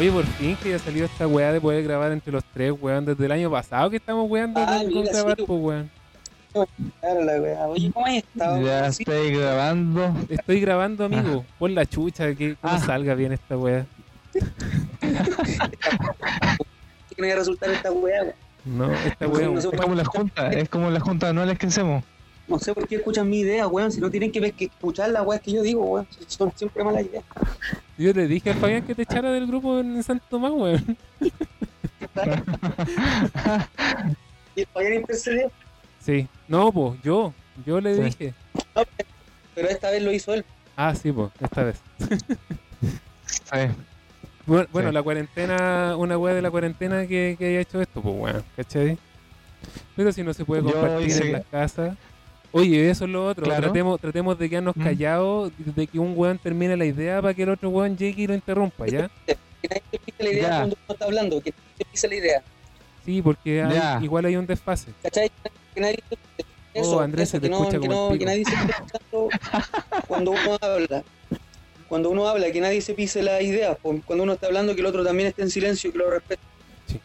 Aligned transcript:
Oye, 0.00 0.10
por 0.10 0.24
fin 0.24 0.56
que 0.62 0.70
ya 0.70 0.78
salió 0.78 1.04
esta 1.04 1.26
weá 1.26 1.52
de 1.52 1.60
poder 1.60 1.84
grabar 1.84 2.10
entre 2.10 2.32
los 2.32 2.42
tres, 2.54 2.72
weón, 2.80 3.04
desde 3.04 3.26
el 3.26 3.32
año 3.32 3.50
pasado 3.50 3.90
que 3.90 3.96
estamos 3.98 4.30
weando 4.30 4.58
Ah, 4.60 4.80
con, 4.90 5.04
grabar, 5.04 5.36
sí. 5.36 5.44
pues, 5.46 5.60
weón. 5.60 5.90
Claro, 7.00 7.22
la 7.24 7.32
wea. 7.40 7.66
Oye, 7.68 7.90
¿cómo 7.92 8.06
has 8.06 8.14
estado? 8.14 8.60
Ya 8.64 8.86
estoy 8.86 9.30
grabando. 9.36 10.16
Estoy 10.30 10.60
grabando, 10.60 11.04
amigo. 11.04 11.44
Pon 11.58 11.74
la 11.74 11.84
chucha, 11.84 12.34
que, 12.34 12.48
no 12.50 12.56
Ah. 12.62 12.78
salga 12.80 13.14
bien 13.14 13.32
esta 13.32 13.56
weá. 13.58 13.84
que 14.32 14.40
no 17.18 17.26
iba 17.26 17.34
a 17.34 17.38
resultar 17.38 17.70
esta 17.70 17.92
wea, 17.92 18.22
wea. 18.22 18.34
No, 18.64 18.90
esta 18.92 19.28
weá. 19.28 19.50
Es 19.58 19.66
como 19.66 19.94
las 19.94 20.08
juntas, 20.08 20.56
es 20.56 20.68
como 20.70 20.90
las 20.90 21.02
juntas 21.02 21.28
anuales 21.30 21.58
que 21.58 21.66
hacemos. 21.66 22.02
No 22.50 22.58
sé 22.58 22.74
por 22.74 22.86
qué 22.86 22.96
escuchan 22.96 23.28
mi 23.30 23.40
idea, 23.40 23.66
weón. 23.68 23.90
Si 23.92 24.00
no 24.00 24.10
tienen 24.10 24.30
que, 24.32 24.54
escuchar 24.66 25.08
las 25.10 25.24
weas 25.24 25.40
que 25.40 25.52
yo 25.52 25.62
digo, 25.62 25.84
weón. 25.84 26.06
Son 26.26 26.52
siempre 26.56 26.82
malas 26.84 27.04
ideas. 27.06 27.24
Yo 27.96 28.12
le 28.12 28.26
dije 28.26 28.50
a 28.50 28.54
Fabián 28.54 28.82
que 28.86 28.94
te 28.94 29.02
echara 29.02 29.30
del 29.30 29.46
grupo 29.46 29.78
en 29.80 30.02
Santo 30.02 30.24
Tomás, 30.28 30.52
weón. 30.52 30.96
Y 34.56 34.64
Fabián 34.66 34.94
intercedió. 34.94 35.50
Sí. 36.00 36.26
No, 36.48 36.72
pues, 36.72 37.00
yo. 37.02 37.32
Yo 37.64 37.80
le 37.80 37.94
Sí. 37.94 38.02
dije. 38.02 38.34
Pero 39.54 39.68
esta 39.68 39.90
vez 39.90 40.02
lo 40.02 40.12
hizo 40.12 40.34
él. 40.34 40.44
Ah, 40.76 40.94
sí, 40.94 41.12
pues, 41.12 41.30
esta 41.40 41.62
vez. 41.64 41.80
Sí. 43.26 43.58
Bueno, 44.44 44.66
bueno, 44.72 44.88
Sí. 44.88 44.94
la 44.94 45.02
cuarentena, 45.04 45.94
una 45.96 46.18
weá 46.18 46.34
de 46.34 46.42
la 46.42 46.50
cuarentena 46.50 47.06
que, 47.06 47.36
que 47.38 47.46
haya 47.46 47.60
hecho 47.60 47.80
esto, 47.80 48.02
pues 48.02 48.14
weón, 48.18 48.42
¿cachai? 48.56 48.98
Pero 49.94 50.10
si 50.12 50.24
no 50.24 50.34
se 50.34 50.44
puede 50.44 50.62
compartir 50.62 51.06
hice- 51.06 51.26
en 51.26 51.32
las 51.34 51.44
casas. 51.46 51.96
Oye, 52.52 52.90
eso 52.90 53.04
es 53.04 53.10
lo 53.10 53.26
otro. 53.26 53.44
Claro. 53.44 53.62
Tratemos, 53.64 54.00
tratemos 54.00 54.38
de 54.38 54.48
quedarnos 54.50 54.76
Mm. 54.76 54.82
callados, 54.82 55.52
de 55.58 55.86
que 55.86 55.98
un 55.98 56.14
weón 56.16 56.38
termine 56.38 56.76
la 56.76 56.84
idea 56.84 57.22
para 57.22 57.32
que 57.34 57.42
el 57.44 57.50
otro 57.50 57.68
weón 57.70 57.96
llegue 57.96 58.22
y 58.22 58.26
lo 58.26 58.34
interrumpa, 58.34 58.86
¿ya? 58.86 59.08
Que 59.26 59.36
nadie 59.68 59.82
te 59.90 59.98
pise 59.98 60.22
la 60.24 60.30
idea 60.30 60.42
Ya. 60.42 60.56
cuando 60.58 60.76
uno 60.86 60.92
está 60.94 61.04
hablando. 61.04 61.40
Que 61.40 61.50
nadie 61.50 61.64
te 61.78 61.84
pise 61.84 62.08
la 62.08 62.14
idea. 62.16 62.42
Sí, 63.04 63.22
porque 63.22 63.62
hay- 63.62 64.04
igual 64.04 64.24
hay 64.24 64.36
un 64.36 64.46
desfase. 64.46 64.92
¿Cachai? 65.02 65.30
Que 65.74 65.80
nadie 65.80 65.98
eso, 66.74 66.96
Oh, 66.96 67.00
Andrés, 67.00 67.28
eso, 67.28 67.32
se 67.32 67.40
te 67.40 67.48
que, 67.48 67.54
escucha 67.54 67.78
como 67.80 68.10
no, 68.12 68.18
que 68.18 68.24
nadie 68.24 68.44
se 68.44 68.52
cuando 70.06 70.30
uno 70.32 70.58
habla. 70.60 71.02
Cuando 71.88 72.10
uno 72.10 72.28
habla, 72.28 72.52
que 72.52 72.60
nadie 72.60 72.80
se 72.80 72.94
pise 72.94 73.22
la 73.22 73.42
idea. 73.42 73.76
Cuando 73.82 74.22
uno 74.24 74.34
está 74.34 74.46
hablando, 74.46 74.74
que 74.74 74.80
el 74.80 74.86
otro 74.86 75.04
también 75.04 75.28
esté 75.28 75.42
en 75.42 75.50
silencio 75.50 75.90
y 75.90 75.92
que 75.92 75.98
lo 75.98 76.10
respete. 76.10 76.42
Sí. 76.86 77.00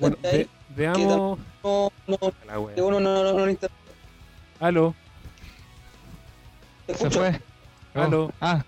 Bueno, 0.00 0.16
¿Cachai? 0.22 0.38
ve- 0.40 0.48
veamos. 0.76 1.38
No, 1.62 1.90
no, 2.06 2.18
que 2.74 2.82
uno 2.82 3.00
no, 3.00 3.22
no, 3.24 3.32
no, 3.32 3.46
Aló, 4.64 4.94
Te 6.86 6.94
¿Se 6.94 7.06
escucho, 7.06 7.18
fue? 7.18 7.38
Oh. 7.94 8.00
Aló. 8.00 8.32
Ah, 8.40 8.64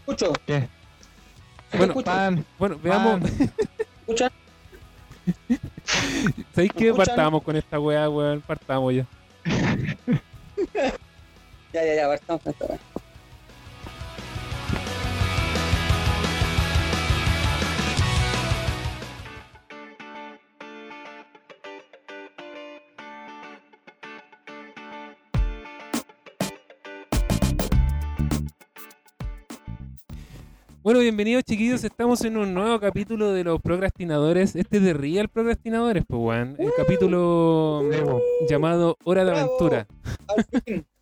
escucho. 0.00 0.32
¿qué? 0.44 0.68
Bueno, 1.70 1.84
escucho. 1.84 2.06
Pan. 2.06 2.44
bueno, 2.58 2.76
veamos. 2.82 3.20
pan. 3.20 3.52
¿Escuchan? 4.00 4.32
¿Sabéis 6.52 6.72
qué? 6.72 6.88
escuchan? 6.88 7.06
Partamos 7.06 7.42
con 7.44 7.54
esta 7.54 7.78
weá, 7.78 8.08
weón. 8.08 8.40
Partamos 8.40 8.92
ya. 8.92 9.06
Ya, 11.72 11.84
ya, 11.84 11.94
ya, 11.94 12.04
ahora 12.06 12.16
estamos 12.16 12.42
con 12.42 12.52
esta 12.52 12.64
wea. 12.64 12.78
Bueno, 30.82 31.00
bienvenidos 31.00 31.44
chiquillos, 31.44 31.84
estamos 31.84 32.24
en 32.24 32.38
un 32.38 32.54
nuevo 32.54 32.80
capítulo 32.80 33.32
de 33.32 33.44
los 33.44 33.60
procrastinadores, 33.60 34.56
este 34.56 34.78
es 34.78 34.82
de 34.82 34.94
Real 34.94 35.28
Procrastinadores, 35.28 36.04
pues 36.08 36.20
weón, 36.22 36.56
el 36.58 36.70
capítulo 36.74 37.82
po. 38.06 38.20
llamado 38.48 38.96
Hora 39.04 39.24
de 39.24 39.30
Bravo. 39.32 39.46
Aventura. 39.46 39.86
Al 40.28 40.62
fin, 40.62 40.86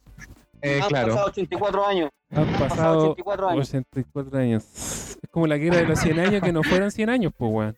Eh, 0.61 0.81
han 0.83 0.89
claro. 0.89 1.09
pasado 1.13 1.27
84 1.29 1.87
años. 1.87 2.11
Han 2.33 2.39
Han 2.41 2.47
pasado 2.55 2.69
pasado 2.69 3.11
84 3.13 3.49
años. 3.49 3.69
84 3.69 4.39
años. 4.41 4.65
Es 4.75 5.19
como 5.31 5.47
la 5.47 5.57
guerra 5.57 5.77
de 5.77 5.87
los 5.87 6.01
100 6.01 6.19
años 6.19 6.43
que 6.43 6.53
no 6.53 6.65
fueron 6.65 6.91
100 6.91 7.11
años, 7.11 7.33
pues 7.39 7.53
weón. 7.53 7.77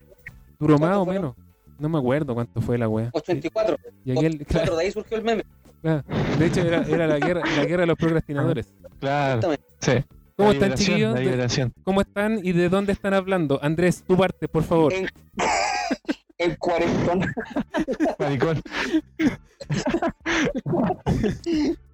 Duró 0.58 0.78
más 0.78 0.80
¿Cuánto 0.88 1.00
o 1.02 1.04
fueron? 1.04 1.22
menos. 1.22 1.36
No 1.78 1.88
me 1.90 1.98
acuerdo 1.98 2.32
cuánto 2.34 2.62
fue 2.62 2.78
la 2.78 2.88
weá. 2.88 3.10
84. 3.12 3.76
Y 4.06 4.12
aquel, 4.12 4.38
claro, 4.46 4.74
84, 4.74 4.76
de 4.76 4.82
ahí 4.84 4.90
surgió 4.92 5.16
el 5.18 5.22
meme. 5.24 5.44
claro. 5.82 6.02
de 6.38 6.46
hecho 6.46 6.60
era, 6.62 6.82
era 6.88 7.06
la 7.06 7.18
guerra, 7.18 7.42
la 7.54 7.64
guerra 7.66 7.80
de 7.82 7.86
los 7.88 7.98
procrastinadores. 7.98 8.72
Claro. 8.98 9.34
Exactamente. 9.40 9.64
Sí. 9.80 10.04
¿Cómo 10.40 10.52
están 10.52 10.74
chiquillos? 10.74 11.18
¿Cómo 11.84 12.00
están 12.00 12.40
y 12.42 12.52
de 12.52 12.68
dónde 12.70 12.92
están 12.92 13.12
hablando? 13.12 13.58
Andrés, 13.62 14.02
tu 14.06 14.16
parte, 14.16 14.48
por 14.48 14.62
favor. 14.62 14.92
En, 14.92 15.06
en 16.38 16.56
cuarentón. 16.56 17.20
Maricón. 18.18 18.62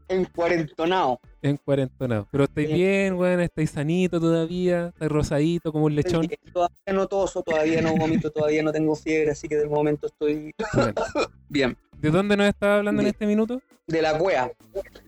En 0.08 0.24
cuarentonado. 0.26 1.20
En 1.42 1.56
cuarentonado. 1.56 2.28
Pero 2.30 2.44
estáis 2.44 2.72
bien, 2.72 3.14
weón, 3.14 3.40
estáis 3.40 3.70
sanito 3.70 4.20
todavía, 4.20 4.88
estáis 4.88 5.10
rosadito 5.10 5.72
como 5.72 5.86
un 5.86 5.96
lechón. 5.96 6.28
Todavía 6.52 6.92
no 6.92 7.08
toso, 7.08 7.42
todavía 7.42 7.82
no 7.82 7.96
vomito, 7.96 8.30
todavía 8.30 8.62
no 8.62 8.70
tengo 8.70 8.94
fiebre, 8.94 9.32
así 9.32 9.48
que 9.48 9.56
de 9.56 9.66
momento 9.66 10.06
estoy 10.06 10.54
Bueno, 10.72 10.94
bien. 11.48 11.76
¿De 11.98 12.10
dónde 12.10 12.36
nos 12.36 12.46
estaba 12.46 12.76
hablando 12.76 13.02
en 13.02 13.08
este 13.08 13.26
minuto? 13.26 13.60
De 13.88 14.02
la 14.02 14.16
cuea. 14.16 14.52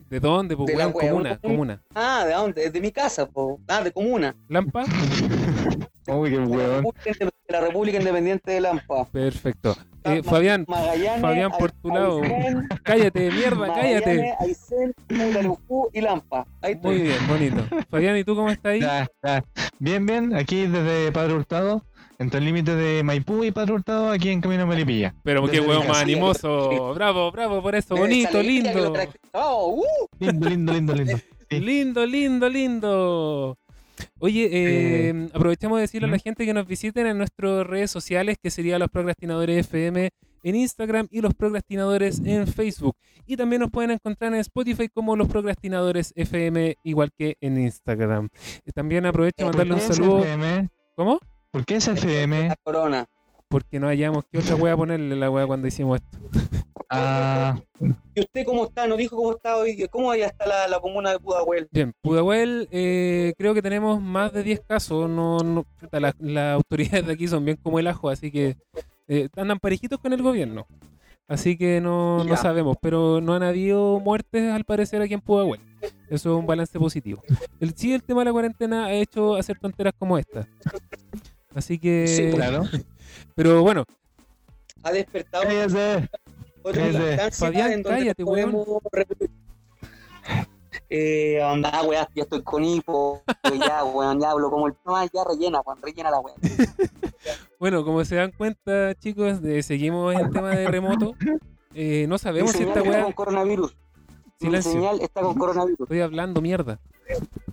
¿De 0.09 0.19
dónde? 0.19 0.55
Pues 0.57 0.67
De 0.67 0.75
la 0.75 0.87
weón, 0.87 0.93
comuna, 1.09 1.29
una 1.29 1.37
comuna. 1.39 1.81
Ah, 1.93 2.23
¿de 2.25 2.33
dónde? 2.33 2.69
De 2.69 2.81
mi 2.81 2.91
casa, 2.91 3.27
po. 3.27 3.59
Ah, 3.67 3.81
de 3.83 3.91
comuna. 3.91 4.35
¿Lampa? 4.47 4.83
Uy, 6.07 6.29
qué 6.31 6.39
De 6.39 6.45
la, 6.45 6.47
huevón. 6.47 6.75
República, 6.83 7.11
Inde- 7.11 7.31
de 7.47 7.53
la 7.53 7.61
República 7.61 7.97
Independiente 7.99 8.51
de 8.51 8.61
Lampa. 8.61 9.05
Perfecto. 9.11 9.75
Eh, 10.05 10.23
Fabián, 10.23 10.65
Magallanes, 10.67 11.21
Fabián, 11.21 11.51
por 11.59 11.71
tu 11.71 11.89
lado. 11.89 12.21
Cállate, 12.83 13.29
mierda, 13.31 13.67
cállate. 13.73 14.33
Aysén, 14.39 14.93
y 15.93 16.01
Lampa. 16.01 16.47
Ahí 16.61 16.73
estoy. 16.73 16.95
Muy 16.95 17.01
bien, 17.03 17.27
bonito. 17.27 17.63
Fabián, 17.89 18.17
¿y 18.17 18.23
tú 18.23 18.35
cómo 18.35 18.49
estás 18.49 18.71
ahí? 18.71 18.79
Ya, 18.81 19.07
ya. 19.23 19.43
Bien, 19.77 20.05
bien. 20.05 20.35
Aquí 20.35 20.65
desde 20.67 21.11
Padre 21.11 21.33
Hurtado. 21.33 21.83
Entre 22.19 22.39
el 22.39 22.45
límite 22.45 22.75
de 22.75 23.01
Maipú 23.01 23.45
y 23.45 23.51
Padre 23.51 23.73
Hurtado, 23.73 24.11
aquí 24.11 24.27
en 24.27 24.41
Camino 24.41 24.63
a 24.63 24.65
Melipilla. 24.65 25.15
Pero 25.23 25.47
qué 25.47 25.61
huevo 25.61 25.85
más 25.85 26.01
animoso. 26.01 26.93
Bravo, 26.93 27.31
bravo 27.31 27.61
por 27.61 27.75
eso. 27.75 27.95
De 27.95 28.01
Bonito, 28.01 28.43
lindo. 28.43 28.93
Oh, 29.31 29.81
uh. 29.81 30.07
Lindo, 30.19 30.49
lindo, 30.49 30.73
lindo, 30.73 30.93
lindo. 30.95 31.17
Sí. 31.49 31.59
Lindo, 31.61 32.05
lindo, 32.05 32.49
lindo. 32.49 33.57
Oye, 34.19 34.49
eh, 34.51 35.29
aprovechamos 35.33 35.77
de 35.77 35.81
decirle 35.83 36.09
a 36.09 36.11
la 36.11 36.19
gente 36.19 36.45
que 36.45 36.53
nos 36.53 36.67
visiten 36.67 37.07
en 37.07 37.17
nuestras 37.17 37.65
redes 37.65 37.89
sociales, 37.89 38.37
que 38.41 38.51
sería 38.51 38.77
los 38.79 38.89
procrastinadores 38.89 39.65
FM 39.65 40.09
en 40.43 40.55
Instagram 40.55 41.07
y 41.11 41.21
los 41.21 41.33
procrastinadores 41.33 42.21
en 42.25 42.47
Facebook. 42.47 42.97
Y 43.25 43.37
también 43.37 43.61
nos 43.61 43.71
pueden 43.71 43.91
encontrar 43.91 44.33
en 44.33 44.41
Spotify 44.41 44.89
como 44.89 45.15
los 45.15 45.29
procrastinadores 45.29 46.11
FM, 46.17 46.77
igual 46.83 47.11
que 47.17 47.37
en 47.39 47.61
Instagram. 47.61 48.27
Eh, 48.65 48.71
También 48.73 49.05
aprovecho 49.05 49.45
de 49.45 49.45
¿Por 49.45 49.57
mandarle 49.57 49.83
un 49.85 49.95
saludo. 49.95 50.19
FM? 50.19 50.69
¿Cómo? 50.95 51.19
¿Por 51.51 51.65
qué 51.65 51.75
es 51.77 51.87
FM? 51.87 52.49
La 52.49 52.55
corona. 52.63 53.05
Porque 53.47 53.79
no 53.79 53.87
hallamos 53.87 54.23
qué 54.31 54.37
otra 54.37 54.55
wea 54.55 54.77
ponerle 54.77 55.15
la 55.15 55.29
wea 55.31 55.47
cuando 55.47 55.67
hicimos 55.67 55.99
esto. 56.01 56.17
Ah, 56.91 57.55
¿Y 58.15 58.19
usted 58.21 58.43
cómo 58.47 58.63
está? 58.65 58.87
¿Nos 58.87 58.97
dijo 58.97 59.15
cómo 59.15 59.33
está 59.33 59.57
hoy? 59.57 59.87
¿Cómo 59.91 60.09
allá 60.09 60.25
está 60.25 60.47
la, 60.47 60.67
la 60.67 60.79
comuna 60.79 61.11
de 61.11 61.19
Pudahuel? 61.19 61.67
Bien, 61.71 61.93
Pudahuel, 62.01 62.67
eh, 62.71 63.35
creo 63.37 63.53
que 63.53 63.61
tenemos 63.61 64.01
más 64.01 64.33
de 64.33 64.41
10 64.41 64.61
casos. 64.61 65.07
No, 65.07 65.37
no, 65.37 65.65
puta, 65.79 65.99
la- 65.99 66.15
las 66.17 66.55
autoridades 66.55 67.05
de 67.05 67.13
aquí 67.13 67.27
son 67.27 67.45
bien 67.45 67.57
como 67.61 67.77
el 67.77 67.85
ajo, 67.85 68.09
así 68.09 68.31
que 68.31 68.57
eh, 69.07 69.29
andan 69.37 69.59
parejitos 69.59 69.99
con 69.99 70.13
el 70.13 70.23
gobierno. 70.23 70.65
Así 71.27 71.59
que 71.59 71.79
no, 71.79 72.23
no 72.23 72.35
sabemos, 72.37 72.75
pero 72.81 73.21
no 73.21 73.35
han 73.35 73.43
habido 73.43 73.99
muertes 73.99 74.51
al 74.51 74.63
parecer 74.63 74.99
aquí 75.03 75.13
en 75.13 75.21
Pudahuel. 75.21 75.61
Eso 76.09 76.33
es 76.33 76.39
un 76.39 76.47
balance 76.47 76.79
positivo. 76.79 77.21
El, 77.59 77.75
sí, 77.75 77.93
el 77.93 78.01
tema 78.01 78.21
de 78.21 78.25
la 78.25 78.31
cuarentena 78.31 78.85
ha 78.85 78.93
hecho 78.93 79.35
hacer 79.35 79.59
tonteras 79.59 79.93
como 79.95 80.17
esta. 80.17 80.47
Así 81.55 81.79
que... 81.79 82.07
Sí, 82.07 82.29
claro. 82.31 82.63
Pero 83.35 83.61
bueno, 83.61 83.83
Ha 84.83 84.91
despertado 84.91 85.43
Cállate. 85.43 86.09
otra 86.63 86.81
Cállate. 86.91 87.31
Fabián, 87.31 87.71
en 87.71 87.83
donde 87.83 87.99
cállate, 87.99 88.23
weón. 88.23 88.51
podemos. 88.51 88.81
Eh, 90.91 91.41
anda, 91.41 91.83
weá, 91.83 92.07
ya 92.15 92.23
estoy 92.23 92.41
con 92.41 92.63
hipo, 92.63 93.21
ya, 93.59 93.83
weón, 93.83 94.19
ya 94.19 94.31
hablo 94.31 94.49
como 94.49 94.67
el 94.67 94.73
no, 94.85 95.03
ya 95.03 95.23
rellena, 95.23 95.61
weón, 95.61 95.79
rellena 95.83 96.09
la 96.09 96.19
weá. 96.19 96.33
bueno, 97.59 97.83
como 97.85 98.03
se 98.05 98.15
dan 98.15 98.31
cuenta, 98.31 98.95
chicos, 98.95 99.41
de- 99.41 99.61
seguimos 99.61 100.15
en 100.15 100.31
tema 100.31 100.49
de 100.49 100.67
remoto. 100.67 101.13
Eh, 101.75 102.05
no 102.07 102.15
Mi 102.15 102.19
sabemos 102.19 102.51
si 102.51 102.59
señal 102.59 102.69
esta 102.77 102.79
está 102.79 102.91
weá... 102.91 103.03
con 103.03 103.13
coronavirus. 103.13 103.75
Mi 104.39 104.47
Silencio. 104.47 104.71
señal 104.71 105.01
está 105.01 105.21
con 105.21 105.35
coronavirus. 105.37 105.79
Estoy 105.81 106.01
hablando 106.01 106.41
mierda. 106.41 106.79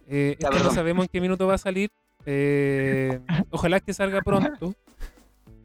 Eh, 0.07 0.37
Ya, 0.39 0.49
esto 0.49 0.65
no 0.65 0.71
sabemos 0.73 1.05
en 1.05 1.09
qué 1.13 1.21
minuto 1.21 1.47
va 1.47 1.55
a 1.55 1.59
salir. 1.59 1.91
Eh, 2.27 3.21
ojalá 3.51 3.81
que 3.81 3.95
salga 3.95 4.21
pronto 4.21 4.75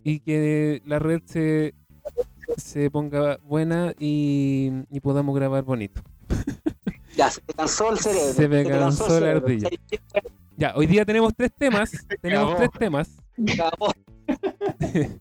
y 0.04 0.20
que 0.20 0.82
la 0.86 1.00
red 1.00 1.22
se, 1.26 1.74
se 2.58 2.90
ponga 2.92 3.38
buena 3.44 3.94
y, 4.00 4.72
y 4.92 5.00
podamos 5.00 5.36
grabar 5.36 5.64
bonito. 5.64 6.02
Ya, 7.16 7.30
se 7.30 7.42
te 7.42 7.54
cansó 7.54 7.92
el 7.92 8.00
cerebro. 8.00 8.34
Se 8.34 8.48
me 8.48 8.64
cansó 8.66 9.18
el 9.18 9.24
la 9.24 9.32
ardilla. 9.32 9.70
Ya, 10.56 10.74
hoy 10.76 10.86
día 10.86 11.04
tenemos 11.04 11.34
tres 11.36 11.52
temas. 11.58 11.92
Tenemos 12.22 12.56
tres 12.56 12.70
temas. 12.78 13.10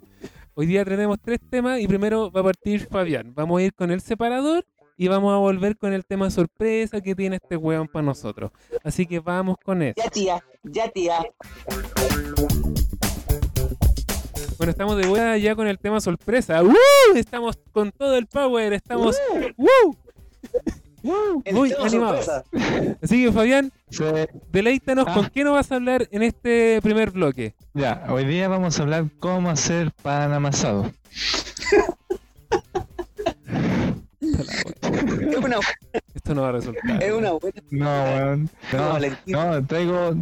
Hoy 0.54 0.66
día 0.66 0.84
tenemos 0.84 1.18
tres 1.22 1.38
temas 1.48 1.80
y 1.80 1.86
primero 1.86 2.30
va 2.30 2.40
a 2.40 2.44
partir 2.44 2.86
Fabián. 2.86 3.32
Vamos 3.34 3.60
a 3.60 3.62
ir 3.62 3.72
con 3.72 3.90
el 3.90 4.02
separador 4.02 4.66
y 5.00 5.08
vamos 5.08 5.32
a 5.32 5.38
volver 5.38 5.78
con 5.78 5.94
el 5.94 6.04
tema 6.04 6.28
sorpresa 6.28 7.00
que 7.00 7.14
tiene 7.14 7.36
este 7.36 7.56
weón 7.56 7.88
para 7.88 8.04
nosotros. 8.04 8.50
Así 8.84 9.06
que 9.06 9.18
vamos 9.18 9.56
con 9.64 9.80
eso. 9.80 9.94
Ya 9.96 10.10
tía, 10.10 10.44
ya 10.62 10.88
tía. 10.90 11.18
Bueno, 14.58 14.70
estamos 14.72 14.98
de 14.98 15.06
vuelta 15.06 15.38
ya 15.38 15.56
con 15.56 15.66
el 15.68 15.78
tema 15.78 16.02
sorpresa. 16.02 16.62
¡Uh! 16.62 16.74
Estamos 17.16 17.58
con 17.72 17.92
todo 17.92 18.14
el 18.16 18.26
power, 18.26 18.74
estamos. 18.74 19.16
El 21.44 21.54
Muy 21.54 21.70
tema 21.70 21.86
animados. 21.86 22.26
sorpresa. 22.26 22.98
Así 23.02 23.24
que 23.24 23.32
Fabián, 23.32 23.72
Sí. 23.88 24.04
deleítanos 24.52 25.06
Ah. 25.08 25.14
con 25.14 25.30
qué 25.30 25.44
nos 25.44 25.54
vas 25.54 25.72
a 25.72 25.76
hablar 25.76 26.06
en 26.10 26.22
este 26.22 26.78
primer 26.82 27.10
bloque. 27.10 27.54
Ya, 27.72 28.04
hoy 28.10 28.26
día 28.26 28.48
vamos 28.48 28.78
a 28.78 28.82
hablar 28.82 29.06
cómo 29.18 29.48
hacer 29.48 29.92
pan 30.02 30.30
amasado. 30.34 30.92
Es 34.20 35.36
una, 35.36 35.56
Esto 36.14 36.34
no 36.34 36.42
va 36.42 36.48
a 36.50 36.52
resultar. 36.52 37.02
es 37.02 37.12
una 37.12 37.32
buena. 37.32 37.62
No, 37.70 38.04
weón. 38.04 38.50
No, 38.72 38.78
No, 38.78 38.88
Valentín. 38.92 39.32
no, 39.32 39.66
traigo, 39.66 40.14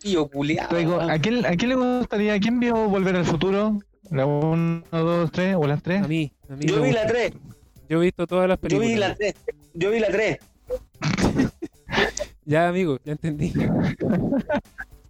Tío 0.00 0.28
culiado. 0.28 0.68
traigo. 0.68 1.00
¿a 1.00 1.18
quién, 1.18 1.44
¿A 1.46 1.56
quién 1.56 1.68
le 1.70 1.74
gustaría? 1.76 2.38
¿Quién 2.38 2.60
vio 2.60 2.74
Volver 2.88 3.16
al 3.16 3.24
Futuro? 3.24 3.78
¿La 4.10 4.26
1, 4.26 4.84
2, 4.90 5.32
3 5.32 5.56
o 5.56 5.66
las 5.66 5.82
3? 5.82 6.02
A 6.04 6.08
mí, 6.08 6.32
a 6.48 6.54
mí 6.56 6.66
Yo 6.66 6.82
vi 6.82 6.92
la 6.92 7.02
gusta. 7.02 7.06
3. 7.08 7.32
Yo 7.88 7.98
he 8.00 8.04
visto 8.04 8.26
todas 8.26 8.48
las 8.48 8.58
Yo 8.58 8.62
películas. 8.62 8.90
vi 8.90 8.96
la 8.98 9.14
3. 9.14 9.34
Yo 9.74 9.90
vi 9.90 9.98
la 10.00 10.08
3. 10.08 10.38
Ya, 12.44 12.68
amigo, 12.68 12.98
ya 13.04 13.12
entendí. 13.12 13.52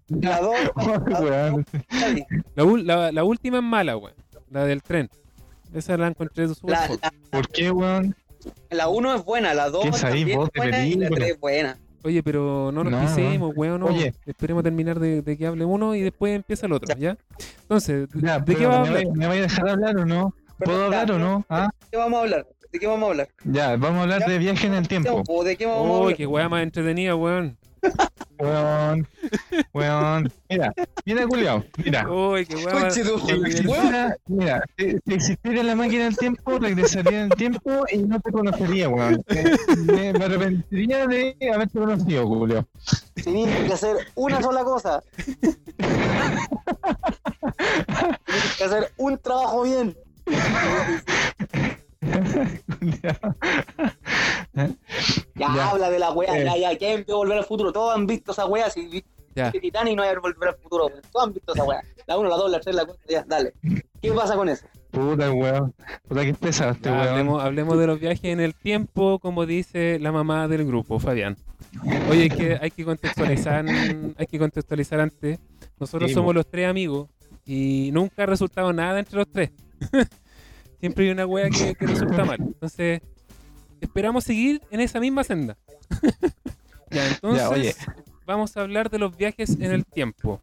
La 0.09 0.41
2. 0.41 0.55
Weón. 1.23 1.65
La, 2.55 2.65
la- 2.97 3.13
la 3.13 3.25
última 3.25 3.59
es 3.59 3.65
mala, 3.65 3.97
weón. 3.97 4.15
La 4.51 4.65
del 4.67 4.83
tren. 4.83 5.09
Esa 5.73 5.97
la 5.97 6.09
encontré 6.09 6.47
La, 6.47 6.55
fome. 6.55 6.73
la, 6.75 7.13
¿Por 7.31 7.49
qué, 7.49 7.71
weón? 7.71 8.15
La 8.71 8.89
1 8.89 9.15
es 9.15 9.25
buena, 9.25 9.55
la 9.55 9.69
2 9.71 9.85
¿Qué 9.85 9.93
sabís 9.93 10.21
también 10.21 10.39
vos 10.39 10.49
es 10.53 10.59
buena 10.59 10.87
y 10.87 10.91
la 10.95 11.09
películas? 11.09 11.19
3 11.19 11.31
es 11.33 11.41
buena. 11.41 11.79
Oye, 12.05 12.23
pero 12.23 12.71
no 12.73 12.83
nos 12.83 12.93
No, 12.93 13.01
pisemos, 13.01 13.53
weón. 13.55 13.81
No. 13.81 13.87
Oye. 13.87 14.13
Esperemos 14.27 14.63
terminar 14.65 14.99
de, 14.99 15.23
de 15.23 15.39
que 15.39 15.47
hable 15.47 15.65
uno 15.65 15.95
y 15.95 16.01
después 16.01 16.35
empieza 16.35 16.67
el 16.67 16.73
otro, 16.73 16.97
¿ya? 16.99 17.17
Entonces, 17.63 18.09
Ya, 18.15 18.41
¿de 18.41 18.57
qué 18.57 18.67
va 18.67 18.81
a 18.81 18.83
¿me 18.83 18.89
hablar? 18.89 19.05
vais- 19.05 19.13
¿Me 19.15 19.27
vais 19.29 19.39
a 19.41 19.43
dejar 19.43 19.69
hablar 19.69 19.97
o 19.99 20.05
no? 20.07 20.35
¿Puedo 20.59 20.79
Pero, 20.79 20.85
hablar 20.87 21.07
ya, 21.09 21.15
o 21.15 21.19
no? 21.19 21.47
¿Ah? 21.49 21.71
¿De 21.81 21.87
qué 21.93 21.97
vamos 21.97 22.19
a 22.19 22.23
hablar? 22.23 22.47
¿De 22.73 22.79
qué 22.81 22.87
vamos 22.87 23.07
a 23.07 23.11
hablar? 23.11 23.29
Ya, 23.45 23.69
vamos 23.77 23.99
a 23.99 24.03
hablar 24.03 24.21
Ya. 24.21 24.29
de 24.29 24.39
viaje 24.39 24.67
en 24.67 24.75
el 24.75 24.89
tiempo. 24.89 25.23
¿O 25.29 25.45
¿De 25.45 25.57
qué 25.57 25.67
vamos 25.67 25.87
a 25.87 25.91
Uy, 25.93 26.01
hablar? 26.03 26.17
qué 26.17 26.27
weá 26.27 26.49
más 26.49 26.63
entretenida, 26.65 27.15
weón. 27.15 27.57
Weón, 28.39 29.07
weón. 29.73 30.33
Mira, 30.49 30.73
mira, 31.05 31.27
culiao. 31.27 31.65
Mira. 31.85 32.11
Uy, 32.11 32.47
qué 32.47 32.55
existiera, 32.55 34.17
mira, 34.27 34.65
si, 34.77 34.91
si 35.07 35.15
existiera 35.15 35.63
la 35.63 35.77
máquina 35.77 36.05
del 36.05 36.17
tiempo, 36.17 36.59
regresaría 36.59 37.19
en 37.21 37.25
el 37.33 37.39
tiempo 37.39 37.85
y 37.93 37.99
no 37.99 38.19
te 38.21 38.33
conocería, 38.33 38.89
weón. 38.89 39.23
Me, 39.87 40.13
me- 40.13 40.25
arrepentiría 40.25 41.07
de 41.07 41.37
haberte 41.55 41.79
conocido, 41.79 42.27
Julio. 42.27 42.67
Tenías 43.23 43.61
que 43.67 43.73
hacer 43.75 43.97
una 44.17 44.43
sola 44.43 44.65
cosa. 44.65 45.03
Tenías 48.27 48.57
que 48.59 48.65
hacer 48.65 48.93
un 48.97 49.19
trabajo 49.19 49.63
bien. 49.63 49.97
Ya, 55.49 55.55
Ya. 55.57 55.71
habla 55.71 55.91
de 55.91 55.99
la 55.99 56.11
wea, 56.13 56.39
Eh. 56.39 56.45
ya, 56.45 56.57
ya, 56.57 56.79
¿quién 56.79 57.05
vio 57.07 57.17
volver 57.19 57.39
al 57.39 57.45
futuro? 57.45 57.73
Todos 57.73 57.95
han 57.95 58.07
visto 58.07 58.33
esa 58.33 58.47
wea, 58.47 58.71
si 58.71 58.87
viste 58.87 59.09
Ya. 59.35 59.51
Titanic 59.51 59.97
no 59.97 60.03
hay 60.03 60.15
volver 60.17 60.51
al 60.51 60.57
futuro, 60.57 60.91
todos 61.11 61.27
han 61.29 61.33
visto 61.33 61.55
esa 61.55 61.65
wea. 61.65 61.81
La 62.07 62.19
1, 62.19 62.29
la 62.29 62.37
2, 62.37 62.51
la 62.51 62.61
3, 62.61 62.77
la 62.77 62.85
4, 62.85 63.03
ya, 63.09 63.25
dale. 63.27 63.53
¿Qué 64.03 64.13
pasa 64.13 64.35
con 64.37 64.49
eso? 64.49 64.67
Puta, 64.91 65.33
weón. 65.33 65.75
Puta, 66.07 66.23
que 66.25 66.35
pesado 66.35 66.77
Ya, 66.83 66.91
weón. 66.93 67.09
hablemos, 67.09 67.43
hablemos 67.43 67.79
de 67.79 67.87
los 67.87 67.99
viajes 67.99 68.25
en 68.25 68.41
el 68.41 68.55
tiempo, 68.55 69.19
como 69.21 69.47
dice 69.47 69.99
la 70.01 70.13
mamá 70.13 70.49
del 70.49 70.67
grupo, 70.67 70.99
Fabián. 71.01 71.37
Oye, 72.11 72.27
es 72.27 72.35
que 72.37 72.59
hay 72.61 72.71
que 72.71 72.85
contextualizar, 72.85 73.65
hay 74.19 74.27
que 74.27 74.39
contextualizar 74.39 75.01
antes. 75.01 75.39
Nosotros 75.81 76.11
Sí, 76.11 76.15
somos 76.15 76.29
po. 76.29 76.35
los 76.35 76.47
tres 76.47 76.69
amigos 76.69 77.09
y 77.47 77.89
nunca 77.93 78.25
ha 78.25 78.27
resultado 78.27 78.73
nada 78.75 78.99
entre 78.99 79.17
los 79.17 79.29
tres. 79.33 79.51
Siempre 80.81 81.07
hay 81.07 81.11
una 81.13 81.27
wea 81.27 81.49
que, 81.49 81.75
que 81.75 81.87
resulta 81.87 82.25
mal. 82.25 82.39
Entonces, 82.41 83.01
esperamos 83.83 84.25
seguir 84.25 84.63
en 84.71 84.81
esa 84.81 85.01
misma 85.01 85.25
senda. 85.25 85.57
ya, 86.91 87.09
entonces, 87.09 87.43
Ya, 87.43 87.49
oye. 87.51 87.75
vamos 88.27 88.57
a 88.57 88.61
hablar 88.63 88.89
de 88.91 88.99
los 88.99 89.17
viajes 89.17 89.51
en 89.61 89.73
el 89.73 89.85
tiempo. 89.85 90.41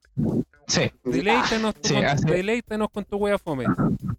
Sí. 0.68 0.91
Deleítanos, 1.03 1.74
Sí, 1.81 1.95
con, 1.95 2.06
hace- 2.06 2.27
deleítanos 2.31 2.89
con 2.91 3.03
tu 3.06 3.18
wea 3.18 3.38
fome. 3.39 3.65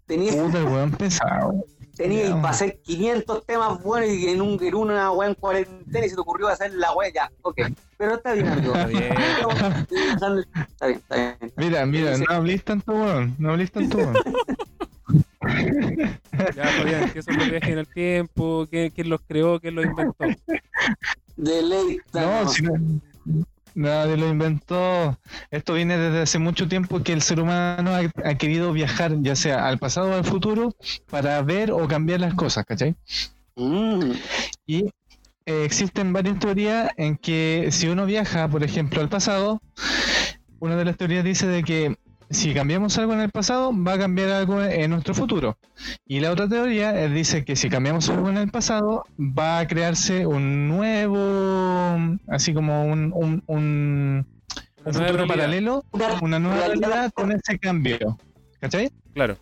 Tenías 0.05 0.35
Puta, 0.35 0.63
weón 0.65 0.91
pesado. 0.91 1.63
tenías 1.95 2.29
Ya. 2.29 2.35
para 2.35 2.49
hacer 2.49 2.79
500 2.81 3.45
temas 3.45 3.81
buenos 3.81 4.09
y 4.09 4.27
en, 4.27 4.41
un, 4.41 4.61
en 4.61 4.75
una 4.75 5.11
wea 5.11 5.29
en 5.29 5.35
cuarentena 5.35 6.05
y 6.05 6.09
se 6.09 6.15
te 6.15 6.21
ocurrió 6.21 6.49
hacer 6.49 6.73
la 6.73 6.91
wea, 6.93 7.09
ya, 7.13 7.31
ok. 7.43 7.61
Pero 7.97 8.15
está 8.15 8.33
bien, 8.33 8.47
amigo. 8.47 8.73
Está 8.73 8.87
bien. 8.87 9.13
Está 10.13 10.29
bien, 10.33 10.45
está 10.67 10.87
bien. 10.87 10.99
Está 10.99 11.15
bien. 11.15 11.37
Mira, 11.55 11.85
mira, 11.85 12.17
no 12.17 12.25
hablís 12.33 12.63
tanto, 12.63 12.91
weón. 12.93 13.35
No 13.37 13.51
hablís 13.51 13.71
tanto, 13.71 13.97
weón. 13.99 14.15
Ya, 16.55 16.71
Fabián, 16.73 17.09
¿qué 17.11 17.21
son 17.21 17.37
los 17.37 17.49
viajes 17.49 17.69
en 17.71 17.77
el 17.79 17.87
tiempo? 17.87 18.67
¿Quién, 18.69 18.91
quién 18.91 19.09
los 19.09 19.21
creó? 19.21 19.59
¿Quién 19.59 19.75
los 19.75 19.85
inventó? 19.85 20.25
No, 22.13 22.45
Deleítanos. 22.45 22.53
si 22.53 22.63
no, 22.63 22.73
nadie 23.73 24.17
lo 24.17 24.27
inventó. 24.29 25.17
Esto 25.49 25.73
viene 25.73 25.97
desde 25.97 26.21
hace 26.21 26.39
mucho 26.39 26.67
tiempo 26.67 27.03
que 27.03 27.13
el 27.13 27.21
ser 27.21 27.39
humano 27.39 27.91
ha, 27.91 28.01
ha 28.29 28.35
querido 28.35 28.73
viajar, 28.73 29.13
ya 29.21 29.35
sea 29.35 29.67
al 29.67 29.77
pasado 29.77 30.11
o 30.11 30.13
al 30.15 30.25
futuro, 30.25 30.75
para 31.09 31.41
ver 31.41 31.71
o 31.71 31.87
cambiar 31.87 32.19
las 32.19 32.33
cosas, 32.33 32.65
¿cachai? 32.65 32.95
Mm. 33.55 34.11
Y 34.65 34.85
eh, 35.45 35.65
existen 35.65 36.13
varias 36.13 36.39
teorías 36.39 36.91
en 36.97 37.17
que 37.17 37.69
si 37.71 37.87
uno 37.87 38.05
viaja, 38.05 38.47
por 38.47 38.63
ejemplo, 38.63 39.01
al 39.01 39.09
pasado, 39.09 39.61
una 40.59 40.75
de 40.75 40.85
las 40.85 40.97
teorías 40.97 41.23
dice 41.23 41.47
de 41.47 41.63
que 41.63 41.95
si 42.31 42.53
cambiamos 42.53 42.97
algo 42.97 43.13
en 43.13 43.19
el 43.21 43.29
pasado, 43.29 43.71
va 43.73 43.93
a 43.93 43.97
cambiar 43.99 44.29
algo 44.29 44.63
en 44.63 44.89
nuestro 44.91 45.13
futuro. 45.13 45.57
Y 46.05 46.19
la 46.19 46.31
otra 46.31 46.47
teoría 46.47 46.99
eh, 47.03 47.09
dice 47.09 47.43
que 47.45 47.55
si 47.55 47.69
cambiamos 47.69 48.09
algo 48.09 48.29
en 48.29 48.37
el 48.37 48.49
pasado, 48.49 49.03
va 49.19 49.59
a 49.59 49.67
crearse 49.67 50.25
un 50.25 50.67
nuevo, 50.67 52.17
así 52.27 52.53
como 52.53 52.85
un, 52.85 53.11
un, 53.13 53.43
un, 53.47 54.25
un 54.85 54.93
futuro 54.93 55.01
realidad. 55.05 55.27
paralelo, 55.27 55.83
Una- 56.21 56.39
nueva 56.39 56.67
realidad. 56.67 57.11
con 57.13 57.31
ese 57.31 57.59
cambio. 57.59 58.17
¿Cachai? 58.59 58.91
Claro. 59.13 59.37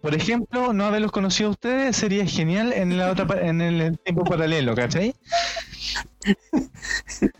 Por 0.00 0.14
ejemplo, 0.14 0.72
no 0.72 0.84
haberlos 0.84 1.12
conocido 1.12 1.50
a 1.50 1.52
ustedes 1.52 1.96
sería 1.96 2.26
genial 2.26 2.72
en 2.72 2.96
la 2.98 3.10
otra 3.12 3.26
en 3.40 3.60
el 3.60 3.98
tiempo 4.00 4.24
paralelo, 4.24 4.74
¿cachai? 4.74 5.14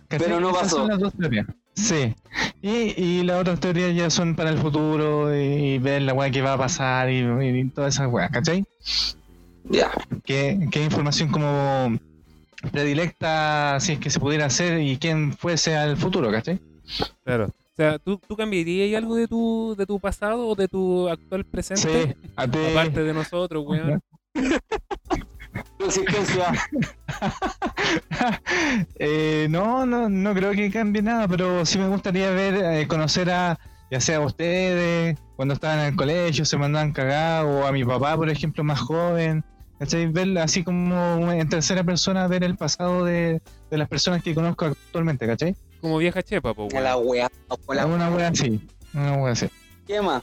¿Cachai? 0.09 0.19
Pero 0.29 0.41
no 0.41 0.51
Esas 0.51 0.63
pasó. 0.63 0.77
son 0.77 0.89
las 0.89 0.99
dos 1.01 1.13
teorías. 1.15 1.47
Sí. 1.75 2.15
Y, 2.61 2.71
y 3.03 3.23
las 3.23 3.41
otras 3.41 3.59
teorías 3.61 3.95
ya 3.95 4.11
son 4.11 4.35
para 4.37 4.51
el 4.51 4.59
futuro 4.59 5.35
y, 5.35 5.79
ver 5.79 6.03
la 6.03 6.13
weá 6.13 6.31
que 6.31 6.43
va 6.43 6.53
a 6.55 6.59
pasar 6.59 7.11
y, 7.11 7.19
y 7.21 7.65
todas 7.71 7.95
esas 7.95 8.09
weas, 8.13 8.31
¿cachai? 8.31 8.65
Ya. 9.65 9.91
¿Qué, 10.25 10.69
qué 10.71 10.85
información 10.85 11.31
como 11.31 11.99
predilecta 12.71 13.79
si 13.81 13.93
es 13.93 13.99
que 13.99 14.11
se 14.11 14.21
pudiera 14.21 14.47
hacer 14.47 14.81
y 14.81 14.97
quién 14.99 15.33
fuese 15.33 15.75
al 15.77 15.97
futuro, 15.97 16.31
¿cachai? 16.31 16.61
Claro. 17.25 17.47
O 17.47 17.75
sea, 17.77 17.99
¿tú, 17.99 18.19
tú 18.29 18.37
cambiarías 18.37 18.97
algo 18.99 19.17
de 19.17 19.27
tu, 19.27 19.75
de 19.77 19.87
tu 19.87 19.99
pasado 19.99 20.47
o 20.47 20.55
de 20.55 20.69
tu 20.69 21.09
actual 21.09 21.45
presente? 21.45 21.83
Sí, 22.15 22.15
a 22.37 22.47
ti- 22.47 22.59
Aparte 22.71 23.03
de 23.03 23.15
nosotros, 23.15 23.65
weón. 23.67 24.01
Resistencia. 25.85 26.53
Eh, 28.99 29.47
no, 29.51 29.85
no, 29.87 30.09
no 30.09 30.35
creo 30.35 30.53
que 30.53 30.71
cambie 30.71 31.03
nada, 31.03 31.27
pero 31.29 31.67
sí 31.67 31.79
me 31.79 31.89
gustaría 31.89 32.31
ver, 32.31 32.55
eh, 32.55 32.87
conocer 32.87 33.31
a, 33.31 33.59
ya 33.91 34.01
sea 34.01 34.19
a 34.19 34.21
ustedes, 34.21 35.19
cuando 35.37 35.55
estaban 35.55 35.81
en 35.81 35.87
el 35.87 35.97
colegio, 35.97 36.45
se 36.45 36.57
mandaban 36.57 36.93
cagados, 36.93 37.63
o 37.63 37.67
a 37.67 37.73
mi 37.73 37.85
papá, 37.85 38.17
por 38.17 38.31
ejemplo, 38.31 38.63
más 38.65 38.81
joven, 38.81 39.45
¿cachai? 39.79 40.07
Ver 40.07 40.39
así 40.39 40.63
como 40.63 41.33
en 41.33 41.49
tercera 41.49 41.83
persona, 41.85 42.27
ver 42.29 42.45
el 42.45 42.57
pasado 42.57 43.05
de, 43.05 43.41
de 43.71 43.79
las 43.79 43.89
personas 43.89 44.23
que 44.23 44.35
conozco 44.35 44.67
actualmente, 44.67 45.27
¿cachai? 45.27 45.55
Como 45.81 45.99
vieja 45.99 46.23
chepa, 46.23 46.55
po, 46.55 46.69
la 46.73 46.97
wea. 46.97 47.27
a 47.49 47.75
la- 47.75 47.87
Una 47.87 48.09
wea 48.11 48.29
así, 48.29 48.61
una 48.95 49.15
wea 49.15 49.33
así, 49.33 49.49
¿Qué 49.87 50.01
más? 50.01 50.23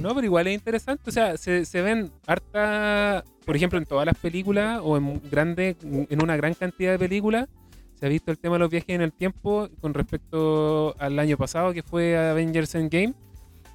No, 0.00 0.14
pero 0.14 0.24
igual 0.24 0.46
es 0.46 0.54
interesante. 0.54 1.10
O 1.10 1.12
sea, 1.12 1.36
se, 1.36 1.64
se 1.64 1.82
ven 1.82 2.10
harta, 2.26 3.24
por 3.44 3.56
ejemplo, 3.56 3.78
en 3.78 3.86
todas 3.86 4.06
las 4.06 4.16
películas 4.16 4.80
o 4.82 4.96
en 4.96 5.20
grande, 5.30 5.76
en 5.82 6.22
una 6.22 6.36
gran 6.36 6.54
cantidad 6.54 6.92
de 6.92 6.98
películas, 6.98 7.48
se 7.94 8.06
ha 8.06 8.08
visto 8.08 8.30
el 8.30 8.38
tema 8.38 8.56
de 8.56 8.60
los 8.60 8.70
viajes 8.70 8.90
en 8.94 9.00
el 9.02 9.12
tiempo 9.12 9.68
con 9.80 9.94
respecto 9.94 10.94
al 10.98 11.18
año 11.18 11.36
pasado 11.36 11.72
que 11.72 11.82
fue 11.82 12.16
Avengers 12.16 12.74
Endgame, 12.74 13.14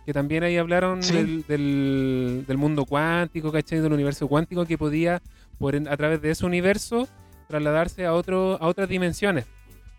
que 0.05 0.13
también 0.13 0.43
ahí 0.43 0.57
hablaron 0.57 1.03
Sí. 1.03 1.13
del, 1.13 1.45
del, 1.47 2.45
del 2.47 2.57
mundo 2.57 2.85
cuántico, 2.85 3.51
¿cachai? 3.51 3.79
Del 3.79 3.93
universo 3.93 4.27
cuántico 4.27 4.65
que 4.65 4.77
podía, 4.77 5.21
por 5.59 5.75
a 5.75 5.97
través 5.97 6.21
de 6.21 6.31
ese 6.31 6.45
universo, 6.45 7.07
trasladarse 7.47 8.05
a, 8.05 8.13
otro, 8.13 8.57
a 8.61 8.67
otras 8.67 8.87
dimensiones. 8.89 9.45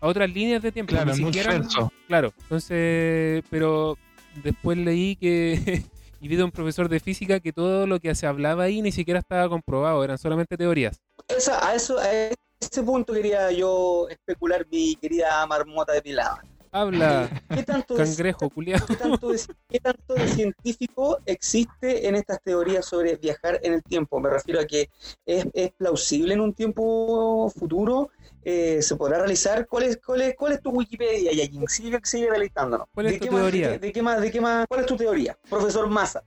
a 0.01 0.07
otras 0.07 0.29
líneas 0.31 0.61
de 0.61 0.71
tiempo. 0.71 0.91
Claro, 0.91 1.05
ni 1.13 1.19
en 1.21 1.25
siquiera, 1.27 1.51
multiverso. 1.53 1.91
claro, 2.07 2.33
entonces, 2.43 3.43
pero 3.49 3.97
después 4.43 4.77
leí 4.77 5.15
que 5.15 5.83
y 6.21 6.27
vi 6.27 6.35
de 6.35 6.43
un 6.43 6.51
profesor 6.51 6.89
de 6.89 6.99
física 6.99 7.39
que 7.39 7.53
todo 7.53 7.87
lo 7.87 7.99
que 7.99 8.13
se 8.15 8.27
hablaba 8.27 8.63
ahí 8.63 8.81
ni 8.81 8.91
siquiera 8.91 9.19
estaba 9.19 9.47
comprobado, 9.49 10.03
eran 10.03 10.17
solamente 10.17 10.57
teorías. 10.57 10.99
Esa, 11.27 11.67
a, 11.67 11.75
eso, 11.75 11.97
a 11.97 12.09
ese 12.11 12.83
punto 12.83 13.13
quería 13.13 13.51
yo 13.51 14.07
especular 14.09 14.65
mi 14.69 14.95
querida 14.95 15.45
marmota 15.47 15.93
de 15.93 16.01
pilada. 16.01 16.41
Habla, 16.71 17.27
¿Qué 17.49 17.63
tanto 17.63 17.95
de, 17.95 18.03
cangrejo, 18.03 18.47
culiao. 18.49 18.85
qué 18.85 18.95
tanto 18.95 19.29
de- 19.29 19.39
qué 19.69 19.79
tanto 19.79 20.13
de 20.13 20.27
científico 20.27 21.17
existe 21.25 22.07
en 22.07 22.15
estas 22.15 22.39
teorías 22.43 22.85
sobre 22.85 23.15
viajar 23.15 23.59
en 23.63 23.73
el 23.73 23.81
tiempo? 23.83 24.19
Me 24.19 24.29
refiero 24.29 24.59
a 24.59 24.65
que 24.65 24.87
es, 25.25 25.47
es 25.53 25.71
plausible 25.71 26.33
en 26.35 26.41
un 26.41 26.53
tiempo 26.53 27.49
futuro. 27.57 28.11
Eh, 28.43 28.81
¿Se 28.81 28.95
podrá 28.95 29.17
realizar? 29.19 29.67
¿Cuál 29.67 29.83
es, 29.83 29.97
cuál 29.97 30.21
es, 30.21 30.35
cuál 30.35 30.53
es 30.53 30.61
tu 30.61 30.69
Wikipedia, 30.71 31.31
Yayin? 31.33 31.67
Sigue, 31.67 31.99
sigue 32.03 32.31
deleitándonos. 32.31 32.87
¿Cuál 32.93 33.07
es 33.07 33.13
¿De 33.13 33.19
tu 33.19 33.25
qué 33.25 33.31
más- 33.31 33.41
teoría? 33.41 33.67
de, 33.69 33.73
qué- 33.79 33.79
de 33.87 33.91
qué 33.93 34.01
más, 34.01 34.21
de 34.21 34.31
qué 34.31 34.41
más, 34.41 34.65
¿Cuál 34.67 34.81
es 34.81 34.85
tu 34.87 34.95
teoría? 34.97 35.37
Profesor 35.49 35.87
Massa. 35.89 36.23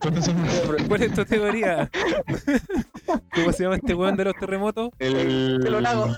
¿Cuál 0.88 1.02
es 1.02 1.14
tu 1.14 1.24
teoría? 1.24 1.90
¿Cómo 3.34 3.52
se 3.52 3.62
llama 3.64 3.76
este 3.76 3.94
weón 3.94 4.16
de 4.16 4.24
los 4.24 4.34
terremotos? 4.38 4.90
El... 4.98 5.60
Te 5.62 5.70
lo 5.70 5.78
hago. 5.78 6.08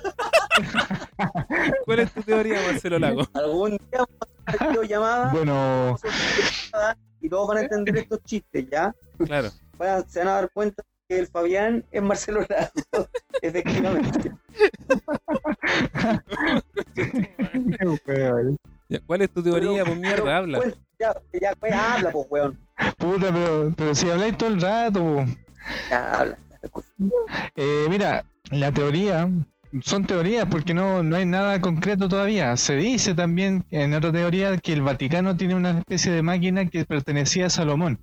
¿Cuál 1.84 2.00
es 2.00 2.12
tu 2.12 2.22
teoría, 2.22 2.60
Marcelo 2.66 2.98
Lago? 2.98 3.22
Algún 3.34 3.70
día 3.70 3.78
vamos 3.92 4.08
a 4.20 4.50
hacer 4.52 4.68
videollamada 4.68 5.32
Bueno, 5.32 5.96
y 7.20 7.28
todos 7.28 7.48
van 7.48 7.58
a 7.58 7.60
entender 7.62 7.96
estos 7.98 8.22
chistes, 8.24 8.66
¿ya? 8.70 8.94
Claro. 9.24 9.50
Se 10.08 10.18
van 10.20 10.28
a 10.28 10.32
dar 10.32 10.50
cuenta 10.52 10.82
el 11.08 11.26
Fabián 11.26 11.84
es 11.90 12.02
Marcelo 12.02 12.40
Lago, 12.48 13.08
efectivamente. 13.42 14.32
Ya, 18.88 19.00
¿Cuál 19.06 19.22
es 19.22 19.30
tu 19.30 19.42
teoría? 19.42 19.84
Pues 19.84 19.98
mierda, 19.98 20.16
Pero, 20.16 20.30
habla. 20.36 20.58
pues, 20.58 20.74
ya, 20.98 21.14
ya, 21.40 21.54
pues, 21.58 21.72
habla, 21.72 22.10
pues, 22.12 22.26
weón. 22.30 22.58
puta, 22.98 23.32
pero, 23.32 23.72
pero 23.76 23.94
si 23.94 24.10
habláis 24.10 24.36
todo 24.38 24.48
el 24.50 24.60
rato, 24.60 25.00
po. 25.00 25.24
Ya, 25.90 26.12
habla. 26.20 26.38
Eh, 27.56 27.86
mira, 27.88 28.24
la 28.50 28.72
teoría 28.72 29.28
son 29.82 30.04
teorías 30.06 30.46
porque 30.46 30.72
no, 30.74 31.02
no 31.02 31.16
hay 31.16 31.26
nada 31.26 31.60
concreto 31.60 32.08
todavía. 32.08 32.56
Se 32.56 32.76
dice 32.76 33.14
también 33.14 33.64
en 33.70 33.92
otra 33.94 34.12
teoría 34.12 34.56
que 34.58 34.72
el 34.72 34.82
Vaticano 34.82 35.36
tiene 35.36 35.54
una 35.54 35.78
especie 35.78 36.12
de 36.12 36.22
máquina 36.22 36.66
que 36.66 36.84
pertenecía 36.84 37.46
a 37.46 37.50
Salomón. 37.50 37.98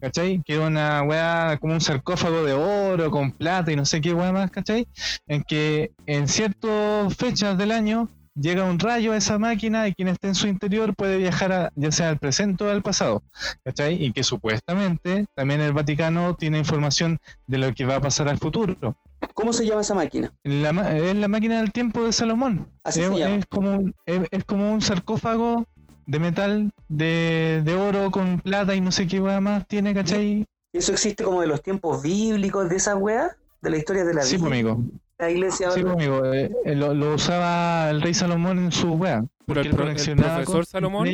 ¿Cachai? 0.00 0.42
Que 0.44 0.58
una 0.58 1.02
weá 1.02 1.56
como 1.58 1.72
un 1.72 1.80
sarcófago 1.80 2.44
de 2.44 2.52
oro 2.52 3.10
con 3.10 3.32
plata 3.32 3.72
y 3.72 3.76
no 3.76 3.84
sé 3.84 4.00
qué 4.00 4.12
weá 4.12 4.32
más, 4.32 4.50
¿cachai? 4.50 4.86
En 5.26 5.42
que 5.42 5.92
en 6.06 6.28
ciertas 6.28 7.14
fechas 7.16 7.56
del 7.56 7.72
año 7.72 8.08
llega 8.38 8.64
un 8.64 8.78
rayo 8.78 9.12
a 9.12 9.16
esa 9.16 9.38
máquina 9.38 9.88
y 9.88 9.94
quien 9.94 10.08
esté 10.08 10.28
en 10.28 10.34
su 10.34 10.46
interior 10.46 10.94
puede 10.94 11.16
viajar 11.16 11.52
a, 11.52 11.72
ya 11.74 11.90
sea 11.90 12.10
al 12.10 12.18
presente 12.18 12.64
o 12.64 12.70
al 12.70 12.82
pasado. 12.82 13.22
¿Cachai? 13.64 14.02
Y 14.02 14.12
que 14.12 14.22
supuestamente 14.22 15.26
también 15.34 15.60
el 15.60 15.72
Vaticano 15.72 16.34
tiene 16.36 16.58
información 16.58 17.18
de 17.46 17.58
lo 17.58 17.74
que 17.74 17.86
va 17.86 17.96
a 17.96 18.00
pasar 18.00 18.28
al 18.28 18.38
futuro. 18.38 18.96
¿Cómo 19.34 19.52
se 19.52 19.66
llama 19.66 19.80
esa 19.80 19.94
máquina? 19.94 20.32
La 20.44 20.70
es 20.96 21.16
la 21.16 21.28
máquina 21.28 21.56
del 21.58 21.72
tiempo 21.72 22.04
de 22.04 22.12
Salomón. 22.12 22.68
Así 22.84 23.00
es, 23.00 23.08
se 23.08 23.18
llama. 23.18 23.36
es 23.36 23.46
como, 23.46 23.90
es, 24.04 24.20
es 24.30 24.44
como 24.44 24.72
un 24.72 24.82
sarcófago 24.82 25.66
de 26.06 26.18
metal, 26.18 26.70
de, 26.88 27.62
de 27.64 27.74
oro 27.74 28.10
con 28.10 28.40
plata 28.40 28.74
y 28.74 28.80
no 28.80 28.92
sé 28.92 29.06
qué 29.06 29.20
weá 29.20 29.40
más 29.40 29.66
tiene, 29.66 29.92
¿cachai? 29.94 30.44
¿Eso 30.72 30.92
existe 30.92 31.24
como 31.24 31.40
de 31.40 31.46
los 31.46 31.62
tiempos 31.62 32.02
bíblicos 32.02 32.68
de 32.68 32.76
esa 32.76 32.96
weá? 32.96 33.36
¿De 33.62 33.70
la 33.70 33.76
historia 33.78 34.04
de 34.04 34.14
la 34.14 34.22
Sí, 34.22 34.38
pues, 34.38 34.50
Biblia? 34.52 34.72
amigo. 34.72 34.90
La 35.18 35.30
iglesia. 35.30 35.70
Sí, 35.70 35.80
pues, 35.82 35.94
amigo. 35.94 36.32
eh, 36.32 36.52
eh, 36.64 36.74
lo, 36.74 36.92
lo 36.94 37.14
usaba 37.14 37.88
el 37.90 38.02
rey 38.02 38.12
Salomón 38.14 38.58
en 38.58 38.72
su 38.72 38.92
weá. 38.92 39.24
Pero 39.46 39.60
el, 39.62 39.70
pro- 39.70 39.88
el 39.88 39.96
profesor 40.16 40.66
Salomón. 40.66 41.08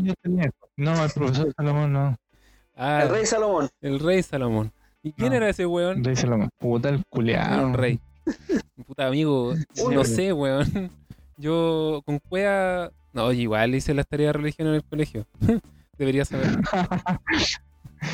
No, 0.77 1.05
el 1.05 1.11
profesor 1.13 1.53
Salomón 1.57 1.93
no. 1.93 2.17
Ah, 2.75 3.03
el 3.05 3.11
rey 3.11 3.27
Salomón. 3.27 3.69
el 3.81 4.01
rey 4.01 4.23
Salomón. 4.23 4.73
¿Y 5.03 5.13
quién 5.13 5.31
No. 5.31 5.37
era 5.37 5.49
ese 5.51 5.63
El 5.63 5.69
weón? 5.69 6.03
rey 6.03 6.17
Salomón. 6.17 6.49
Puta 6.59 6.89
el 6.89 6.95
Era 6.97 7.05
culeado. 7.11 7.67
un 7.67 7.75
rey. 7.75 8.01
Puta 8.87 9.07
amigo, 9.07 9.55
Sí. 9.75 9.85
no 9.93 10.05
sé, 10.05 10.33
weón. 10.33 10.91
Yo 11.37 12.03
con 12.05 12.19
cuea. 12.19 12.91
No, 13.13 13.33
igual 13.33 13.75
hice 13.75 13.95
las 13.95 14.07
tareas 14.07 14.31
de 14.31 14.39
religión 14.39 14.69
en 14.69 14.75
el 14.75 14.85
colegio. 14.85 15.27
Debería 15.99 16.25
saber. 16.25 16.59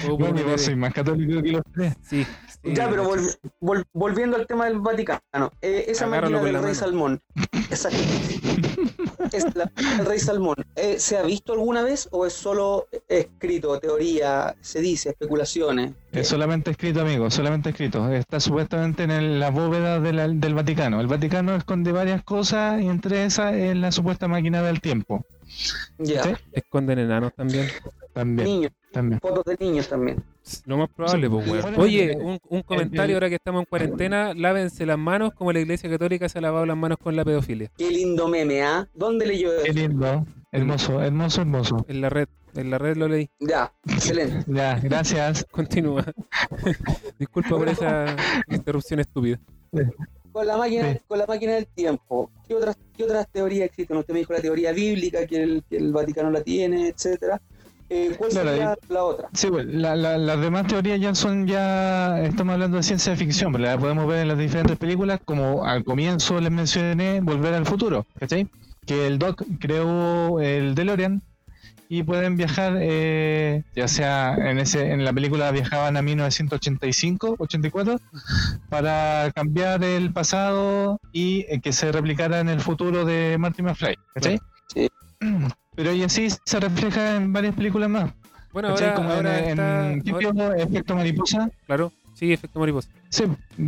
Bueno, 0.08 0.40
un 0.42 0.48
yo 0.50 0.58
soy 0.58 0.76
más 0.76 0.92
católico 0.92 1.42
que 1.42 1.52
los 1.52 1.62
tres. 1.72 1.94
Sí. 2.02 2.24
sí, 2.62 2.74
ya, 2.74 2.88
pero 2.90 3.04
volvi- 3.10 3.36
vol- 3.60 3.84
volviendo 3.92 4.36
al 4.36 4.46
tema 4.46 4.66
del 4.66 4.78
Vaticano. 4.80 5.52
eh, 5.62 5.86
esa 5.88 6.06
Agárralo 6.06 6.38
máquina 6.40 6.58
del 6.58 6.66
rey. 6.66 6.74
Salmón. 6.74 7.20
Exacto. 7.70 7.98
es 9.32 9.44
la 9.54 9.70
del 9.96 10.06
rey 10.06 10.18
Salmón. 10.18 10.56
eh, 10.76 10.98
¿Se 10.98 11.16
ha 11.16 11.22
visto 11.22 11.52
alguna 11.52 11.82
vez 11.82 12.08
o 12.12 12.26
es 12.26 12.32
solo 12.32 12.86
escrito, 13.08 13.78
teoría, 13.80 14.54
se 14.60 14.80
dice, 14.80 15.10
especulaciones? 15.10 15.92
Es 16.12 16.28
solamente 16.28 16.70
escrito, 16.70 17.00
amigo, 17.00 17.30
solamente 17.30 17.70
escrito. 17.70 18.10
Está 18.12 18.40
supuestamente 18.40 19.02
en 19.04 19.10
el- 19.10 19.40
la 19.40 19.50
bóveda 19.50 20.00
de 20.00 20.12
la- 20.12 20.28
del 20.28 20.54
Vaticano. 20.54 21.00
El 21.00 21.06
Vaticano 21.06 21.54
esconde 21.56 21.92
varias 21.92 22.22
cosas 22.22 22.80
y 22.82 22.86
entre 22.88 23.24
esas 23.24 23.54
es 23.54 23.76
la 23.76 23.92
supuesta 23.92 24.28
máquina 24.28 24.62
del 24.62 24.80
tiempo. 24.80 25.24
Ya. 25.98 26.22
¿Sí? 26.24 26.30
Esconden 26.52 26.98
enanos 26.98 27.32
también. 27.34 27.66
También, 28.12 28.46
Niños, 28.48 28.72
también. 28.92 29.20
fotos 29.20 29.44
de 29.44 29.56
niños 29.64 29.88
también. 29.88 30.22
Lo 30.66 30.76
más 30.78 30.88
probable, 30.90 31.28
pues, 31.28 31.48
weón. 31.48 31.74
Oye, 31.80 32.12
eh, 32.12 32.16
un, 32.16 32.38
un 32.48 32.62
comentario 32.62 33.16
ahora 33.16 33.28
que 33.28 33.34
estamos 33.36 33.60
en 33.60 33.66
cuarentena, 33.66 34.32
lávense 34.34 34.86
las 34.86 34.98
manos 34.98 35.32
como 35.34 35.52
la 35.52 35.60
iglesia 35.60 35.90
católica 35.90 36.28
se 36.28 36.38
ha 36.38 36.42
lavado 36.42 36.64
las 36.66 36.76
manos 36.76 36.98
con 36.98 37.14
la 37.16 37.24
pedofilia. 37.24 37.70
Qué 37.76 37.90
lindo 37.90 38.28
meme, 38.28 38.62
¿ah? 38.62 38.88
¿Dónde 38.94 39.26
leyó 39.26 39.50
Qué 39.62 39.70
eso? 39.70 39.78
lindo, 39.78 40.26
hermoso, 40.52 41.02
hermoso, 41.02 41.40
hermoso. 41.42 41.84
En 41.88 42.00
la 42.00 42.08
red, 42.08 42.28
en 42.54 42.70
la 42.70 42.78
red 42.78 42.96
lo 42.96 43.08
leí. 43.08 43.28
Ya, 43.40 43.72
excelente. 43.86 44.44
Ya, 44.52 44.78
gracias. 44.80 45.44
Continúa. 45.50 46.04
Disculpa 47.18 47.50
por 47.50 47.68
esa 47.68 48.16
interrupción 48.48 49.00
estúpida. 49.00 49.38
Con 50.32 50.46
la 50.46 50.56
máquina, 50.56 50.92
Sí. 50.92 51.00
con 51.08 51.18
la 51.18 51.26
máquina 51.26 51.54
del 51.54 51.66
tiempo, 51.66 52.30
¿qué 52.46 52.54
otras, 52.54 52.76
qué 52.96 53.04
otras 53.04 53.28
teorías 53.28 53.66
existen? 53.66 53.96
Usted 53.96 54.12
me 54.14 54.20
dijo 54.20 54.32
la 54.32 54.40
teoría 54.40 54.72
bíblica, 54.72 55.26
que 55.26 55.42
el, 55.42 55.64
que 55.68 55.78
el 55.78 55.92
Vaticano 55.92 56.30
la 56.30 56.42
tiene, 56.42 56.88
etcétera. 56.88 57.40
Eh, 57.90 58.14
¿Cuál 58.18 58.30
Claro, 58.30 58.50
sería 58.50 58.76
la 58.88 59.04
otra? 59.04 59.28
Sí, 59.32 59.46
pues, 59.48 59.64
la- 59.66 59.96
la- 59.96 60.18
las 60.18 60.40
demás 60.40 60.66
teorías 60.66 61.00
ya 61.00 61.14
son 61.14 61.46
ya, 61.46 62.20
estamos 62.22 62.52
hablando 62.54 62.76
de 62.76 62.82
ciencia 62.82 63.16
ficción, 63.16 63.50
pero 63.52 63.64
la 63.64 63.78
podemos 63.78 64.06
ver 64.06 64.18
en 64.20 64.28
las 64.28 64.38
diferentes 64.38 64.76
películas, 64.76 65.20
como 65.24 65.64
al 65.64 65.84
comienzo 65.84 66.38
les 66.40 66.50
mencioné 66.50 67.20
Volver 67.22 67.54
al 67.54 67.64
Futuro, 67.66 68.04
¿cachai? 68.18 68.46
Que 68.86 69.06
el 69.06 69.18
Doc 69.18 69.42
creó 69.58 70.38
el 70.40 70.74
DeLorean 70.74 71.22
y 71.90 72.02
pueden 72.02 72.36
viajar, 72.36 72.74
eh, 72.78 73.62
ya 73.74 73.88
sea 73.88 74.34
en 74.34 74.58
ese 74.58 74.92
en 74.92 75.02
la 75.06 75.12
película 75.14 75.50
viajaban 75.50 75.96
a 75.96 76.02
1985, 76.02 77.36
84, 77.38 77.98
para 78.68 79.30
cambiar 79.34 79.82
el 79.82 80.12
pasado 80.12 81.00
y 81.12 81.46
eh, 81.48 81.60
que 81.62 81.72
se 81.72 81.90
replicara 81.90 82.40
en 82.40 82.50
el 82.50 82.60
futuro 82.60 83.06
de 83.06 83.36
Marty 83.38 83.62
McFly, 83.62 83.96
¿cachai? 84.14 84.38
Sí. 84.74 84.88
Pero 85.78 85.92
y 85.92 86.02
así 86.02 86.26
se 86.44 86.58
refleja 86.58 87.14
en 87.14 87.32
varias 87.32 87.54
películas 87.54 87.88
más. 87.88 88.10
Bueno, 88.52 88.70
¿Cachai? 88.70 88.88
ahora, 88.88 88.94
Como 88.96 89.10
ahora 89.12 89.38
en, 89.38 89.44
está. 89.50 89.92
en 89.92 90.02
ahora- 90.42 90.56
efecto 90.60 90.96
mariposa. 90.96 91.50
claro, 91.66 91.92
sí, 92.14 92.32
efecto 92.32 92.58
mariposa. 92.58 92.88
Sí, 93.10 93.22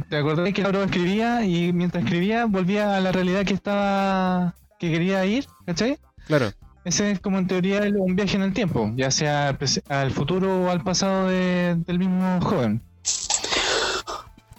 ¿te 0.08 0.16
acordás 0.16 0.52
que 0.52 0.60
Lauro 0.62 0.82
escribía 0.82 1.44
y 1.44 1.72
mientras 1.72 2.02
escribía 2.02 2.46
volvía 2.46 2.96
a 2.96 3.00
la 3.00 3.12
realidad 3.12 3.44
que 3.44 3.54
estaba, 3.54 4.56
que 4.80 4.90
quería 4.90 5.24
ir, 5.24 5.46
¿cachai? 5.66 5.98
Claro. 6.26 6.50
Ese 6.84 7.12
es 7.12 7.20
como 7.20 7.38
en 7.38 7.46
teoría 7.46 7.82
un 7.96 8.16
viaje 8.16 8.34
en 8.36 8.42
el 8.42 8.52
tiempo, 8.54 8.90
ya 8.96 9.12
sea 9.12 9.56
al 9.88 10.10
futuro 10.10 10.64
o 10.64 10.70
al 10.70 10.82
pasado 10.82 11.28
de- 11.28 11.76
del 11.86 12.00
mismo 12.00 12.40
joven. 12.40 12.82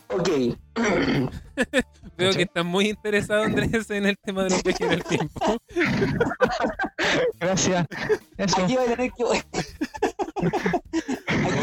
Ok, 0.07 0.29
Veo 2.17 2.29
¿Cachai? 2.29 2.35
que 2.35 2.43
estás 2.43 2.65
muy 2.65 2.89
interesado, 2.89 3.43
Andrés, 3.43 3.89
en 3.89 4.05
el 4.05 4.17
tema 4.17 4.43
de 4.43 4.49
los 4.51 4.63
viajes 4.63 4.87
en 4.87 4.93
el 4.93 5.03
tiempo. 5.03 5.57
Gracias. 7.39 7.87
Eso. 8.37 8.63
aquí 8.63 8.75
va 8.75 8.83
a 8.83 8.85
tener 8.85 9.11
que. 9.11 9.23
aquí 9.23 9.41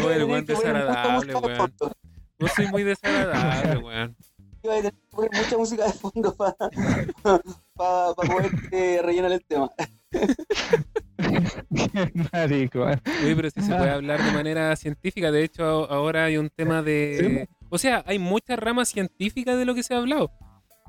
Oh, 0.03 0.09
el 0.09 0.23
weón 0.23 0.45
desagradable, 0.45 1.35
weón. 1.35 1.73
No 2.39 2.47
soy 2.47 2.67
muy 2.67 2.83
desagradable, 2.83 3.77
weón. 3.83 4.15
Aquí 4.57 4.67
va 4.67 4.73
a 4.73 4.77
tener 4.77 4.93
que 4.93 5.07
poner 5.11 5.31
mucha 5.33 5.57
música 5.57 5.85
de 5.85 5.93
fondo 5.93 6.35
para 6.35 6.55
poder 8.15 8.51
eh, 8.71 9.01
rellenar 9.03 9.31
el 9.31 9.45
tema. 9.45 9.69
Qué 10.11 10.27
marico. 12.33 12.81
Oye, 12.81 13.35
pero 13.35 13.49
sí 13.49 13.61
se 13.61 13.75
puede 13.75 13.89
hablar 13.89 14.23
de 14.23 14.31
manera 14.31 14.75
científica. 14.75 15.31
De 15.31 15.43
hecho, 15.43 15.89
ahora 15.89 16.25
hay 16.25 16.37
un 16.37 16.49
tema 16.49 16.81
de. 16.81 17.47
O 17.69 17.77
sea, 17.77 18.03
hay 18.07 18.19
muchas 18.19 18.57
ramas 18.59 18.89
científicas 18.89 19.57
de 19.57 19.65
lo 19.65 19.75
que 19.75 19.83
se 19.83 19.93
ha 19.93 19.97
hablado. 19.97 20.31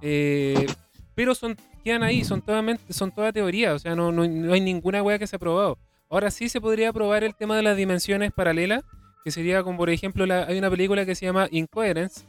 Eh, 0.02 0.66
pero 1.14 1.34
son 1.34 1.56
quedan 1.84 2.02
ahí, 2.02 2.24
son 2.24 2.42
todas, 2.42 2.64
son 2.90 3.10
toda 3.12 3.32
teoría. 3.32 3.74
O 3.74 3.78
sea, 3.78 3.94
no, 3.94 4.12
no, 4.12 4.26
no 4.26 4.52
hay 4.52 4.60
ninguna 4.60 5.02
weá 5.02 5.18
que 5.18 5.26
se 5.26 5.36
ha 5.36 5.38
probado. 5.38 5.78
Ahora 6.08 6.30
sí 6.30 6.48
se 6.48 6.60
podría 6.60 6.92
probar 6.92 7.22
el 7.24 7.34
tema 7.34 7.56
de 7.56 7.62
las 7.62 7.76
dimensiones 7.76 8.32
paralelas, 8.32 8.82
que 9.24 9.30
sería 9.30 9.62
como, 9.62 9.78
por 9.78 9.90
ejemplo, 9.90 10.26
la- 10.26 10.44
hay 10.46 10.58
una 10.58 10.70
película 10.70 11.04
que 11.06 11.14
se 11.14 11.26
llama 11.26 11.46
Incoherence, 11.50 12.22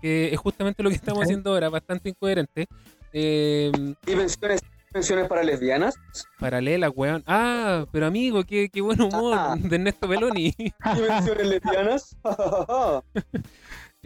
que 0.00 0.32
es 0.32 0.38
justamente 0.38 0.82
lo 0.82 0.90
que 0.90 0.96
estamos 0.96 1.22
haciendo 1.24 1.50
ahora, 1.52 1.68
bastante 1.68 2.08
incoherente. 2.10 2.66
Eh, 3.12 3.72
Dimensiones 4.04 4.60
dimensiones 4.92 5.28
para 5.28 5.42
lesbianas? 5.42 5.94
Paralela, 6.38 6.88
weón. 6.88 7.22
Ah, 7.26 7.84
pero 7.92 8.06
amigo, 8.06 8.44
qué, 8.44 8.68
qué 8.70 8.80
buen 8.80 9.00
humor 9.02 9.34
Ah. 9.38 9.54
de 9.58 9.76
Ernesto 9.76 10.08
Peloni. 10.08 10.54
¿Dimensiones 10.94 11.46
lesbianas? 11.48 12.16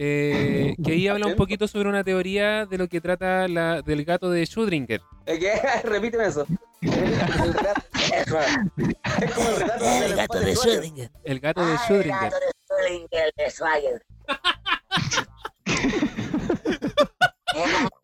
Eh, 0.02 0.76
que 0.83 0.92
ahí 0.92 1.09
habla 1.09 1.26
un 1.26 1.37
poquito 1.37 1.69
sobre 1.69 1.90
una 1.90 2.02
teoría 2.02 2.64
de 2.64 2.78
lo 2.78 2.88
que 2.88 3.02
trata 3.02 3.47
la, 3.49 3.83
del 3.83 4.02
gato 4.07 4.30
de 4.30 4.45
Schrödinger. 4.45 5.02
Que, 5.26 5.61
repíteme 5.85 6.25
eso. 6.26 6.47
Es 6.80 6.90
como 9.35 9.49
el 9.50 9.57
relato 9.61 9.85
El 9.85 10.16
gato 10.16 10.40
de. 10.40 10.54
Schrödinger. 10.57 11.11
El 11.23 11.40
gato 11.40 11.66
de 11.66 11.73
Ah, 11.73 11.75
el 11.75 11.78
Schrödinger. 11.97 12.30
gato 12.30 12.37
de 12.40 12.47
Schrödinger 12.64 13.30
de 13.37 13.50
Schwarzenegger. 13.50 14.02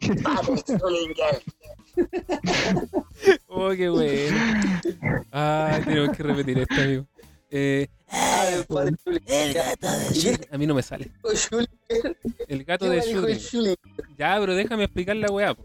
El 0.02 0.16
gato 0.22 0.52
de 0.52 0.62
Schrödinger. 0.62 1.42
Oh, 3.46 3.70
qué 3.70 3.88
bueno. 3.88 4.36
Ah, 5.32 5.80
tenemos 5.82 6.14
que 6.14 6.22
repetir 6.22 6.58
esto, 6.58 6.74
amigo. 6.74 7.06
Eh, 7.50 7.88
Ah, 8.08 8.46
el 8.50 8.64
gato 8.64 8.84
de 9.10 10.10
¿Y 10.14 10.22
qué 10.22 10.32
Schrödinger. 10.32 10.48
a 10.52 10.58
mí 10.58 10.66
no 10.66 10.74
me 10.74 10.82
sale. 10.82 11.10
El 12.48 12.64
gato 12.64 12.84
¿Qué 12.84 12.90
de 12.90 13.00
Schrödinger. 13.02 13.76
Ya, 14.16 14.36
pero 14.38 14.54
déjame 14.54 14.84
explicar 14.84 15.16
la 15.16 15.30
weá. 15.30 15.56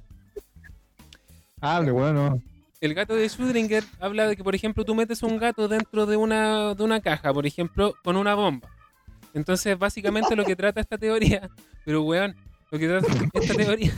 Hable, 1.60 1.92
bueno. 1.92 2.42
El 2.80 2.96
gato 2.96 3.14
de 3.14 3.28
Schrödinger 3.28 3.84
habla 4.00 4.28
de 4.28 4.36
que, 4.36 4.44
por 4.44 4.56
ejemplo, 4.56 4.84
tú 4.84 4.96
metes 4.96 5.22
un 5.22 5.38
gato 5.38 5.68
dentro 5.68 6.08
de 6.08 6.18
una, 6.18 6.74
de 6.74 6.84
una 6.84 7.00
caja, 7.00 7.32
por 7.32 7.46
ejemplo, 7.46 7.94
con 8.04 8.18
una 8.18 8.34
bomba. 8.34 8.70
Entonces, 9.34 9.78
básicamente 9.78 10.36
lo 10.36 10.44
que 10.44 10.56
trata 10.56 10.82
esta 10.82 10.98
teoría, 10.98 11.50
pero 11.86 12.02
weón, 12.02 12.36
lo 12.72 12.80
que 12.80 12.88
trata 12.88 13.08
esta 13.34 13.54
teoría. 13.54 13.94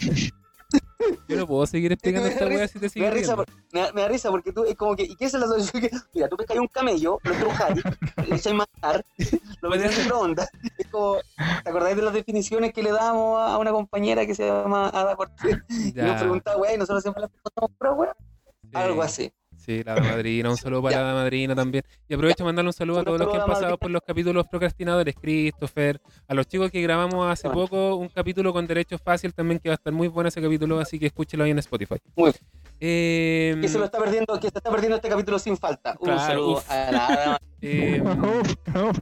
Yo 1.28 1.38
no 1.38 1.48
puedo 1.48 1.66
seguir 1.66 1.92
explicando 1.92 2.28
me 2.28 2.34
esta 2.34 2.48
weá 2.48 2.68
si 2.68 2.80
te 2.80 2.86
Me 2.86 2.90
sigues 2.90 3.10
da, 3.10 3.14
risa, 3.16 3.36
por- 3.36 3.46
me, 3.72 3.80
da, 3.82 3.94
me 3.94 4.02
da 4.02 4.08
risa 4.08 4.30
porque 4.30 4.52
tú 4.52 4.64
es 4.66 4.76
como 4.76 4.96
que, 4.96 5.04
¿y 5.04 5.16
qué 5.16 5.26
es 5.26 5.34
la 5.34 5.48
solución? 5.48 5.82
Que- 5.82 5.92
Mira, 6.14 6.28
tú 6.30 6.38
pescas 6.38 6.58
un 6.58 6.68
camello, 6.68 7.20
lo 7.24 7.32
estrujáis, 7.32 7.82
le 8.28 8.36
echáis 8.36 8.56
matar, 8.56 9.06
lo 9.62 9.70
metes 9.70 9.92
en 9.98 10.04
microondas. 10.04 10.50
Es 10.78 10.88
como, 10.88 11.18
¿te 11.64 11.70
acordáis 11.70 11.96
de 11.96 12.02
las 12.04 12.14
definiciones 12.14 12.74
que 12.74 12.84
le 12.84 12.92
damos 12.92 13.40
a 13.42 13.58
una 13.58 13.72
compañera 13.72 14.26
que 14.26 14.36
se 14.36 14.46
llama 14.48 14.90
Ada 14.90 15.16
Cortés? 15.16 15.58
Y 15.70 15.92
nos 15.94 16.20
preguntaba, 16.20 16.58
weá, 16.58 16.74
y 16.74 16.78
nosotros 16.78 17.02
siempre 17.04 17.24
le 17.24 17.30
preguntamos, 17.30 17.72
pero 17.80 17.94
weá, 17.96 18.16
algo 18.74 19.02
así. 19.04 19.32
Sí, 19.66 19.82
la 19.84 19.96
madrina, 19.96 20.50
un 20.50 20.58
saludo 20.58 20.82
para 20.84 20.96
Ya. 20.98 21.04
la 21.04 21.14
madrina 21.14 21.56
también. 21.56 21.86
Y 22.10 22.14
aprovecho 22.16 22.44
de 22.44 22.46
mandarle 22.46 22.68
un 22.70 22.74
saludo 22.74 23.00
a 23.00 23.04
todos 23.06 23.18
los 23.20 23.30
que 23.30 23.36
han 23.38 23.42
pasado 23.46 23.62
madrina. 23.62 23.78
por 23.78 23.92
los 23.92 24.02
capítulos 24.02 24.46
procrastinadores, 24.48 25.16
Christopher, 25.16 26.02
a 26.28 26.34
los 26.34 26.48
chicos 26.48 26.70
que 26.70 26.82
grabamos 26.82 27.26
hace 27.32 27.50
poco 27.50 27.96
un 27.96 28.10
capítulo 28.10 28.52
con 28.52 28.68
derechos 28.68 29.00
fácil 29.02 29.34
también 29.34 29.60
que 29.60 29.70
va 29.70 29.74
a 29.76 29.78
estar 29.78 29.94
muy 29.94 30.10
bueno 30.10 30.28
ese 30.28 30.42
capítulo, 30.42 30.80
así 30.80 31.00
que 31.00 31.06
escúchelo 31.06 31.46
ahí 31.46 31.52
en 31.52 31.60
Spotify. 31.60 31.96
Muy 32.16 32.32
bien. 32.32 32.36
Eh, 32.82 33.58
Que 33.62 33.70
se 33.70 33.80
lo 33.80 33.86
está 33.86 33.98
perdiendo, 34.00 34.36
que 34.40 34.50
se 34.50 34.58
está 34.58 34.70
perdiendo 34.70 34.98
este 34.98 35.08
capítulo 35.08 35.40
sin 35.40 35.56
falta. 35.56 35.96
Un 36.00 36.06
Claro, 36.08 36.20
saludo 36.22 36.52
uf. 36.58 36.70
a 36.72 36.92
la 36.92 37.42
eh, 37.62 38.02
Uf, 38.04 38.76
uf. 38.76 38.98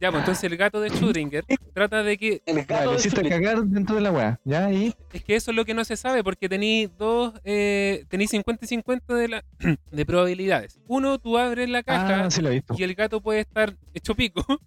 Ya, 0.00 0.10
pues 0.10 0.20
entonces 0.20 0.44
el 0.44 0.56
gato 0.56 0.80
de 0.80 0.90
Schrödinger 0.90 1.44
trata 1.74 2.02
de 2.02 2.16
que 2.16 2.42
el 2.46 2.64
gato 2.64 2.96
de 2.96 3.28
cagar 3.28 3.62
dentro 3.64 3.96
de 3.96 4.00
la 4.00 4.12
weá. 4.12 4.40
Ya, 4.44 4.70
y. 4.72 4.94
es 5.12 5.24
que 5.24 5.36
eso 5.36 5.50
es 5.50 5.56
lo 5.56 5.64
que 5.64 5.74
no 5.74 5.84
se 5.84 5.96
sabe 5.96 6.22
porque 6.22 6.48
tenéis 6.48 6.90
dos, 6.98 7.34
eh, 7.44 8.04
tenéis 8.08 8.30
50 8.30 8.64
y 8.64 8.68
50 8.68 9.14
de, 9.14 9.28
la, 9.28 9.44
de 9.90 10.06
probabilidades. 10.06 10.78
Uno, 10.86 11.18
tú 11.18 11.36
abres 11.36 11.68
la 11.68 11.82
caja 11.82 12.26
Ah, 12.26 12.30
sí 12.30 12.42
lo 12.42 12.50
he 12.50 12.54
visto. 12.54 12.74
y 12.78 12.82
el 12.82 12.94
gato 12.94 13.20
puede 13.20 13.40
estar 13.40 13.76
hecho 13.94 14.14
pico. 14.14 14.44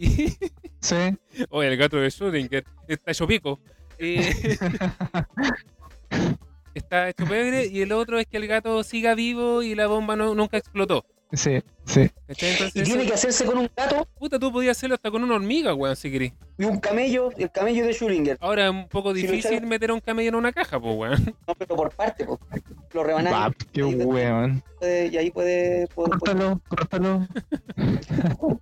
Y, 0.00 0.32
Sí. 0.80 0.96
Oye, 1.50 1.68
el 1.68 1.76
gato 1.76 1.96
de 1.96 2.08
Schrödinger 2.08 2.64
está 2.86 3.10
hecho 3.10 3.26
pico. 3.26 3.58
Eh, 3.98 4.30
está 6.74 7.08
hecho 7.08 7.24
pebre 7.26 7.66
y 7.66 7.80
el 7.80 7.92
otro 7.92 8.18
es 8.18 8.26
que 8.26 8.36
el 8.36 8.46
gato 8.46 8.82
siga 8.84 9.14
vivo 9.14 9.62
y 9.62 9.74
la 9.74 9.86
bomba 9.86 10.16
no, 10.16 10.34
nunca 10.34 10.56
explotó. 10.56 11.04
Sí, 11.32 11.60
sí. 11.84 12.10
Y 12.74 12.82
tiene 12.82 13.04
que 13.06 13.12
hacerse 13.12 13.44
con 13.44 13.58
un 13.58 13.70
gato 13.76 14.06
puta, 14.18 14.38
tú 14.38 14.50
podías 14.50 14.76
hacerlo 14.78 14.94
hasta 14.94 15.10
con 15.10 15.22
una 15.22 15.34
hormiga, 15.34 15.74
weón, 15.74 15.94
si 15.94 16.10
querés. 16.10 16.32
y 16.56 16.64
un 16.64 16.80
camello, 16.80 17.30
el 17.36 17.50
camello 17.50 17.84
de 17.84 17.90
Schrödinger. 17.92 18.38
Ahora 18.40 18.64
es 18.64 18.70
un 18.70 18.88
poco 18.88 19.14
Si 19.14 19.22
difícil 19.22 19.66
meter 19.66 19.90
a 19.90 19.94
un 19.94 20.00
camello 20.00 20.30
en 20.30 20.34
una 20.36 20.52
caja, 20.52 20.80
pues, 20.80 20.96
weón. 20.96 21.34
No, 21.46 21.54
pero 21.54 21.76
por 21.76 21.90
parte, 21.90 22.24
po. 22.24 22.40
lo 22.94 23.04
rebanáis 23.04 23.36
Pap, 23.36 23.54
qué 23.72 23.84
weón. 23.84 24.62
y 24.80 25.16
ahí 25.18 25.30
puede, 25.30 25.86
puede- 25.88 26.08
puede- 26.08 26.18
Córtalo, 26.18 26.60
córtalo. 26.68 27.26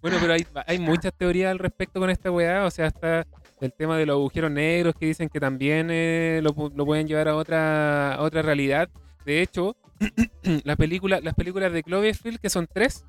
Bueno, 0.00 0.18
pero 0.20 0.34
hay, 0.34 0.46
hay 0.66 0.78
muchas 0.78 1.12
teorías 1.12 1.50
al 1.50 1.58
respecto 1.58 1.98
con 1.98 2.10
esta 2.10 2.30
weá. 2.30 2.64
O 2.64 2.70
sea, 2.70 2.86
está 2.86 3.26
el 3.60 3.72
tema 3.72 3.96
de 3.98 4.06
los 4.06 4.14
agujeros 4.14 4.50
negros 4.52 4.94
que 4.98 5.06
dicen 5.06 5.28
que 5.28 5.40
también 5.40 5.88
eh, 5.90 6.40
lo, 6.42 6.54
lo 6.74 6.86
pueden 6.86 7.08
llevar 7.08 7.26
a 7.28 7.34
otra, 7.36 8.14
a 8.14 8.22
otra 8.22 8.42
realidad. 8.42 8.88
De 9.24 9.42
hecho, 9.42 9.76
la 10.64 10.76
película, 10.76 11.20
las 11.20 11.34
películas 11.34 11.72
de 11.72 11.82
Cloverfield, 11.82 12.38
que 12.40 12.50
son 12.50 12.68
tres, 12.72 13.04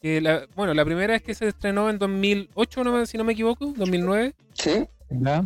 que 0.00 0.20
la, 0.20 0.46
bueno, 0.56 0.74
la 0.74 0.84
primera 0.84 1.14
es 1.14 1.22
que 1.22 1.34
se 1.34 1.48
estrenó 1.48 1.88
en 1.90 1.98
2008, 1.98 2.84
no 2.84 2.92
me- 2.92 3.06
si 3.06 3.18
no 3.18 3.24
me 3.24 3.32
equivoco, 3.34 3.72
2009. 3.76 4.34
Sí. 4.54 4.86
Ya. 5.10 5.44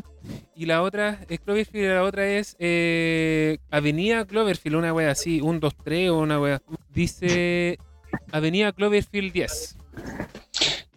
Y 0.54 0.66
la 0.66 0.82
otra 0.82 1.20
es 1.28 1.40
Cloverfield 1.40 1.84
y 1.84 1.88
la 1.88 2.02
otra 2.04 2.26
es 2.28 2.56
eh, 2.58 3.58
Avenida 3.70 4.24
Cloverfield, 4.24 4.76
una 4.76 4.92
wea 4.92 5.10
así, 5.10 5.40
un 5.40 5.60
2, 5.60 5.74
3 5.84 6.10
o 6.10 6.18
una 6.18 6.40
wea. 6.40 6.62
Dice 6.94 7.78
Avenida 8.32 8.72
Cloverfield 8.72 9.32
10. 9.32 9.76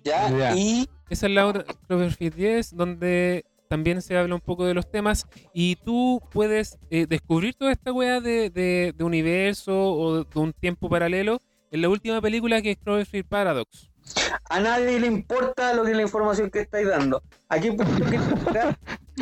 Ya, 0.04 0.30
Ya. 0.38 0.56
y 0.56 0.88
Esa 1.10 1.26
es 1.28 1.32
la 1.34 1.48
otra, 1.48 1.66
Cloverfield 1.88 2.36
10, 2.36 2.76
donde 2.76 3.44
también 3.70 4.02
se 4.02 4.18
habla 4.18 4.34
un 4.36 4.42
poco 4.42 4.66
de 4.66 4.74
los 4.74 4.90
temas 4.92 5.28
y 5.54 5.76
tú 5.78 6.22
puedes 6.32 6.78
eh, 6.90 7.06
descubrir 7.08 7.54
toda 7.54 7.72
esta 7.72 7.94
weá 7.94 8.20
de, 8.20 8.50
de- 8.50 9.04
universo 9.04 9.74
o 9.94 10.24
de 10.24 10.40
un 10.40 10.52
tiempo 10.54 10.90
paralelo 10.90 11.40
en 11.72 11.82
la 11.84 11.90
última 11.90 12.20
película 12.20 12.62
que 12.64 12.72
es 12.72 12.78
Cloverfield 12.78 13.28
Paradox. 13.28 13.92
a 14.50 14.60
nadie 14.60 15.00
le 15.00 15.06
importa 15.08 15.74
lo 15.76 15.84
que 15.84 15.92
es 15.92 15.98
la 15.98 16.02
información 16.04 16.50
que 16.50 16.62
estáis 16.62 16.88
dando. 16.88 17.22
Aquí 17.48 17.70
por 17.72 17.88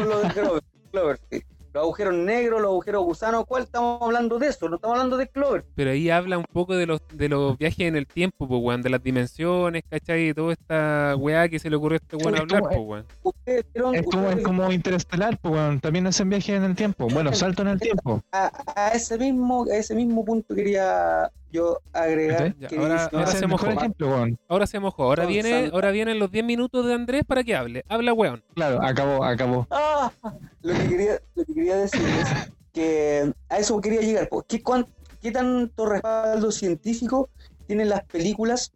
lo 0.06 0.20
de 0.22 0.28
Clover- 0.30 0.64
Cloverfield. 0.92 1.44
Los 1.78 1.84
agujeros 1.84 2.16
negros, 2.16 2.60
los 2.60 2.70
agujeros 2.70 3.04
gusanos, 3.04 3.46
¿cuál 3.46 3.62
estamos 3.62 4.02
hablando 4.02 4.40
de 4.40 4.48
eso? 4.48 4.68
No 4.68 4.78
estamos 4.78 4.96
hablando 4.96 5.16
de 5.16 5.28
Clover. 5.28 5.64
Pero 5.76 5.92
ahí 5.92 6.10
habla 6.10 6.40
un 6.40 6.46
poco 6.46 6.76
de 6.76 6.88
los, 6.88 7.02
de 7.14 7.30
los 7.30 7.56
viajes 7.56 7.82
en 7.82 7.96
el 7.96 8.08
tiempo, 8.08 8.48
pues, 8.48 8.60
weón, 8.64 8.82
de 8.82 8.90
las 8.90 9.04
dimensiones, 9.04 9.84
¿cachai? 9.88 10.30
Y 10.30 10.34
toda 10.34 10.54
esta 10.54 11.16
weá 11.20 11.48
que 11.48 11.60
se 11.60 11.70
le 11.70 11.76
ocurrió 11.76 11.98
a 11.98 12.02
este 12.02 12.16
weón 12.16 12.36
hablar, 12.36 12.64
pues, 12.64 12.80
weón. 12.80 13.06
Ustedes 13.22 13.64
vieron 13.72 13.94
Es 13.94 14.02
como, 14.02 14.24
ustedes 14.24 14.38
es 14.40 14.44
como 14.44 14.72
interestelar, 14.72 15.38
pues 15.38 15.54
weón. 15.54 15.80
También 15.80 16.08
hacen 16.08 16.30
viajes 16.30 16.50
en 16.50 16.64
el 16.64 16.76
tiempo. 16.76 17.08
Bueno, 17.14 17.32
salto 17.34 17.62
en 17.62 17.68
el 17.68 17.80
tiempo. 17.80 18.24
a, 18.32 18.52
a 18.76 18.90
ese 18.94 19.20
mismo, 19.20 19.68
a 19.72 19.76
ese 19.76 19.94
mismo 19.94 20.26
punto 20.26 20.56
quería 20.56 21.32
yo 21.52 21.80
agregar 21.94 22.54
que 22.56 22.78
ahora- 22.78 23.10
ahora 23.12 23.28
se 23.28 23.48
mejor 23.48 23.70
mojó. 23.70 23.80
ejemplo, 23.80 24.08
weón. 24.10 24.40
Ahora 24.48 24.68
se 24.68 24.80
mojó. 24.80 25.04
Ahora 25.04 25.26
viene, 25.26 25.70
ahora 25.74 25.92
vienen 25.92 26.20
los 26.20 26.32
10 26.32 26.44
minutos 26.46 26.86
de 26.86 26.94
Andrés 26.94 27.24
para 27.26 27.44
que 27.44 27.56
hable. 27.56 27.84
Habla, 27.88 28.14
weón. 28.14 28.44
Claro, 28.56 28.82
acabó, 28.84 29.24
acabó. 29.24 29.68
Ah, 29.72 30.12
lo 30.62 30.74
que 30.74 30.88
quería, 30.90 31.22
lo 31.36 31.46
que 31.46 31.54
quería 31.54 31.76
decir 31.78 32.02
es 32.02 32.52
que 32.74 33.32
a 33.50 33.58
eso 33.60 33.80
quería 33.82 34.02
llegar. 34.02 34.28
po. 34.30 34.44
¿Qué, 34.48 34.62
cuán- 34.62 34.88
¿Qué 35.22 35.32
tanto 35.32 35.86
respaldo 35.88 36.52
científico 36.52 37.30
tienen 37.66 37.90
las 37.90 38.04
películas 38.04 38.72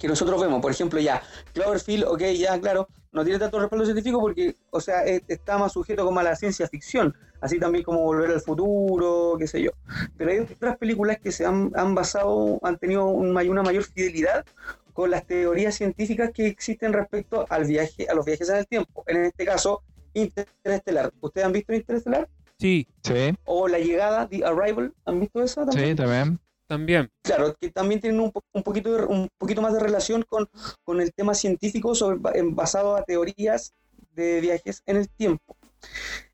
que 0.00 0.08
nosotros 0.08 0.40
vemos? 0.40 0.60
Por 0.60 0.72
ejemplo, 0.72 0.98
ya, 1.00 1.22
Cloverfield, 1.52 2.04
ok, 2.04 2.22
ya, 2.36 2.58
claro, 2.60 2.88
no 3.14 3.24
tiene 3.24 3.38
tanto 3.38 3.58
respaldo 3.60 3.84
científico 3.86 4.20
porque, 4.20 4.54
o 4.70 4.80
sea, 4.80 5.04
es- 5.04 5.22
está 5.28 5.56
más 5.56 5.72
sujeto 5.72 6.04
como 6.04 6.20
a 6.20 6.22
la 6.22 6.36
ciencia 6.36 6.68
ficción, 6.68 7.14
así 7.40 7.58
también 7.58 7.84
como 7.84 8.00
Volver 8.02 8.30
al 8.30 8.40
Futuro, 8.42 9.36
qué 9.38 9.46
sé 9.46 9.62
yo. 9.62 9.70
Pero 10.18 10.30
hay 10.30 10.38
otras 10.40 10.76
películas 10.76 11.18
que 11.22 11.32
se 11.32 11.46
han, 11.46 11.72
han 11.76 11.94
basado, 11.94 12.58
han 12.62 12.76
tenido 12.76 13.06
un 13.06 13.34
una 13.34 13.62
mayor 13.62 13.84
fidelidad 13.84 14.44
con 14.92 15.10
las 15.10 15.26
teorías 15.26 15.74
científicas 15.74 16.30
que 16.32 16.46
existen 16.46 16.92
respecto 16.92 17.46
al 17.48 17.64
viaje, 17.64 18.06
a 18.08 18.14
los 18.14 18.24
viajes 18.26 18.48
en 18.50 18.56
el 18.56 18.66
tiempo. 18.66 19.02
En 19.06 19.24
este 19.24 19.44
caso, 19.44 19.82
Interestelar. 20.12 21.12
¿Ustedes 21.20 21.46
han 21.46 21.52
visto 21.52 21.72
Interestelar? 21.74 22.28
Sí, 22.58 22.86
Sí, 23.02 23.34
O 23.44 23.66
La 23.68 23.78
Llegada, 23.78 24.28
The 24.28 24.44
Arrival, 24.44 24.94
¿han 25.04 25.20
visto 25.20 25.42
esa 25.42 25.66
también? 25.66 25.88
sí, 25.90 25.94
también. 25.96 26.38
También. 26.66 27.10
Claro, 27.22 27.54
que 27.60 27.70
también 27.70 28.00
tienen 28.00 28.20
un, 28.20 28.32
un 28.52 28.62
poquito 28.62 28.92
de- 28.96 29.04
un 29.04 29.28
poquito 29.38 29.62
más 29.62 29.72
de 29.72 29.80
relación 29.80 30.22
con, 30.28 30.48
con 30.84 31.00
el 31.00 31.12
tema 31.12 31.34
científico 31.34 31.94
sobre, 31.94 32.20
basado 32.50 32.96
a 32.96 33.02
teorías 33.02 33.74
de 34.12 34.40
viajes 34.40 34.82
en 34.86 34.96
el 34.96 35.08
tiempo. 35.08 35.56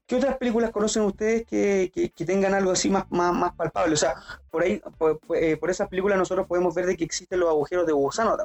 ¿Qué 0.07 0.17
otras 0.17 0.39
películas 0.39 0.71
conocen 0.73 1.03
ustedes 1.05 1.47
que, 1.47 1.91
que- 1.95 2.11
que 2.11 2.25
tengan 2.25 2.53
algo 2.53 2.73
así 2.73 2.91
más, 2.91 3.05
más, 3.11 3.33
más 3.33 3.55
palpable? 3.55 3.95
O 3.95 3.97
sea, 3.97 4.15
por 4.51 4.63
ahí, 4.65 4.83
por, 4.99 5.21
por- 5.21 5.37
eh, 5.37 5.57
por 5.57 5.71
esas 5.71 5.89
películas 5.89 6.19
nosotros 6.19 6.49
podemos 6.49 6.75
ver 6.75 6.87
de 6.87 6.97
que 6.97 7.05
existen 7.05 7.39
los 7.39 7.49
agujeros 7.49 7.87
de 7.87 7.93
gusano, 7.93 8.37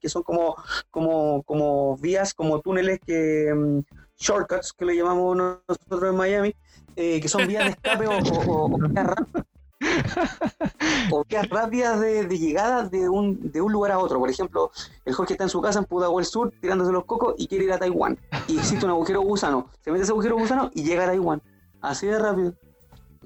que 0.00 0.08
son 0.08 0.24
como, 0.24 0.56
como, 0.90 1.44
como 1.44 1.96
vías, 1.98 2.34
como 2.34 2.60
túneles 2.60 2.98
que 3.06 3.52
mm, 3.54 3.80
shortcuts 4.16 4.72
que 4.72 4.84
le 4.84 4.96
llamamos 4.96 5.36
nosotros 5.36 6.10
en 6.10 6.16
Miami, 6.16 6.54
eh, 6.96 7.20
que 7.20 7.28
son 7.28 7.46
vías 7.46 7.64
de 7.66 7.70
escape 7.70 8.06
o, 8.08 8.18
o- 8.18 8.78
o 11.10 11.24
vías 11.24 11.48
rápidas 11.48 12.00
de, 12.00 12.26
llegada 12.38 12.88
de 12.88 13.08
un, 13.08 13.50
de 13.52 13.60
un 13.60 13.72
lugar 13.72 13.92
a 13.92 13.98
otro. 13.98 14.18
Por 14.18 14.30
ejemplo, 14.30 14.70
el 15.04 15.14
Jorge 15.14 15.34
está 15.34 15.44
en 15.44 15.50
su 15.50 15.60
casa 15.60 15.78
en 15.78 15.84
Pudahuel 15.84 16.24
Sur 16.24 16.52
tirándose 16.60 16.92
los 16.92 17.04
cocos 17.04 17.34
y 17.38 17.46
quiere 17.46 17.64
ir 17.64 17.72
a 17.72 17.78
Taiwán. 17.78 18.18
Y 18.48 18.58
existe 18.58 18.84
un 18.84 18.90
agujero 18.90 19.20
gusano. 19.20 19.70
Se 19.82 19.90
mete 19.90 20.04
ese 20.04 20.12
agujero 20.12 20.36
gusano 20.36 20.70
y 20.74 20.82
llega 20.82 21.04
a 21.04 21.06
Taiwán. 21.06 21.42
Así 21.80 22.06
de 22.06 22.18
rápido. 22.18 22.54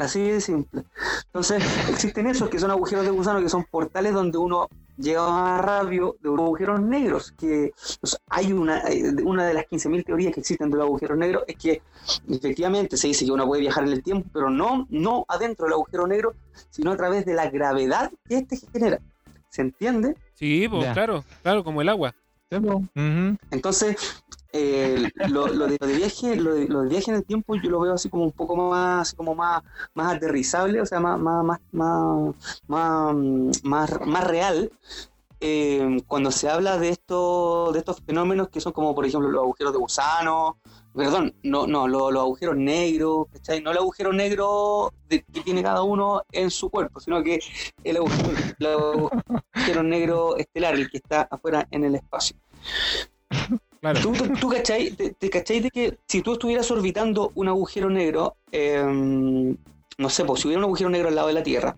Así 0.00 0.22
de 0.22 0.40
simple. 0.40 0.84
Entonces, 1.26 1.62
existen 1.90 2.26
esos 2.26 2.48
que 2.48 2.58
son 2.58 2.70
agujeros 2.70 3.04
de 3.04 3.10
gusano, 3.10 3.40
que 3.40 3.50
son 3.50 3.64
portales 3.70 4.14
donde 4.14 4.38
uno 4.38 4.66
llega 4.96 5.28
más 5.28 5.60
rápido 5.60 6.16
de 6.20 6.30
agujeros 6.30 6.80
negros. 6.80 7.32
Que 7.32 7.72
o 8.00 8.06
sea, 8.06 8.18
hay 8.28 8.52
una, 8.52 8.78
eh, 8.88 9.12
una 9.22 9.46
de 9.46 9.52
las 9.52 9.64
15.000 9.66 10.04
teorías 10.06 10.32
que 10.32 10.40
existen 10.40 10.70
de 10.70 10.78
los 10.78 10.86
agujeros 10.86 11.18
negros, 11.18 11.44
es 11.46 11.56
que 11.56 11.82
efectivamente 12.30 12.96
se 12.96 13.08
dice 13.08 13.26
que 13.26 13.30
uno 13.30 13.46
puede 13.46 13.60
viajar 13.60 13.84
en 13.84 13.92
el 13.92 14.02
tiempo, 14.02 14.26
pero 14.32 14.48
no, 14.48 14.86
no 14.88 15.26
adentro 15.28 15.66
del 15.66 15.74
agujero 15.74 16.06
negro, 16.06 16.34
sino 16.70 16.92
a 16.92 16.96
través 16.96 17.26
de 17.26 17.34
la 17.34 17.50
gravedad 17.50 18.10
que 18.26 18.38
este 18.38 18.56
genera. 18.56 19.00
¿Se 19.50 19.60
entiende? 19.60 20.16
Sí, 20.34 20.66
pues 20.68 20.92
claro, 20.92 21.24
claro, 21.42 21.62
como 21.62 21.82
el 21.82 21.90
agua. 21.90 22.14
Entonces, 23.50 23.96
eh, 24.52 25.08
lo, 25.28 25.46
lo 25.46 25.68
de, 25.68 25.78
lo 25.80 25.86
de 25.86 25.96
viaje, 25.96 26.34
lo 26.36 26.54
de, 26.54 26.66
lo 26.66 26.82
de 26.82 26.88
viaje 26.88 27.10
en 27.10 27.18
el 27.18 27.24
tiempo 27.24 27.54
yo 27.54 27.70
lo 27.70 27.80
veo 27.80 27.94
así 27.94 28.08
como 28.08 28.24
un 28.24 28.32
poco 28.32 28.56
más, 28.56 29.02
así 29.02 29.16
como 29.16 29.34
más, 29.34 29.62
más 29.94 30.16
aterrizable, 30.16 30.80
o 30.80 30.86
sea, 30.86 30.98
más, 31.00 31.20
más, 31.20 31.44
más, 31.44 31.60
más, 31.72 32.34
más, 32.66 33.14
más, 33.62 34.00
más 34.06 34.24
real. 34.24 34.72
Eh, 35.40 35.98
cuando 36.06 36.30
se 36.30 36.48
habla 36.48 36.78
de 36.78 36.90
estos, 36.90 37.72
de 37.72 37.78
estos 37.78 38.00
fenómenos 38.02 38.48
que 38.50 38.60
son 38.60 38.72
como 38.72 38.94
por 38.94 39.06
ejemplo 39.06 39.30
los 39.30 39.42
agujeros 39.42 39.72
de 39.72 39.78
gusano, 39.78 40.58
perdón, 40.94 41.34
no, 41.42 41.66
no, 41.66 41.88
lo- 41.88 42.10
los, 42.10 42.22
agujeros 42.22 42.56
negros, 42.56 43.26
¿cachai? 43.32 43.62
No 43.62 43.70
el 43.70 43.78
agujero 43.78 44.12
negro 44.12 44.92
de- 45.08 45.22
que 45.32 45.40
tiene 45.40 45.62
cada 45.62 45.82
uno 45.82 46.22
en 46.32 46.50
su 46.50 46.68
cuerpo, 46.70 47.00
sino 47.00 47.22
que 47.22 47.38
el 47.84 47.96
agujero, 47.96 48.28
el 48.58 48.66
agujero 48.66 49.82
negro 49.82 50.36
estelar, 50.36 50.74
el 50.74 50.90
que 50.90 50.98
está 50.98 51.22
afuera 51.30 51.66
en 51.70 51.84
el 51.84 51.94
espacio. 51.94 52.36
Claro. 53.80 53.98
¿Tú, 54.02 54.12
tú, 54.12 54.28
tú 54.38 54.48
cachai, 54.50 54.90
te, 54.90 55.14
te 55.14 55.30
cachai 55.30 55.60
de 55.60 55.70
que 55.70 55.96
si 56.06 56.20
tú 56.20 56.34
estuvieras 56.34 56.70
orbitando 56.70 57.32
un 57.34 57.48
agujero 57.48 57.88
negro, 57.88 58.36
em, 58.52 59.56
no 59.96 60.10
sé, 60.10 60.24
pues 60.26 60.40
si 60.42 60.48
hubiera 60.48 60.58
un 60.58 60.64
agujero 60.64 60.90
negro 60.90 61.08
al 61.08 61.14
lado 61.14 61.28
de 61.28 61.34
la 61.34 61.42
Tierra, 61.42 61.76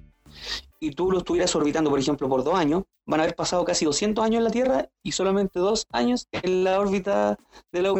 y 0.83 0.91
tú 0.91 1.13
lo 1.13 1.19
estuvieras 1.19 1.55
orbitando, 1.55 1.91
por 1.91 2.01
ejemplo, 2.01 2.29
por 2.29 2.43
dos 2.43 2.55
años, 2.57 2.83
van 3.07 3.21
a 3.21 3.23
haber 3.23 3.37
pasado 3.37 3.65
casi 3.65 3.85
200 3.85 4.25
años 4.25 4.39
en 4.39 4.45
la 4.45 4.51
Tierra 4.51 4.89
y 5.05 5.13
solamente 5.13 5.61
dos 5.61 5.87
años 5.93 6.27
en 6.33 6.65
la 6.65 6.81
órbita 6.81 7.39
de 7.71 7.83
la 7.83 7.93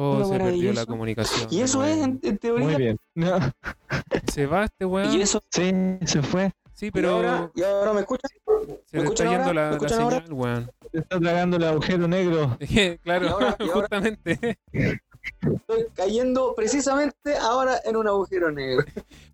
Oh, 0.00 0.24
se 0.24 0.38
perdió 0.38 0.72
la 0.72 0.86
comunicación. 0.86 1.48
Y 1.50 1.60
eso 1.60 1.82
es, 1.82 1.96
en, 1.96 2.20
en 2.22 2.38
teoría, 2.38 2.64
Muy 2.64 2.76
bien. 2.76 2.98
No, 3.16 3.36
Se 4.32 4.46
va 4.46 4.66
este 4.66 4.84
weón. 4.84 5.12
y 5.12 5.20
eso, 5.20 5.42
sí, 5.50 5.72
se 6.04 6.22
fue. 6.22 6.52
Sí, 6.72 6.92
pero 6.92 7.16
pero 7.16 7.28
ahora, 7.30 7.50
¿y 7.56 7.62
ahora 7.64 7.92
me 7.94 8.00
escuchan? 8.00 8.30
se 8.86 9.00
¿me 9.00 9.08
está 9.08 9.24
yendo 9.28 9.52
la, 9.52 9.70
¿Me 9.72 9.78
la 9.80 9.88
señal, 9.88 10.32
weón. 10.32 10.70
Se 10.92 10.98
está 10.98 11.18
tragando 11.18 11.56
el 11.56 11.64
agujero 11.64 12.06
negro. 12.06 12.56
Claro, 13.02 13.26
¿Y 13.26 13.28
ahora? 13.28 13.56
¿Y 13.58 13.62
ahora? 13.64 13.74
justamente. 13.74 14.58
Estoy 15.40 15.86
cayendo 15.94 16.54
precisamente 16.54 17.36
ahora 17.36 17.80
en 17.84 17.96
un 17.96 18.06
agujero 18.06 18.50
negro. 18.50 18.84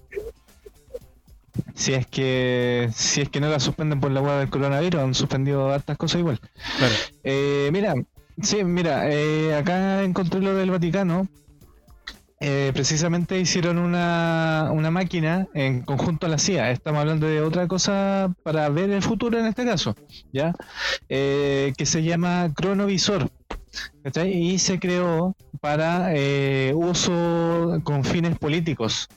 Si 1.77 1.95
es 1.95 2.05
que 2.09 2.89
si 2.93 3.21
es 3.21 3.29
que 3.29 3.39
no 3.39 3.49
la 3.49 3.61
suspenden 3.61 4.01
por 4.01 4.11
la 4.11 4.21
hueá 4.21 4.41
del 4.41 4.51
coronavirus, 4.51 5.01
han 5.01 5.15
suspendido 5.15 5.71
hartas 5.71 5.97
cosas 5.97 6.19
igual. 6.19 6.41
Claro. 6.79 6.95
Eh, 7.23 7.71
mira, 7.73 7.95
sí, 8.43 8.65
mira, 8.65 9.09
eh, 9.13 9.55
acá 9.55 10.03
encontré 10.03 10.41
lo 10.41 10.55
del 10.57 10.73
Vaticano. 10.73 11.29
Eh, 12.45 12.73
precisamente 12.75 13.39
hicieron 13.39 13.79
una, 13.79 14.71
una 14.73 14.91
máquina 14.91 15.47
en 15.55 15.83
conjunto 15.83 16.27
a 16.27 16.29
la 16.29 16.39
CIA. 16.39 16.73
Estamos 16.73 17.01
hablando 17.01 17.29
de 17.29 17.41
otra 17.41 17.69
cosa 17.69 18.35
para 18.43 18.69
ver 18.69 18.91
el 18.91 19.01
futuro 19.01 19.39
en 19.39 19.47
este 19.47 19.65
caso, 19.65 19.95
¿ya? 20.33 20.53
Eh, 21.09 21.73
que 21.79 21.87
se 21.87 22.03
llama 22.03 22.53
cronovisor. 22.53 23.31
¿Cachai? 24.03 24.33
Y 24.33 24.59
se 24.59 24.79
creó 24.79 25.37
para 25.61 26.15
eh, 26.15 26.73
uso 26.75 27.81
con 27.85 28.05
fines 28.05 28.39
políticos, 28.39 29.09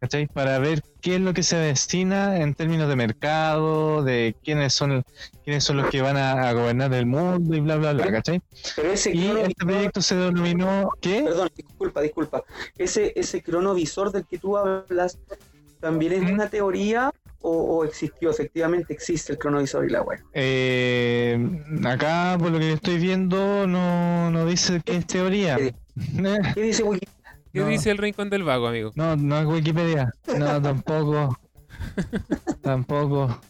¿cachai? 0.00 0.26
Para 0.26 0.58
ver 0.58 0.82
qué 1.00 1.16
es 1.16 1.20
lo 1.20 1.34
que 1.34 1.42
se 1.42 1.56
destina 1.56 2.38
en 2.38 2.54
términos 2.54 2.88
de 2.88 2.96
mercado, 2.96 4.02
de 4.02 4.34
quiénes 4.42 4.72
son 4.74 5.04
quiénes 5.44 5.64
son 5.64 5.78
los 5.78 5.90
que 5.90 6.02
van 6.02 6.16
a, 6.16 6.48
a 6.48 6.52
gobernar 6.52 6.92
el 6.94 7.06
mundo 7.06 7.54
y 7.54 7.60
bla 7.60 7.76
bla 7.76 7.92
bla, 7.92 8.10
¿cachai? 8.10 8.40
Pero 8.76 8.92
ese 8.92 9.14
Y 9.14 9.26
este 9.28 9.64
proyecto 9.64 10.02
se 10.02 10.16
denominó 10.16 10.90
¿qué? 11.00 11.22
Perdón, 11.22 11.50
disculpa, 11.54 12.00
disculpa. 12.00 12.44
Ese, 12.76 13.12
ese 13.16 13.42
cronovisor 13.42 14.12
del 14.12 14.26
que 14.26 14.38
tú 14.38 14.56
hablas, 14.56 15.18
¿también 15.80 16.12
es 16.12 16.30
una 16.30 16.48
teoría 16.48 17.12
o, 17.42 17.50
o 17.78 17.84
existió? 17.84 18.30
Efectivamente 18.30 18.92
existe 18.92 19.32
el 19.32 19.38
cronovisor 19.38 19.84
y 19.84 19.90
la 19.90 20.02
web. 20.02 20.20
Eh, 20.32 21.38
acá 21.84 22.36
por 22.38 22.50
lo 22.50 22.58
que 22.58 22.72
estoy 22.72 22.98
viendo 22.98 23.66
no, 23.66 24.30
no 24.30 24.46
dice 24.46 24.80
que 24.84 24.96
es 24.96 25.06
teoría. 25.06 25.56
¿Qué 25.56 25.74
dice? 26.62 26.82
¿Qué 27.52 27.60
No. 27.60 27.66
dice 27.66 27.90
el 27.90 27.98
Rincón 27.98 28.30
del 28.30 28.44
Vago, 28.44 28.66
amigo? 28.68 28.92
No, 28.94 29.14
no 29.16 29.38
es 29.38 29.44
Wikipedia. 29.46 30.10
No, 30.38 30.62
tampoco. 30.62 31.38
tampoco. 32.62 33.40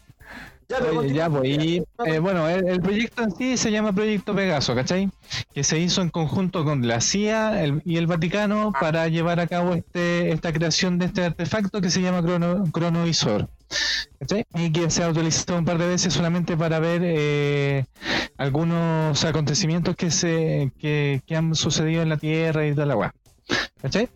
Ya, 0.69 0.77
Oye, 0.97 1.13
ya, 1.13 1.29
pues, 1.29 1.49
y 1.49 1.83
eh, 2.05 2.19
bueno, 2.19 2.49
el, 2.49 2.67
el 2.67 2.81
proyecto 2.81 3.21
en 3.21 3.31
sí 3.31 3.57
se 3.57 3.69
llama 3.69 3.93
Proyecto 3.93 4.33
Pegaso, 4.33 4.73
¿cachai? 4.73 5.09
Que 5.53 5.63
se 5.63 5.77
hizo 5.77 6.01
en 6.01 6.09
conjunto 6.09 6.63
con 6.63 6.87
la 6.87 6.99
CIA 7.01 7.63
el- 7.63 7.81
y 7.85 7.97
el 7.97 8.07
Vaticano 8.07 8.71
para 8.79 9.07
llevar 9.07 9.39
a 9.39 9.45
cabo 9.47 9.73
este, 9.73 10.31
esta 10.31 10.51
creación 10.51 10.97
de 10.97 11.05
este 11.07 11.25
artefacto 11.25 11.79
que 11.81 11.89
se 11.91 12.01
llama 12.01 12.21
crono- 12.23 12.63
cronovisor. 12.71 13.49
Y 14.55 14.71
que 14.71 14.89
se 14.89 15.03
ha 15.03 15.09
utilizado 15.09 15.59
un 15.59 15.65
par 15.65 15.77
de 15.77 15.87
veces 15.87 16.13
solamente 16.13 16.55
para 16.55 16.79
ver 16.79 17.01
eh, 17.03 17.85
algunos 18.37 19.23
acontecimientos 19.25 19.95
que 19.95 20.11
se 20.11 20.71
que, 20.79 21.21
que 21.25 21.35
han 21.35 21.55
sucedido 21.55 22.01
en 22.01 22.09
la 22.09 22.17
Tierra 22.17 22.65
y 22.65 22.73
tal 22.73 22.95
weá. 22.95 23.13
¿Cachai? 23.81 24.09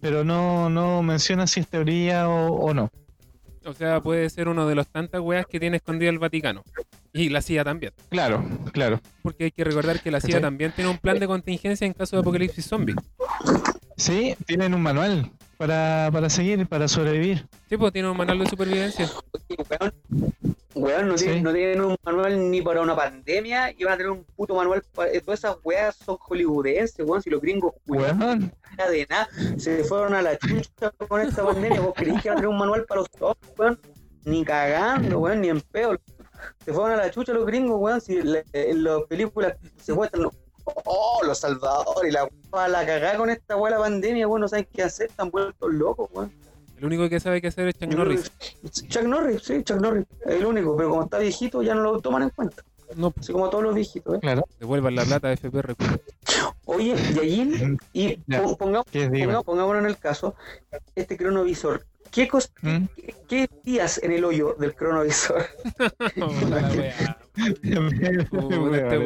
Pero 0.00 0.24
no, 0.24 0.68
no 0.70 1.02
menciona 1.02 1.46
si 1.46 1.60
es 1.60 1.68
teoría 1.68 2.28
o, 2.28 2.52
o 2.54 2.74
no. 2.74 2.90
O 3.64 3.72
sea, 3.74 4.00
puede 4.00 4.28
ser 4.30 4.48
uno 4.48 4.66
de 4.66 4.74
los 4.74 4.88
tantas 4.88 5.20
weas 5.20 5.46
que 5.46 5.60
tiene 5.60 5.76
escondido 5.76 6.10
el 6.10 6.18
Vaticano. 6.18 6.64
Y 7.12 7.28
la 7.28 7.42
CIA 7.42 7.62
también. 7.64 7.92
Claro, 8.08 8.44
claro. 8.72 9.00
Porque 9.22 9.44
hay 9.44 9.50
que 9.50 9.64
recordar 9.64 10.00
que 10.00 10.10
la 10.10 10.20
CIA 10.20 10.40
también 10.40 10.72
tiene 10.72 10.90
un 10.90 10.98
plan 10.98 11.18
de 11.18 11.26
contingencia 11.26 11.86
en 11.86 11.92
caso 11.92 12.16
de 12.16 12.20
apocalipsis 12.20 12.66
zombie. 12.66 12.94
Sí, 13.96 14.34
tienen 14.46 14.74
un 14.74 14.82
manual 14.82 15.30
para, 15.62 16.10
para 16.12 16.28
seguir, 16.28 16.66
para 16.66 16.88
sobrevivir. 16.88 17.46
Sí, 17.68 17.76
pues 17.76 17.92
tiene 17.92 18.10
un 18.10 18.16
manual 18.16 18.40
de 18.40 18.46
supervivencia. 18.46 19.08
Weón, 19.70 19.94
Weón, 20.74 21.08
no, 21.08 21.14
tienen, 21.14 21.36
Sí. 21.38 21.42
no 21.42 21.52
tienen 21.52 21.80
un 21.82 21.96
manual 22.02 22.50
ni 22.50 22.60
para 22.62 22.80
una 22.80 22.96
pandemia 22.96 23.70
y 23.70 23.84
van 23.84 23.92
a 23.92 23.96
tener 23.96 24.10
un 24.10 24.24
puto 24.24 24.56
manual 24.56 24.82
para... 24.92 25.12
eh, 25.12 25.20
Todas 25.20 25.38
esas 25.38 25.56
weas 25.62 25.94
son 25.94 26.16
hollywoodenses, 26.18 27.06
weón, 27.06 27.22
si 27.22 27.30
los 27.30 27.40
gringos 27.40 27.74
weón, 27.86 28.20
Weón, 28.20 28.52
de 28.90 29.06
nada 29.08 29.28
se 29.56 29.84
fueron 29.84 30.14
a 30.14 30.22
la 30.22 30.36
chucha 30.36 30.90
con 31.06 31.20
esta 31.20 31.44
pandemia. 31.44 31.80
¿Vos 31.80 31.94
creís 31.94 32.20
que 32.20 32.28
van 32.30 32.38
a 32.38 32.40
tener 32.40 32.48
un 32.48 32.58
manual 32.58 32.84
para 32.86 33.02
los 33.02 33.08
zombies, 33.16 33.52
weón? 33.56 33.78
Ni 34.24 34.44
cagando, 34.44 35.20
weón, 35.20 35.42
ni 35.42 35.48
en 35.50 35.60
peor. 35.60 36.00
Se 36.64 36.72
fueron 36.72 36.98
a 36.98 37.02
la 37.04 37.10
chucha 37.12 37.32
los 37.32 37.46
gringos, 37.46 37.78
weón, 37.80 38.00
si 38.00 38.18
en 38.18 38.82
las 38.82 39.02
películas 39.08 39.54
se 39.76 39.92
muestran 39.92 40.24
los... 40.24 40.34
Oh, 40.84 41.20
los 41.24 41.38
salvadores 41.38 42.10
y 42.10 42.12
la 42.12 42.28
wea 42.52 42.68
la 42.68 42.86
cagada 42.86 43.16
con 43.16 43.30
esta 43.30 43.56
la 43.56 43.78
pandemia, 43.78 44.26
weón, 44.28 44.42
no 44.42 44.48
saben 44.48 44.66
qué 44.72 44.82
hacer, 44.82 45.08
están 45.10 45.30
vueltos 45.30 45.72
locos, 45.72 46.08
weón. 46.12 46.32
El 46.78 46.86
único 46.86 47.08
que 47.08 47.20
sabe 47.20 47.40
qué 47.40 47.46
hacer 47.48 47.68
es 47.68 47.78
Chuck 47.78 47.92
Norris. 47.94 48.32
Chuck 48.88 49.04
Norris, 49.04 49.42
sí, 49.44 49.62
Chuck 49.62 49.78
Norris, 49.80 50.04
es 50.24 50.34
el 50.34 50.46
único, 50.46 50.76
pero 50.76 50.90
como 50.90 51.04
está 51.04 51.18
viejito 51.18 51.62
ya 51.62 51.74
no 51.74 51.82
lo 51.82 52.00
toman 52.00 52.24
en 52.24 52.30
cuenta. 52.30 52.62
No, 52.96 53.10
pues, 53.10 53.24
Así 53.26 53.32
como 53.32 53.48
todos 53.48 53.64
los 53.64 53.74
viejitos, 53.74 54.16
¿eh? 54.16 54.18
claro. 54.20 54.44
devuelvan 54.58 54.94
la 54.96 55.04
plata 55.04 55.28
de 55.28 55.34
FP 55.34 55.62
Recuerdo. 55.62 56.00
Oye, 56.66 56.94
Yayín, 57.14 57.78
y 57.92 58.16
pongamos, 58.58 58.58
pongamos- 58.58 59.44
pongámonos 59.44 59.82
en 59.82 59.86
el 59.88 59.96
caso, 59.98 60.34
este 60.94 61.16
cronovisor, 61.16 61.86
¿qué, 62.10 62.28
¿Mm? 62.62 62.84
qué, 62.96 63.14
qué 63.28 63.50
días 63.62 63.98
en 64.02 64.12
el 64.12 64.24
hoyo 64.24 64.56
del 64.58 64.74
cronovisor? 64.74 65.46
Puta, 68.30 68.76
este 68.76 68.96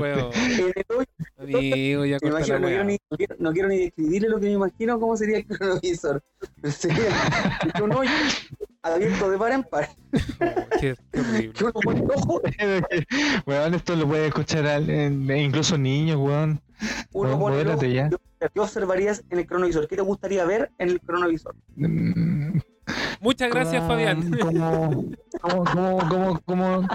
Amigo, 1.38 2.04
ya 2.04 2.18
me 2.20 2.28
imagino, 2.28 2.58
no 2.58 2.66
quiero, 2.66 2.84
ni, 2.84 2.98
no 3.10 3.16
quiero- 3.16 3.36
no 3.38 3.52
quiero 3.52 3.68
ni 3.68 3.78
describirle 3.78 4.28
lo 4.28 4.40
que 4.40 4.46
me 4.46 4.52
imagino 4.52 4.98
cómo 5.00 5.16
sería 5.16 5.38
el 5.38 5.46
cronovisor. 5.46 6.22
Sería 6.64 7.04
un 7.82 7.92
hoyo 7.92 8.10
abierto 8.82 9.30
de 9.30 9.38
par 9.38 9.52
en 9.52 9.62
par, 9.64 9.88
Oh, 10.40 10.66
qué, 10.80 10.94
Weón, 13.46 13.74
esto 13.74 13.96
lo 13.96 14.06
puede 14.08 14.26
escuchar 14.28 14.66
al- 14.66 14.88
en- 14.90 15.30
incluso 15.36 15.76
niños, 15.78 16.16
weón. 16.18 16.60
uno 17.12 17.28
Weón, 17.36 17.40
pone 17.40 17.60
el 17.60 17.68
ojo. 17.68 17.84
ya. 17.86 18.10
¿Qué 18.52 18.60
observarías 18.60 19.24
en 19.30 19.38
el 19.38 19.46
cronovisor? 19.46 19.86
¿Qué 19.88 19.96
te 19.96 20.02
gustaría 20.02 20.44
ver 20.44 20.70
en 20.78 20.90
el 20.90 21.00
cronovisor? 21.00 21.54
Mm, 21.76 22.58
Muchas 23.26 23.50
gracias, 23.50 23.82
como- 23.82 23.88
Fabián. 23.94 24.30
Como, 24.38 25.04
como, 25.40 25.64
como, 25.64 25.98
como, 26.08 26.40
como, 26.46 26.88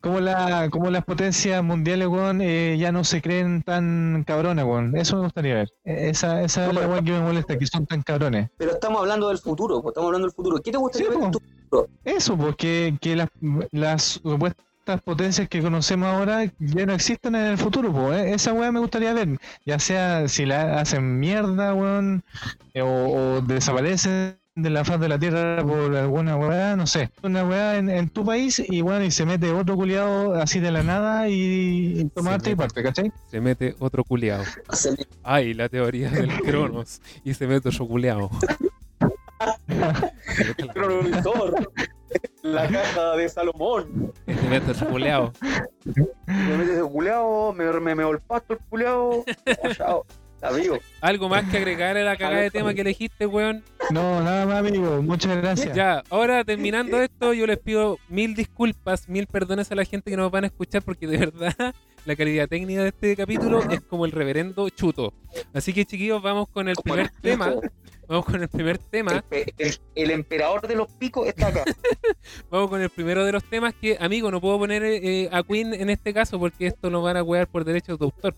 como 0.00 0.20
la, 0.20 0.68
como 0.70 0.90
las 0.90 1.04
potencias 1.04 1.62
mundiales, 1.62 2.08
weón, 2.08 2.40
eh, 2.42 2.76
ya 2.78 2.90
no 2.92 3.04
se 3.04 3.22
creen 3.22 3.62
tan 3.62 4.24
cabrones, 4.26 4.64
weón. 4.64 4.96
Eso 4.96 5.16
me 5.16 5.22
gustaría 5.22 5.54
ver. 5.54 5.68
Eh, 5.84 6.08
Esa, 6.10 6.42
esa 6.42 6.66
es 6.66 6.74
la 6.74 6.86
weón 6.88 7.04
que 7.04 7.12
me 7.12 7.20
molesta, 7.20 7.56
que 7.56 7.66
son 7.66 7.86
tan 7.86 8.02
cabrones. 8.02 8.50
Pero 8.58 8.72
estamos 8.72 9.00
hablando 9.00 9.28
del 9.28 9.38
futuro, 9.38 9.80
pues, 9.80 9.92
estamos 9.92 10.08
hablando 10.08 10.26
del 10.26 10.34
futuro. 10.34 10.58
¿Qué 10.60 10.72
te 10.72 10.78
gustaría 10.78 11.08
Sí, 11.08 11.14
ver 11.16 11.24
en 11.24 11.30
po. 11.30 11.38
tu 11.70 11.88
Eso, 12.04 12.36
porque 12.36 12.96
que 13.00 13.14
las, 13.16 13.28
las 13.70 14.02
supuestas 14.02 14.66
potencias 15.04 15.48
que 15.48 15.62
conocemos 15.62 16.08
ahora 16.08 16.44
ya 16.58 16.86
no 16.86 16.92
existen 16.92 17.36
en 17.36 17.46
el 17.46 17.58
futuro, 17.58 17.92
pues. 17.92 18.18
eh. 18.24 18.34
Esa 18.34 18.52
weá 18.52 18.72
me 18.72 18.80
gustaría 18.80 19.12
ver. 19.14 19.38
Ya 19.64 19.78
sea 19.78 20.26
si 20.26 20.44
la 20.44 20.80
hacen 20.80 21.20
mierda, 21.20 21.72
weón, 21.74 22.24
eh, 22.74 22.82
o, 22.82 22.88
o 23.36 23.40
desaparecen 23.42 24.36
de 24.56 24.70
la 24.70 24.84
faz 24.84 25.00
de 25.00 25.08
la 25.08 25.18
tierra 25.18 25.62
por 25.64 25.94
alguna 25.94 26.36
weá, 26.36 26.76
no 26.76 26.86
sé. 26.86 27.10
Una 27.22 27.44
weá 27.44 27.76
en, 27.76 27.88
en 27.88 28.08
tu 28.08 28.24
país 28.24 28.62
y 28.66 28.80
bueno, 28.80 29.04
y 29.04 29.10
se 29.10 29.24
mete 29.24 29.50
otro 29.52 29.76
culiado 29.76 30.34
así 30.34 30.60
de 30.60 30.70
la 30.70 30.82
nada 30.82 31.28
y, 31.28 32.00
y 32.00 32.04
tomarte 32.06 32.50
y 32.50 32.52
mete. 32.52 32.56
parte, 32.56 32.82
¿cachai? 32.82 33.12
Se 33.30 33.40
mete 33.40 33.74
otro 33.78 34.04
culeado. 34.04 34.44
hacer 34.68 34.96
Ay, 35.22 35.54
la 35.54 35.68
teoría 35.68 36.10
del 36.10 36.30
Cronos. 36.42 37.00
Y 37.24 37.34
se 37.34 37.46
mete 37.46 37.68
otro 37.68 37.86
culeado. 37.86 38.30
el 40.58 40.68
cronovisor? 40.68 41.72
la 42.42 42.66
caja 42.68 43.16
de 43.16 43.28
Salomón. 43.28 44.12
Se 44.26 44.48
mete 44.48 44.72
otro 44.72 44.88
culeado. 44.88 45.32
Me 46.26 46.56
metes 46.56 46.78
el 46.78 46.86
culeado, 46.86 47.52
me, 47.52 47.64
me, 47.80 47.94
me 47.94 48.02
el 48.02 48.18
culeado. 48.68 49.24
Oh, 49.64 49.74
chao. 49.74 50.06
Amigo. 50.42 50.78
¿Algo 51.02 51.28
más 51.28 51.44
que 51.50 51.58
agregar 51.58 51.96
a 51.98 52.02
la 52.02 52.16
cagada 52.16 52.40
de 52.42 52.50
tema 52.50 52.72
que 52.72 52.80
elegiste, 52.80 53.26
weón? 53.26 53.62
No, 53.90 54.22
nada 54.22 54.46
más, 54.46 54.56
amigo. 54.58 55.02
Muchas 55.02 55.36
gracias. 55.36 55.76
Ya, 55.76 56.02
ahora 56.08 56.42
terminando 56.44 57.00
esto, 57.02 57.34
yo 57.34 57.46
les 57.46 57.58
pido 57.58 57.98
mil 58.08 58.34
disculpas, 58.34 59.08
mil 59.08 59.26
perdones 59.26 59.70
a 59.70 59.74
la 59.74 59.84
gente 59.84 60.10
que 60.10 60.16
nos 60.16 60.30
van 60.30 60.44
a 60.44 60.46
escuchar 60.46 60.82
porque 60.82 61.06
de 61.06 61.18
verdad 61.18 61.54
la 62.06 62.16
calidad 62.16 62.48
técnica 62.48 62.82
de 62.82 62.88
este 62.88 63.16
capítulo 63.16 63.60
es 63.70 63.82
como 63.82 64.06
el 64.06 64.12
reverendo 64.12 64.68
chuto. 64.70 65.12
Así 65.52 65.74
que 65.74 65.84
chiquillos, 65.84 66.22
vamos 66.22 66.48
con 66.48 66.68
el 66.68 66.76
Como 66.76 66.94
primer 66.94 67.12
el 67.14 67.20
tema. 67.20 67.54
Vamos 68.08 68.24
con 68.24 68.42
el 68.42 68.48
primer 68.48 68.78
tema. 68.78 69.22
El, 69.30 69.52
el- 69.58 69.78
el 69.94 70.10
emperador 70.10 70.66
de 70.66 70.74
los 70.74 70.90
picos 70.92 71.28
está 71.28 71.48
acá. 71.48 71.64
Vamos 72.50 72.68
con 72.70 72.80
el 72.80 72.90
primero 72.90 73.24
de 73.24 73.30
los 73.32 73.44
temas 73.44 73.72
que, 73.74 73.96
amigo, 74.00 74.30
no 74.32 74.40
puedo 74.40 74.58
poner 74.58 74.82
eh, 74.84 75.28
a 75.30 75.42
Queen 75.44 75.74
en 75.74 75.90
este 75.90 76.12
caso 76.12 76.38
porque 76.40 76.66
esto 76.66 76.90
nos 76.90 77.04
van 77.04 77.16
a 77.18 77.22
wear 77.22 77.46
por 77.46 77.64
derechos 77.64 77.98
de 78.00 78.04
autor. 78.06 78.34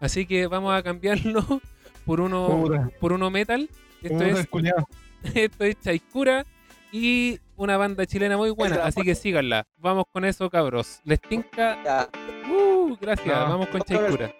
Así 0.00 0.26
que 0.26 0.46
vamos 0.46 0.74
a 0.74 0.82
cambiarlo 0.82 1.42
por 2.06 2.20
uno 2.20 2.90
por 3.00 3.12
uno 3.12 3.30
metal. 3.30 3.68
Esto 4.02 4.24
es, 4.24 4.46
culiao. 4.46 4.86
esto 5.34 5.64
es 5.64 5.80
Chaikura 5.80 6.46
y 6.92 7.40
una 7.56 7.76
banda 7.76 8.06
chilena 8.06 8.36
muy 8.36 8.50
buena, 8.50 8.84
así 8.84 9.02
que 9.02 9.14
síganla. 9.14 9.66
Vamos 9.78 10.04
con 10.12 10.24
eso, 10.24 10.48
cabros. 10.50 11.00
¿Les 11.04 11.20
tinca? 11.20 11.82
Ya. 11.84 12.08
Uh, 12.50 12.96
gracias. 13.00 13.36
No. 13.36 13.48
Vamos 13.48 13.68
con 13.68 13.80
Chaikura. 13.82 14.34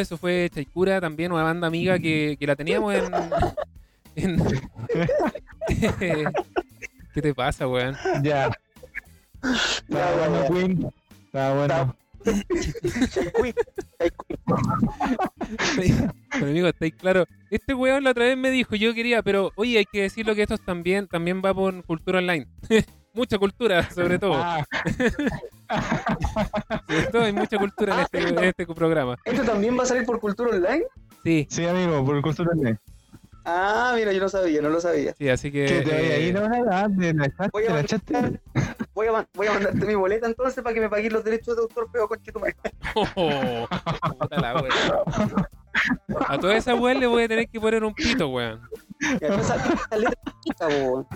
Eso 0.00 0.16
fue 0.16 0.50
Chaikura, 0.52 1.00
también 1.00 1.32
una 1.32 1.42
banda 1.42 1.66
amiga 1.66 1.98
que, 1.98 2.36
que 2.38 2.46
la 2.46 2.56
teníamos 2.56 2.94
en. 2.94 3.04
en- 4.16 4.42
¿Qué 7.14 7.22
te 7.22 7.34
pasa, 7.34 7.66
weón? 7.68 7.96
Ya. 8.22 8.50
Está 9.88 10.14
bueno, 10.16 10.44
Queen. 10.54 10.90
Está 11.26 11.54
bueno. 11.54 11.96
Pero 16.32 16.46
amigo, 16.46 16.68
estáis 16.68 16.94
claro. 16.94 17.24
Este 17.50 17.74
weón 17.74 18.04
la 18.04 18.10
otra 18.10 18.24
vez 18.24 18.36
me 18.36 18.50
dijo, 18.50 18.76
yo 18.76 18.94
quería, 18.94 19.22
pero 19.22 19.52
oye, 19.56 19.78
hay 19.78 19.84
que 19.86 20.02
decirlo 20.02 20.34
que 20.34 20.42
esto 20.42 20.58
también, 20.58 21.06
también 21.08 21.40
va 21.44 21.54
por 21.54 21.82
cultura 21.84 22.18
online. 22.18 22.46
mucha 23.18 23.38
cultura, 23.38 23.90
sobre 23.90 24.18
todo. 24.18 24.34
Ah, 24.34 24.64
Sobre 26.88 27.06
todo 27.08 27.22
hay 27.22 27.32
mucha 27.32 27.58
cultura 27.58 27.94
en 27.94 28.00
este, 28.00 28.28
en 28.28 28.38
este 28.44 28.66
programa. 28.66 29.16
¿Esto 29.24 29.42
también 29.42 29.78
va 29.78 29.82
a 29.82 29.86
salir 29.86 30.06
por 30.06 30.18
Cultura 30.18 30.50
Online? 30.52 30.84
Sí, 31.22 31.46
sí, 31.50 31.66
amigo, 31.66 32.02
por 32.06 32.22
cultura 32.22 32.52
online. 32.52 32.78
Ah, 33.44 33.92
mira, 33.96 34.12
yo 34.12 34.20
no 34.20 34.28
sabía, 34.28 34.62
no 34.62 34.70
lo 34.70 34.80
sabía. 34.80 35.14
sí, 35.14 35.28
así 35.28 35.50
que. 35.50 35.66
Que 35.66 35.82
te 35.82 35.90
vaya 35.94 36.14
ahí, 36.14 36.28
eh, 36.28 36.32
no, 36.32 36.48
nada, 36.48 36.88
de 36.88 37.14
la 37.14 37.30
Voy 37.52 37.66
a, 37.66 37.74
la 37.74 37.84
chat. 37.84 38.02
mandar, 38.10 38.40
voy, 38.94 39.06
a, 39.08 39.26
voy 39.34 39.46
a 39.46 39.52
mandarte 39.52 39.86
mi 39.86 39.94
boleta 39.94 40.26
entonces 40.26 40.62
para 40.62 40.74
que 40.74 40.80
me 40.80 40.88
paguen 40.88 41.12
los 41.12 41.24
derechos 41.24 41.56
de 41.56 41.62
autor, 41.62 41.88
pero 41.92 42.08
con 42.08 42.22
Chetumare. 42.22 42.56
oh, 42.94 43.68
puta 44.18 44.40
la 44.40 44.60
wea. 44.60 45.48
A 46.28 46.38
toda 46.38 46.56
esa 46.56 46.74
weón 46.74 47.00
le 47.00 47.06
voy 47.06 47.22
a 47.24 47.28
tener 47.28 47.48
que 47.48 47.60
poner 47.60 47.84
un 47.84 47.94
pito, 47.94 48.28
weón. 48.28 48.60
Ya, 49.20 49.28
no. 49.28 51.06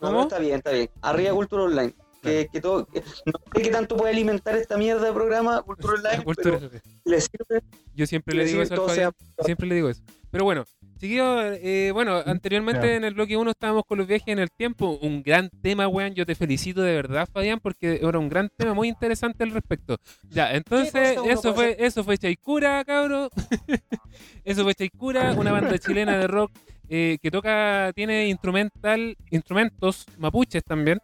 No, 0.00 0.22
está 0.22 0.38
bien, 0.38 0.56
está 0.56 0.70
bien. 0.72 0.90
Arriba 1.02 1.32
Cultura 1.34 1.64
Online. 1.64 1.94
Que, 2.22 2.48
que 2.52 2.60
todo, 2.60 2.86
que- 2.86 3.02
no 3.26 3.32
sé 3.54 3.62
qué 3.62 3.70
tanto 3.70 3.96
puede 3.96 4.12
alimentar 4.12 4.56
esta 4.56 4.76
mierda 4.76 5.06
de 5.06 5.12
programa 5.12 5.62
Cultura 5.62 5.94
Online, 5.98 6.24
Cultura- 6.24 6.58
pero 6.58 6.80
le 7.04 7.20
sirve. 7.20 7.62
Yo 7.94 8.06
siempre 8.06 8.34
le 8.34 8.42
le 8.44 8.48
digo 8.50 8.62
eso 8.62 8.74
al 8.74 8.78
todo 8.78 8.88
Fabián. 8.88 9.12
sea- 9.36 9.44
Siempre 9.44 9.68
le 9.68 9.74
digo 9.76 9.88
eso. 9.90 10.02
Pero 10.32 10.42
bueno, 10.44 10.64
chiquillos, 10.98 11.58
eh, 11.62 11.90
bueno, 11.92 12.22
anteriormente 12.24 12.96
en 12.96 13.04
el 13.04 13.14
bloque 13.14 13.36
1 13.36 13.50
estábamos 13.50 13.84
con 13.86 13.98
los 13.98 14.06
viajes 14.06 14.28
en 14.28 14.38
el 14.38 14.50
tiempo. 14.50 14.98
Un 15.02 15.22
gran 15.22 15.50
tema, 15.62 15.88
weón. 15.88 16.14
Yo 16.14 16.26
te 16.26 16.34
felicito 16.34 16.82
de 16.82 16.94
verdad, 16.94 17.28
Fabián, 17.32 17.60
porque 17.60 18.00
era 18.02 18.18
un 18.18 18.28
gran 18.28 18.48
tema 18.56 18.74
muy 18.74 18.88
interesante 18.88 19.44
al 19.44 19.50
respecto. 19.50 19.98
Ya, 20.28 20.52
entonces, 20.52 21.16
eso 21.26 21.54
fue, 21.54 21.76
eso 21.78 22.04
fue 22.04 22.18
Chaikura, 22.18 22.84
cabro. 22.84 23.30
eso 24.44 24.64
fue 24.64 24.74
Chaikura, 24.74 25.32
una 25.34 25.52
banda 25.52 25.78
chilena 25.78 26.18
de 26.18 26.26
rock 26.26 26.52
eh, 26.88 27.18
que 27.20 27.30
toca, 27.30 27.92
tiene 27.94 28.28
instrumental, 28.28 29.16
instrumentos 29.30 30.06
mapuches 30.18 30.62
también. 30.62 30.98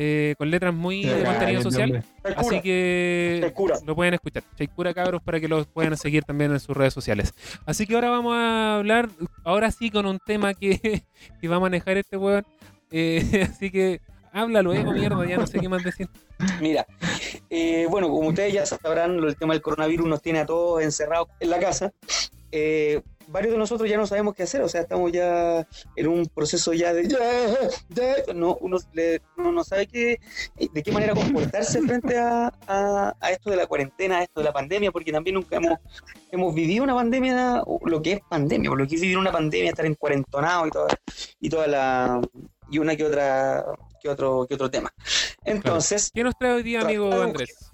Eh, 0.00 0.36
con 0.38 0.48
letras 0.48 0.72
muy 0.72 1.02
de 1.02 1.24
contenido 1.24 1.60
social. 1.60 2.04
Así 2.36 2.60
que 2.60 3.38
Chaikura. 3.40 3.78
lo 3.84 3.96
pueden 3.96 4.14
escuchar. 4.14 4.44
Chaikura 4.56 4.94
cabros 4.94 5.20
para 5.20 5.40
que 5.40 5.48
los 5.48 5.66
puedan 5.66 5.96
seguir 5.96 6.22
también 6.22 6.52
en 6.52 6.60
sus 6.60 6.76
redes 6.76 6.94
sociales. 6.94 7.34
Así 7.66 7.84
que 7.84 7.96
ahora 7.96 8.08
vamos 8.08 8.34
a 8.36 8.76
hablar, 8.76 9.08
ahora 9.42 9.72
sí 9.72 9.90
con 9.90 10.06
un 10.06 10.20
tema 10.20 10.54
que, 10.54 11.02
que 11.40 11.48
va 11.48 11.56
a 11.56 11.60
manejar 11.60 11.96
este 11.96 12.16
weón. 12.16 12.46
Eh, 12.92 13.48
así 13.50 13.72
que 13.72 14.00
habla 14.32 14.62
luego, 14.62 14.92
mierda, 14.92 15.26
ya 15.26 15.36
no 15.36 15.48
sé 15.48 15.58
qué 15.58 15.68
más 15.68 15.82
decir. 15.82 16.08
Mira, 16.60 16.86
eh, 17.50 17.88
bueno, 17.90 18.08
como 18.08 18.28
ustedes 18.28 18.52
ya 18.52 18.66
sabrán, 18.66 19.18
el 19.18 19.36
tema 19.36 19.54
del 19.54 19.62
coronavirus 19.62 20.06
nos 20.06 20.22
tiene 20.22 20.38
a 20.38 20.46
todos 20.46 20.80
encerrados 20.80 21.26
en 21.40 21.50
la 21.50 21.58
casa. 21.58 21.92
Eh, 22.52 23.02
varios 23.28 23.52
de 23.52 23.58
nosotros 23.58 23.88
ya 23.88 23.96
no 23.96 24.06
sabemos 24.06 24.34
qué 24.34 24.42
hacer, 24.44 24.62
o 24.62 24.68
sea, 24.68 24.80
estamos 24.80 25.12
ya 25.12 25.66
en 25.96 26.08
un 26.08 26.26
proceso 26.26 26.72
ya 26.72 26.92
de... 26.92 27.02
de- 27.88 28.34
no, 28.34 28.56
uno, 28.60 28.78
le- 28.92 29.20
uno 29.36 29.52
no 29.52 29.64
sabe 29.64 29.86
qué, 29.86 30.18
de 30.56 30.82
qué 30.82 30.92
manera 30.92 31.14
comportarse 31.14 31.80
frente 31.82 32.18
a, 32.18 32.52
a- 32.66 33.14
a 33.20 33.30
esto 33.30 33.50
de 33.50 33.56
la 33.56 33.66
cuarentena, 33.66 34.18
a 34.18 34.22
esto 34.22 34.40
de 34.40 34.44
la 34.44 34.52
pandemia, 34.52 34.90
porque 34.90 35.12
también 35.12 35.34
nunca 35.34 35.56
hemos, 35.56 35.78
hemos 36.32 36.54
vivido 36.54 36.84
una 36.84 36.94
pandemia, 36.94 37.62
lo 37.84 38.02
que 38.02 38.12
es 38.14 38.20
pandemia, 38.28 38.70
o 38.70 38.76
lo 38.76 38.86
que 38.86 38.94
es 38.96 39.00
vivir 39.00 39.18
una 39.18 39.32
pandemia, 39.32 39.70
estar 39.70 39.86
en 39.86 39.94
cuarentonado 39.94 40.66
y 40.66 40.70
toda, 40.70 40.88
y 41.40 41.48
toda 41.48 41.66
la... 41.66 42.20
y 42.70 42.78
una 42.78 42.96
que 42.96 43.04
otra 43.04 43.64
que 44.00 44.08
otro, 44.08 44.46
que 44.48 44.54
otro 44.54 44.70
tema. 44.70 44.92
Entonces, 45.44 46.10
¿Qué 46.14 46.22
nos 46.22 46.36
trae 46.38 46.52
hoy 46.52 46.62
día, 46.62 46.80
amigo 46.82 47.12
Andrés? 47.12 47.70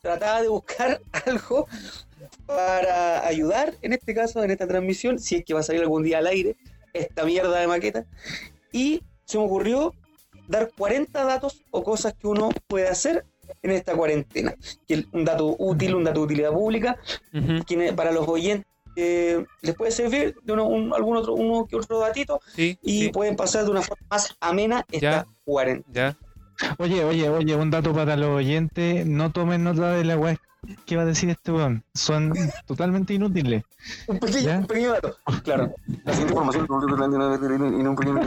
trataba 0.00 0.42
de 0.42 0.48
buscar 0.48 1.00
algo 1.26 1.66
para 2.48 3.26
ayudar, 3.26 3.74
en 3.82 3.92
este 3.92 4.14
caso, 4.14 4.42
en 4.42 4.50
esta 4.50 4.66
transmisión, 4.66 5.18
si 5.18 5.36
es 5.36 5.44
que 5.44 5.52
va 5.54 5.60
a 5.60 5.62
salir 5.62 5.82
algún 5.82 6.02
día 6.02 6.18
al 6.18 6.26
aire, 6.26 6.56
esta 6.94 7.24
mierda 7.24 7.60
de 7.60 7.66
maqueta. 7.66 8.06
Y 8.72 9.02
se 9.26 9.36
me 9.38 9.44
ocurrió 9.44 9.94
dar 10.48 10.70
40 10.76 11.24
datos 11.24 11.62
o 11.70 11.84
cosas 11.84 12.14
que 12.18 12.26
uno 12.26 12.48
puede 12.66 12.88
hacer 12.88 13.26
en 13.62 13.70
esta 13.72 13.94
cuarentena. 13.94 14.54
Un 15.12 15.24
dato 15.26 15.54
útil, 15.58 15.94
un 15.94 16.04
dato 16.04 16.20
de 16.20 16.24
utilidad 16.26 16.52
pública, 16.52 16.96
que 17.66 17.92
para 17.92 18.12
los 18.12 18.26
oyentes 18.26 18.66
eh, 18.96 19.44
les 19.62 19.74
puede 19.76 19.92
servir 19.92 20.34
de 20.42 20.52
uno, 20.54 20.66
un- 20.66 20.92
algún 20.92 21.16
otro, 21.18 21.34
uno 21.34 21.66
que 21.66 21.76
otro 21.76 22.00
datito 22.00 22.40
Sí, 22.56 22.76
y 22.82 23.02
sí, 23.04 23.08
pueden 23.10 23.36
pasar 23.36 23.64
de 23.64 23.70
una 23.70 23.82
forma 23.82 24.04
más 24.10 24.34
amena 24.40 24.84
esta 24.90 25.00
Ya. 25.00 25.26
cuarentena. 25.44 26.16
ya. 26.16 26.27
Oye, 26.78 27.04
oye, 27.04 27.28
oye, 27.28 27.56
un 27.56 27.70
dato 27.70 27.92
para 27.92 28.16
los 28.16 28.30
oyentes, 28.30 29.06
no 29.06 29.30
tomen 29.30 29.64
nota 29.64 29.92
de 29.92 30.04
la 30.04 30.16
weá 30.16 30.36
que 30.86 30.96
va 30.96 31.02
a 31.02 31.06
decir 31.06 31.30
este 31.30 31.52
weón. 31.52 31.84
Son 31.94 32.32
totalmente 32.66 33.14
inútiles. 33.14 33.64
Un 34.06 34.18
pequeño, 34.18 34.40
¿Ya? 34.40 34.58
un 34.58 34.66
pequeño 34.66 34.92
dato. 34.92 35.16
Claro. 35.44 35.74
La 36.04 36.12
siguiente 36.12 36.34
información 36.34 36.66
en 36.66 37.86
un 37.86 37.96
pequeño. 37.96 38.20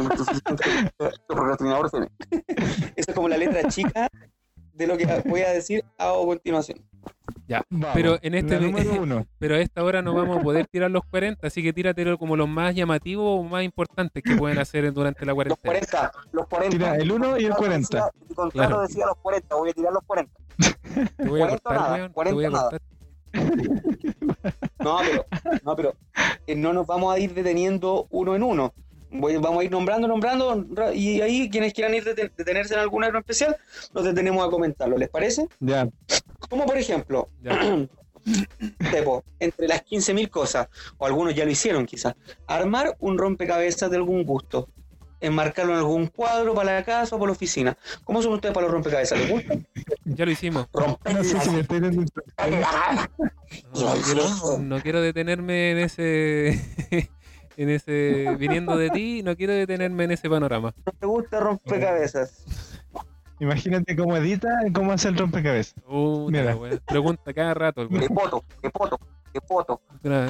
Esa 2.95 3.11
es 3.11 3.15
como 3.15 3.27
la 3.27 3.37
letra 3.37 3.67
chica 3.69 4.07
de 4.73 4.87
lo 4.87 4.97
que 4.97 5.05
voy 5.25 5.41
a 5.41 5.49
decir 5.49 5.83
a 5.97 6.13
continuación. 6.25 6.79
Vamos, 7.69 7.89
Pero 7.93 8.17
en 8.21 8.33
este-. 8.35 8.57
Pero 9.39 9.55
a 9.55 9.59
esta 9.59 9.83
hora 9.83 10.01
no 10.01 10.13
vamos 10.13 10.37
a 10.37 10.41
poder 10.41 10.67
tirar 10.67 10.89
los 10.89 11.03
40, 11.05 11.45
así 11.45 11.61
que 11.61 11.73
tíratelo 11.73 12.17
como 12.17 12.35
los 12.37 12.47
más 12.47 12.73
llamativos 12.75 13.25
o 13.39 13.43
más 13.43 13.63
importantes 13.63 14.23
que 14.23 14.35
pueden 14.35 14.57
hacer 14.59 14.91
durante 14.93 15.25
la 15.25 15.33
Los 15.33 15.57
cuarentena. 15.59 16.11
40, 16.11 16.11
los 16.31 16.47
40. 16.47 16.77
Tira 16.77 16.95
el 16.95 17.11
1 17.11 17.39
y 17.39 17.45
el 17.45 17.53
40. 17.53 18.11
Mi 18.29 18.35
contrato 18.35 18.51
Claro. 18.69 18.81
decía 18.81 19.05
los 19.05 19.17
40, 19.17 19.55
voy 19.55 19.69
a 19.69 19.73
tirar 19.73 19.93
los 19.93 20.03
40. 20.03 20.33
Te 21.17 21.27
voy 21.27 21.41
a 21.41 21.47
40 21.47 21.49
cortar, 21.49 21.73
nada, 21.81 21.95
weón. 21.95 22.07
Te 22.07 22.13
40 22.13 22.35
voy 22.35 22.45
a 22.45 22.49
nada. 22.49 22.69
cortar. 22.69 22.81
No, 24.79 24.97
pero, 24.99 25.25
no, 25.63 25.75
pero 25.75 25.93
eh, 26.47 26.55
no 26.55 26.73
nos 26.73 26.87
vamos 26.87 27.13
a 27.13 27.19
ir 27.19 27.33
deteniendo 27.35 28.07
uno 28.09 28.35
en 28.35 28.41
uno. 28.41 28.73
Voy- 29.11 29.37
vamos 29.37 29.61
a 29.61 29.63
ir 29.63 29.69
nombrando, 29.71 30.07
nombrando, 30.07 30.65
ra- 30.73 30.93
y 30.93 31.21
ahí 31.21 31.49
quienes 31.51 31.73
quieran 31.73 31.93
ir 31.93 32.03
deten- 32.03 32.31
detenerse 32.35 32.73
en 32.73 32.79
alguna 32.79 33.07
en 33.07 33.15
especial, 33.17 33.55
nos 33.93 34.03
detenemos 34.05 34.45
a 34.45 34.49
comentarlo. 34.49 34.97
¿Les 34.97 35.09
parece? 35.09 35.47
Ya, 35.59 35.87
Como 36.49 36.65
por 36.65 36.77
ejemplo, 36.77 37.29
entre 39.39 39.67
las 39.67 39.85
15.000 39.85 40.29
cosas, 40.29 40.67
o 40.97 41.05
algunos 41.05 41.35
ya 41.35 41.45
lo 41.45 41.51
hicieron 41.51 41.85
quizás, 41.85 42.15
armar 42.47 42.95
un 42.99 43.17
rompecabezas 43.17 43.89
de 43.89 43.97
algún 43.97 44.23
gusto, 44.23 44.69
enmarcarlo 45.21 45.73
en 45.73 45.79
algún 45.79 46.07
cuadro 46.07 46.53
para 46.53 46.73
la 46.73 46.83
casa 46.83 47.15
o 47.15 47.19
para 47.19 47.29
la 47.29 47.33
oficina. 47.33 47.77
¿Cómo 48.03 48.21
son 48.21 48.33
ustedes 48.33 48.53
para 48.53 48.65
los 48.65 48.73
rompecabezas? 48.73 49.19
¿Les 49.19 49.29
gusta? 49.29 49.55
Ya 50.05 50.25
lo 50.25 50.31
hicimos. 50.31 50.67
Romper 50.73 51.15
no 51.15 51.23
sé 51.23 51.39
si 51.39 51.49
me 51.51 51.61
estoy 51.61 51.79
dando 51.79 52.03
No, 53.73 53.95
no 53.95 54.01
quiero, 54.01 54.57
no 54.59 54.81
quiero 54.81 55.01
detenerme 55.01 55.71
en 55.71 55.77
ese. 55.77 56.59
en 57.57 57.69
ese. 57.69 58.35
Viniendo 58.37 58.75
de 58.77 58.89
ti, 58.89 59.21
no 59.23 59.37
quiero 59.37 59.53
detenerme 59.53 60.05
en 60.05 60.11
ese 60.11 60.29
panorama. 60.29 60.73
¿No 60.85 60.91
te 60.91 61.05
gusta 61.05 61.39
rompecabezas? 61.39 62.80
Imagínate 63.41 63.95
cómo 63.95 64.15
edita 64.15 64.49
y 64.67 64.71
cómo 64.71 64.91
hace 64.91 65.07
el 65.07 65.17
rompecabezas. 65.17 65.73
Uh, 65.87 66.29
Mira. 66.29 66.55
Pregunta 66.85 67.33
cada 67.33 67.55
rato. 67.55 67.81
el. 67.81 67.89
¡Qué 67.89 68.07
poto! 68.07 68.43
¡Qué 68.61 68.69
poto! 68.69 68.99
¡Qué 69.33 69.41
poto! 69.41 69.81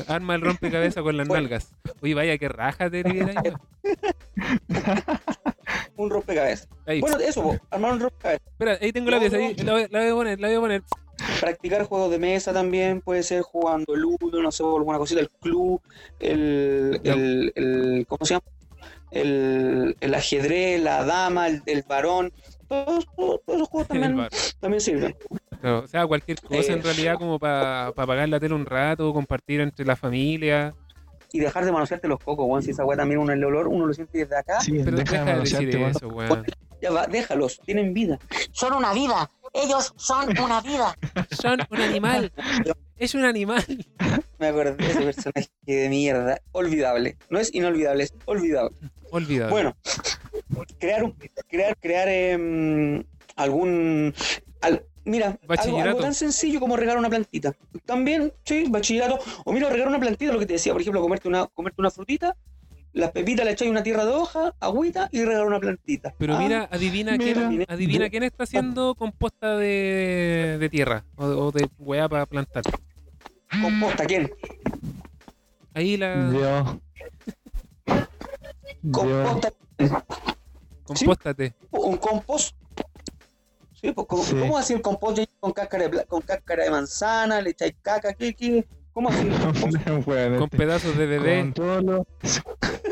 Arma 0.07 0.35
el 0.35 0.41
rompecabezas 0.41 1.03
con 1.03 1.17
las 1.17 1.27
nalgas. 1.27 1.73
Oye, 2.01 2.13
vaya, 2.13 2.37
que 2.37 2.47
raja 2.47 2.89
te 2.89 3.03
ahí. 3.05 3.19
Un 5.97 6.09
rompecabezas. 6.09 6.67
Ahí. 6.85 7.01
Bueno, 7.01 7.17
eso, 7.19 7.43
po, 7.43 7.57
armar 7.69 7.93
un 7.93 7.99
rompecabezas. 7.99 8.47
Espera, 8.47 8.77
ahí 8.81 8.91
tengo 8.93 9.11
la 9.11 9.19
pieza. 9.19 9.37
Ahí, 9.37 9.55
la, 9.55 9.73
voy- 9.73 9.87
la 9.89 9.99
voy 9.99 10.07
a 10.09 10.13
poner, 10.13 10.39
la 10.39 10.47
voy 10.47 10.55
a 10.55 10.59
poner. 10.61 10.83
Practicar 11.39 11.83
juegos 11.85 12.11
de 12.11 12.17
mesa 12.19 12.53
también, 12.53 13.01
puede 13.01 13.23
ser 13.23 13.41
jugando 13.41 13.95
ludo, 13.95 14.41
no 14.41 14.51
sé, 14.51 14.63
alguna 14.63 14.97
cosita, 14.97 15.19
el 15.21 15.29
club, 15.29 15.81
el, 16.19 16.99
el, 17.03 17.51
el- 17.55 18.05
¿cómo 18.07 18.25
se 18.25 18.35
llama? 18.35 18.43
El, 19.11 19.95
el 19.99 20.13
ajedrez, 20.15 20.81
la 20.81 21.03
dama, 21.03 21.47
el, 21.47 21.61
el 21.65 21.83
varón, 21.87 22.31
todos, 22.71 23.05
todos- 23.45 23.67
juegos 23.69 23.87
también, 23.87 24.27
también 24.59 24.81
sirven. 24.81 25.15
O 25.63 25.87
sea, 25.87 26.07
cualquier 26.07 26.39
cosa 26.41 26.73
en 26.73 26.79
Eh. 26.79 26.83
realidad 26.83 27.15
como 27.17 27.37
para 27.39 27.87
apagar 27.87 28.27
la 28.29 28.39
tele 28.39 28.55
un 28.55 28.65
rato, 28.65 29.13
compartir 29.13 29.61
entre 29.61 29.85
la 29.85 29.95
familia. 29.95 30.73
Y 31.33 31.39
dejar 31.39 31.63
de 31.65 31.71
manosearte 31.71 32.07
los 32.07 32.19
cocos, 32.19 32.45
weón. 32.47 32.61
Si 32.63 32.71
esa 32.71 32.83
weá 32.83 32.97
también 32.97 33.19
uno 33.19 33.31
el 33.31 33.43
olor, 33.43 33.67
uno 33.67 33.85
lo 33.85 33.93
siente 33.93 34.17
desde 34.17 34.37
acá. 34.37 34.59
Sí, 34.59 34.81
Pero 34.83 34.97
deja 34.97 35.11
deja 35.23 35.25
de 35.35 35.39
decir 35.39 35.59
manosearte, 35.59 35.77
weón. 35.77 35.91
eso, 35.91 36.07
weón. 36.07 36.45
Ya 36.81 36.91
va, 36.91 37.07
déjalos, 37.07 37.59
tienen 37.63 37.93
vida. 37.93 38.17
Son 38.51 38.73
una 38.73 38.91
vida. 38.93 39.29
Ellos 39.53 39.93
son 39.97 40.29
una 40.39 40.61
vida. 40.61 40.95
Son 41.29 41.59
un 41.69 41.79
animal. 41.79 42.31
Es 43.01 43.15
un 43.15 43.25
animal. 43.25 43.65
Me 44.37 44.47
acordé 44.49 44.73
de 44.75 44.85
ese 44.91 45.01
personaje 45.01 45.49
de 45.63 45.89
mierda. 45.89 46.39
Olvidable. 46.51 47.17
No 47.31 47.39
es 47.39 47.51
inolvidable, 47.51 48.03
es 48.03 48.13
olvidable. 48.25 48.75
Olvidado. 49.11 49.51
Bueno, 49.51 49.75
crear 50.79 51.03
un, 51.03 51.15
crear, 51.47 51.77
crear 51.77 52.07
em, 52.07 53.03
algún 53.35 54.13
al- 54.61 54.83
mira, 55.05 55.37
algo, 55.57 55.99
tan 55.99 56.13
sencillo 56.13 56.59
como 56.59 56.77
regar 56.77 56.97
una 56.97 57.09
plantita. 57.09 57.53
También, 57.85 58.31
sí, 58.45 58.65
bachillerato. 58.69 59.19
O 59.45 59.51
mira, 59.53 59.69
regar 59.69 59.87
una 59.87 59.99
plantita, 59.99 60.31
lo 60.33 60.39
que 60.39 60.45
te 60.45 60.53
decía, 60.53 60.71
por 60.73 60.81
ejemplo, 60.81 61.01
comerte 61.01 61.27
una, 61.27 61.47
comerte 61.47 61.81
una 61.81 61.91
frutita, 61.91 62.35
las 62.93 63.11
pepitas 63.11 63.45
le 63.45 63.51
echáis 63.53 63.71
una 63.71 63.83
tierra 63.83 64.05
de 64.05 64.11
hoja, 64.11 64.53
agüita 64.59 65.07
y 65.11 65.23
regar 65.23 65.45
una 65.47 65.59
plantita. 65.59 66.13
Pero 66.17 66.35
Ah, 66.35 66.39
mira, 66.39 66.67
adivina 66.71 67.17
mira. 67.17 67.47
quién, 67.49 67.65
adivina 67.67 68.09
quién 68.09 68.23
está 68.23 68.43
haciendo 68.43 68.95
composta 68.95 69.55
de, 69.57 70.57
de 70.59 70.69
tierra 70.69 71.03
o, 71.15 71.25
o 71.25 71.51
de 71.51 71.67
weá 71.79 72.07
para 72.09 72.25
plantar. 72.25 72.63
composta, 73.61 74.05
¿quién? 74.05 74.31
Ahí 75.73 75.95
la 75.97 76.29
Dios. 76.31 76.67
Composta, 78.91 79.51
compóstate. 80.83 81.53
un 81.71 81.97
compost. 81.97 82.55
Sí, 83.73 83.91
pues, 83.93 84.07
¿cómo, 84.07 84.23
Sí. 84.23 84.35
¿cómo 84.39 84.57
así 84.57 84.73
el 84.73 84.81
compost 84.81 85.19
con 85.39 85.51
cáscara 85.53 85.87
de, 85.87 86.05
con 86.05 86.21
cáscara 86.21 86.63
de 86.63 86.69
manzana? 86.71 87.41
¿Le 87.41 87.49
echáis 87.51 87.73
caca? 87.81 88.13
¿Qué, 88.13 88.33
qué? 88.35 88.67
¿Cómo 88.93 89.09
así? 89.09 89.27
Weón, 90.05 90.35
Con 90.37 90.43
este. 90.43 90.57
pedazos 90.57 90.97
de 90.97 91.05
bebé. 91.07 91.41
Con 91.41 91.53
todo, 91.53 91.81
lo- 91.81 92.05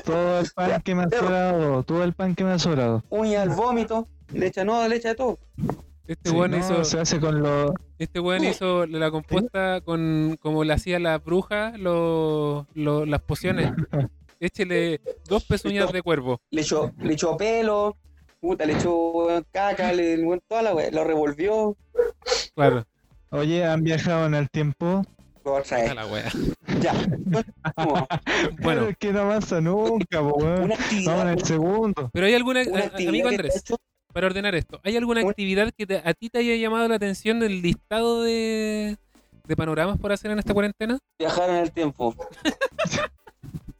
todo 0.03 0.39
el 0.39 0.47
pan 0.55 0.81
que 0.81 0.95
me 0.95 1.03
ha 1.03 1.09
sobrado, 1.09 1.83
todo 1.83 2.03
el 2.03 2.13
pan 2.13 2.35
que 2.35 2.43
me 2.43 2.51
ha 2.51 2.59
sobrado. 2.59 3.03
Uña 3.09 3.41
al 3.43 3.49
vómito, 3.49 4.07
le 4.33 4.47
echa, 4.47 4.63
no, 4.63 4.87
le 4.87 4.95
echa 4.95 5.09
de 5.09 5.15
todo. 5.15 5.37
Este 6.07 6.31
Sí, 6.31 6.35
weón 6.35 6.51
no, 6.51 6.57
hizo, 6.57 6.83
se 6.85 6.99
hace 6.99 7.19
con 7.19 7.43
los 7.43 7.71
este 7.99 8.19
weón 8.19 8.43
hizo 8.43 8.87
la 8.87 9.11
composta 9.11 9.81
con 9.81 10.39
como 10.41 10.63
le 10.63 10.73
hacía 10.73 10.97
la 10.97 11.19
bruja 11.19 11.73
lo- 11.77 12.65
lo- 12.73 13.05
las 13.05 13.21
pociones. 13.21 13.71
Échele 14.39 15.01
dos 15.27 15.43
pezuñas 15.43 15.91
de 15.91 16.01
cuervo. 16.01 16.39
Le 16.51 16.61
echó, 16.61 16.91
le 16.99 17.13
echó 17.13 17.35
pelo, 17.37 17.97
puta, 18.39 18.65
le 18.65 18.73
echó 18.73 19.27
caca, 19.51 19.91
le, 19.93 20.17
toda 20.47 20.61
la 20.61 20.73
wea, 20.73 20.89
lo 20.91 21.03
revolvió. 21.03 21.75
Claro. 22.55 22.85
Oye, 23.31 23.65
¿han 23.65 23.83
viajado 23.83 24.25
en 24.25 24.35
el 24.35 24.49
tiempo? 24.49 25.03
Otra 25.43 25.77
A 25.77 25.81
vez. 25.81 25.95
la 25.95 26.05
wea. 26.07 26.31
Ya. 26.79 26.93
Continuamos. 26.93 28.07
Bueno, 28.61 28.87
Es 28.89 28.97
que 28.97 29.11
no 29.11 29.21
avanza 29.21 29.59
nunca, 29.61 30.19
po, 30.21 30.37
Vamos 30.39 30.59
en 30.65 30.71
actividad, 30.73 31.31
el 31.33 31.43
segundo. 31.43 32.09
pero 32.13 32.25
hay 32.27 32.33
alguna 32.35 32.61
amigo 32.93 33.27
Andrés, 33.29 33.63
para 34.13 34.27
ordenar 34.27 34.55
esto, 34.55 34.79
¿hay 34.83 34.95
alguna 34.97 35.21
Una- 35.21 35.29
actividad 35.31 35.71
que 35.77 35.85
te- 35.85 36.01
a 36.03 36.13
ti 36.13 36.29
te 36.29 36.39
haya 36.39 36.55
llamado 36.55 36.87
la 36.87 36.95
atención 36.95 37.39
del 37.39 37.61
listado 37.61 38.23
de, 38.23 38.97
de 39.45 39.55
panoramas 39.55 39.97
por 39.99 40.11
hacer 40.11 40.31
en 40.31 40.39
esta 40.39 40.53
cuarentena? 40.53 40.97
viajar 41.19 41.49
en 41.49 41.55
el 41.57 41.71
tiempo. 41.71 42.15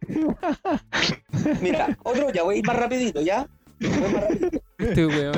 Mira, 1.61 1.97
otro, 2.03 2.31
ya 2.31 2.43
voy 2.43 2.55
a 2.55 2.57
ir 2.59 2.65
más 2.65 2.75
rapidito, 2.75 3.21
¿ya? 3.21 3.47
Voy 3.79 3.89
más 4.13 4.23
rapidito. 4.23 4.61
Este 4.77 5.05
weón, 5.05 5.33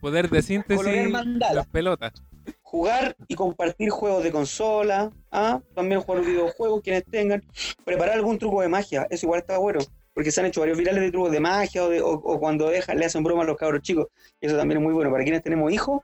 poder 0.00 0.30
de 0.30 0.42
síntesis, 0.42 1.12
las 1.54 1.66
pelotas. 1.66 2.12
Jugar 2.62 3.14
y 3.28 3.34
compartir 3.34 3.90
juegos 3.90 4.24
de 4.24 4.32
consola, 4.32 5.10
¿ah? 5.30 5.60
también 5.74 6.00
jugar 6.00 6.24
videojuegos 6.24 6.80
quienes 6.82 7.04
tengan, 7.04 7.42
preparar 7.84 8.14
algún 8.14 8.38
truco 8.38 8.62
de 8.62 8.68
magia, 8.68 9.06
eso 9.10 9.26
igual 9.26 9.40
está 9.40 9.58
bueno, 9.58 9.80
porque 10.14 10.30
se 10.30 10.40
han 10.40 10.46
hecho 10.46 10.60
varios 10.60 10.78
virales 10.78 11.02
de 11.02 11.10
trucos 11.10 11.30
de 11.32 11.40
magia 11.40 11.84
o, 11.84 11.88
de- 11.90 12.00
o- 12.00 12.12
o 12.12 12.40
cuando 12.40 12.68
dejan, 12.70 12.98
le 12.98 13.04
hacen 13.06 13.22
broma 13.22 13.42
a 13.42 13.46
los 13.46 13.56
cabros 13.58 13.82
chicos, 13.82 14.06
eso 14.40 14.56
también 14.56 14.78
es 14.78 14.84
muy 14.84 14.94
bueno, 14.94 15.10
para 15.10 15.22
quienes 15.22 15.42
tenemos 15.42 15.70
hijos, 15.70 16.00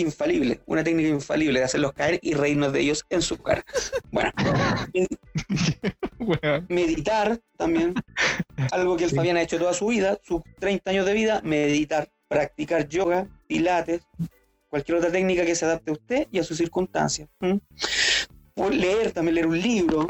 infalible, 0.00 0.60
una 0.66 0.82
técnica 0.84 1.08
infalible 1.08 1.58
de 1.58 1.64
hacerlos 1.64 1.92
caer 1.92 2.18
y 2.22 2.34
reírnos 2.34 2.72
de 2.72 2.80
ellos 2.80 3.04
en 3.10 3.22
su 3.22 3.38
cara. 3.38 3.64
Bueno, 4.10 4.32
meditar 6.68 7.40
también, 7.56 7.94
algo 8.72 8.96
que 8.96 9.04
el 9.04 9.10
Sí. 9.10 9.16
Fabián 9.16 9.36
ha 9.36 9.42
hecho 9.42 9.58
toda 9.58 9.72
su 9.72 9.86
vida, 9.86 10.18
sus 10.22 10.42
30 10.58 10.90
años 10.90 11.06
de 11.06 11.12
vida, 11.14 11.40
meditar, 11.44 12.10
practicar 12.28 12.88
yoga, 12.88 13.28
pilates, 13.46 14.02
cualquier 14.68 14.98
otra 14.98 15.10
técnica 15.10 15.44
que 15.44 15.54
se 15.54 15.64
adapte 15.64 15.90
a 15.90 15.94
usted 15.94 16.28
y 16.30 16.38
a 16.38 16.44
sus 16.44 16.56
circunstancias. 16.56 17.28
¿m? 17.40 17.60
O 18.54 18.70
leer, 18.70 19.12
también 19.12 19.34
leer 19.34 19.46
un 19.46 19.60
libro, 19.60 20.08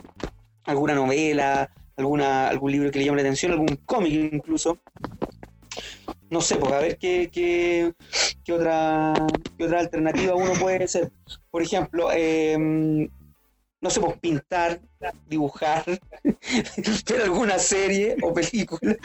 alguna 0.64 0.94
novela, 0.94 1.70
alguna, 1.96 2.48
algún 2.48 2.72
libro 2.72 2.90
que 2.90 2.98
le 2.98 3.06
llame 3.06 3.16
la 3.16 3.22
atención, 3.22 3.52
algún 3.52 3.76
cómic 3.86 4.12
incluso. 4.32 4.78
No 6.30 6.40
sé, 6.40 6.56
pues 6.56 6.72
a 6.72 6.78
ver 6.78 6.96
qué, 6.96 7.28
qué, 7.32 7.92
otra, 8.52 9.14
qué 9.58 9.64
otra 9.64 9.80
alternativa 9.80 10.34
uno 10.34 10.52
puede 10.54 10.86
ser. 10.86 11.10
Por 11.50 11.60
ejemplo, 11.62 12.10
em, 12.12 13.08
no 13.80 13.90
sé, 13.90 14.00
pues 14.00 14.16
pintar, 14.20 14.80
dibujar, 15.26 15.84
ver 17.08 17.22
alguna 17.22 17.58
serie 17.58 18.16
o 18.22 18.32
película. 18.32 18.96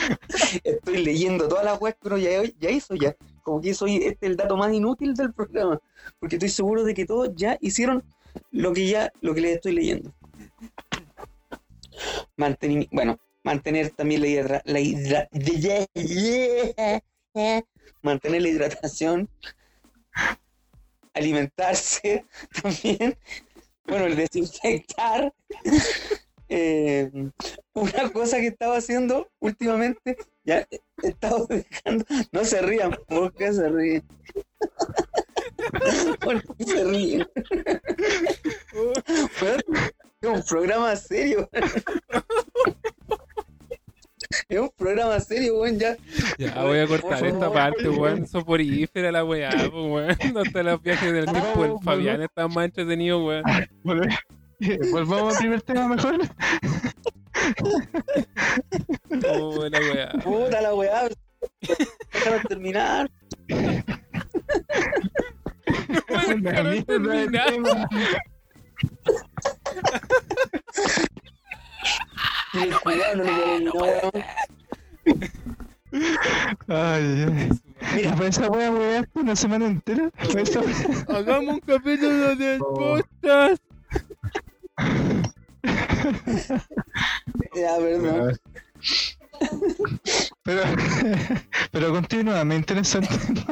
Estoy 0.64 1.04
leyendo 1.04 1.48
todas 1.48 1.66
las 1.66 1.82
webs 1.82 1.98
uno 2.04 2.18
ya, 2.18 2.44
ya 2.60 2.70
hizo 2.70 2.94
ya. 2.96 3.16
Como 3.44 3.60
que 3.62 3.74
soy 3.74 3.98
este 3.98 4.26
es 4.28 4.32
el 4.32 4.38
dato 4.38 4.56
más 4.58 4.72
inútil 4.74 5.14
del 5.16 5.34
programa. 5.34 5.80
Porque 6.20 6.36
estoy 6.36 6.50
seguro 6.50 6.84
de 6.84 6.94
que 6.94 7.06
todos 7.06 7.30
ya 7.36 7.58
hicieron 7.60 8.04
lo 8.52 8.72
que 8.74 8.88
ya, 8.88 9.12
lo 9.22 9.34
que 9.34 9.42
les 9.42 9.56
estoy 9.56 9.72
leyendo. 9.74 10.14
Mantenimi- 12.38 12.90
bueno, 12.92 13.18
mantener 13.44 13.90
también 13.92 14.22
la, 14.22 14.28
hidra- 14.28 14.62
la 14.66 14.80
mantener 18.02 18.42
la 18.42 18.50
hidratación, 18.50 19.30
alimentarse 21.14 22.26
también, 22.62 23.18
bueno, 23.86 24.06
el 24.06 24.16
desinfectar. 24.16 25.34
Eh, 26.48 27.10
una 27.74 28.12
cosa 28.14 28.38
que 28.38 28.48
estaba 28.48 28.78
haciendo 28.78 29.28
últimamente, 29.40 30.16
ya 30.44 30.68
he 31.02 31.08
estado 31.08 31.48
dejando, 31.48 32.06
no 32.32 32.46
se 32.46 32.62
rían, 32.62 32.96
¿por 33.08 33.34
qué 33.34 33.52
se 33.52 33.68
ríen? 33.68 34.04
¿Por 36.22 36.56
qué 36.56 36.64
se 36.64 36.84
ríen? 36.84 37.28
Es 40.22 40.30
un 40.30 40.44
programa 40.44 40.96
serio. 40.96 41.50
Programa 45.06 45.20
serio, 45.20 45.58
weón, 45.60 45.80
ya. 45.80 45.96
Ya, 46.38 46.62
voy 46.64 46.80
a 46.80 46.88
cortar 46.88 47.20
Por 47.20 47.28
esta 47.28 47.40
favor. 47.40 47.54
parte, 47.54 47.90
weón. 47.90 48.28
Soporífera 48.28 49.12
la 49.12 49.24
weá, 49.24 49.50
weón. 49.74 50.10
Hasta 50.38 50.64
los 50.64 50.82
viajes 50.82 51.14
del 51.14 51.26
tiempo 51.26 51.68
No, 51.68 51.80
Fabián 51.80 52.22
está 52.22 52.48
más 52.48 52.66
entretenido, 52.66 53.24
weón. 53.26 53.44
Volvamos 54.92 55.34
al 55.34 55.40
primer 55.40 55.62
tema 55.62 55.88
mejor. 55.88 56.18
Oh, 59.30 59.68
la 59.70 59.80
weá. 59.80 60.10
Puta 60.24 60.62
la 60.62 60.74
weá. 60.74 61.10
Déjame 62.14 62.40
terminar. 62.48 63.10
La 66.10 66.36
mierda 66.36 66.64
de 66.64 66.84
terminar. 66.84 67.50
tema. 67.50 67.88
Tiene 72.52 72.76
cuidado, 72.84 73.16
no 73.18 73.24
le 73.24 73.32
puedo 73.72 74.12
terminar, 74.12 74.24
weón. 74.24 74.24
Ay, 76.76 77.26
ay. 77.26 77.50
Mira, 77.96 78.16
¿Para 78.16 78.28
esa 78.28 78.48
wea 78.50 78.72
weaste 78.72 79.20
una 79.20 79.36
semana 79.36 79.66
entera? 79.68 80.10
¿Para 80.12 80.42
esa 80.42 80.60
wea? 80.62 81.06
Hagamos 81.18 81.54
un 81.56 81.60
capítulo 81.62 82.36
de 82.36 82.58
Oh. 82.62 82.74
podcast. 82.74 83.62
ya, 87.56 87.78
perdón. 87.78 88.38
Pero, 90.44 90.62
pero 91.72 91.92
continúa, 91.92 92.44
me 92.46 92.56
interesa 92.56 93.00
el 93.00 93.08
tema. 93.08 93.46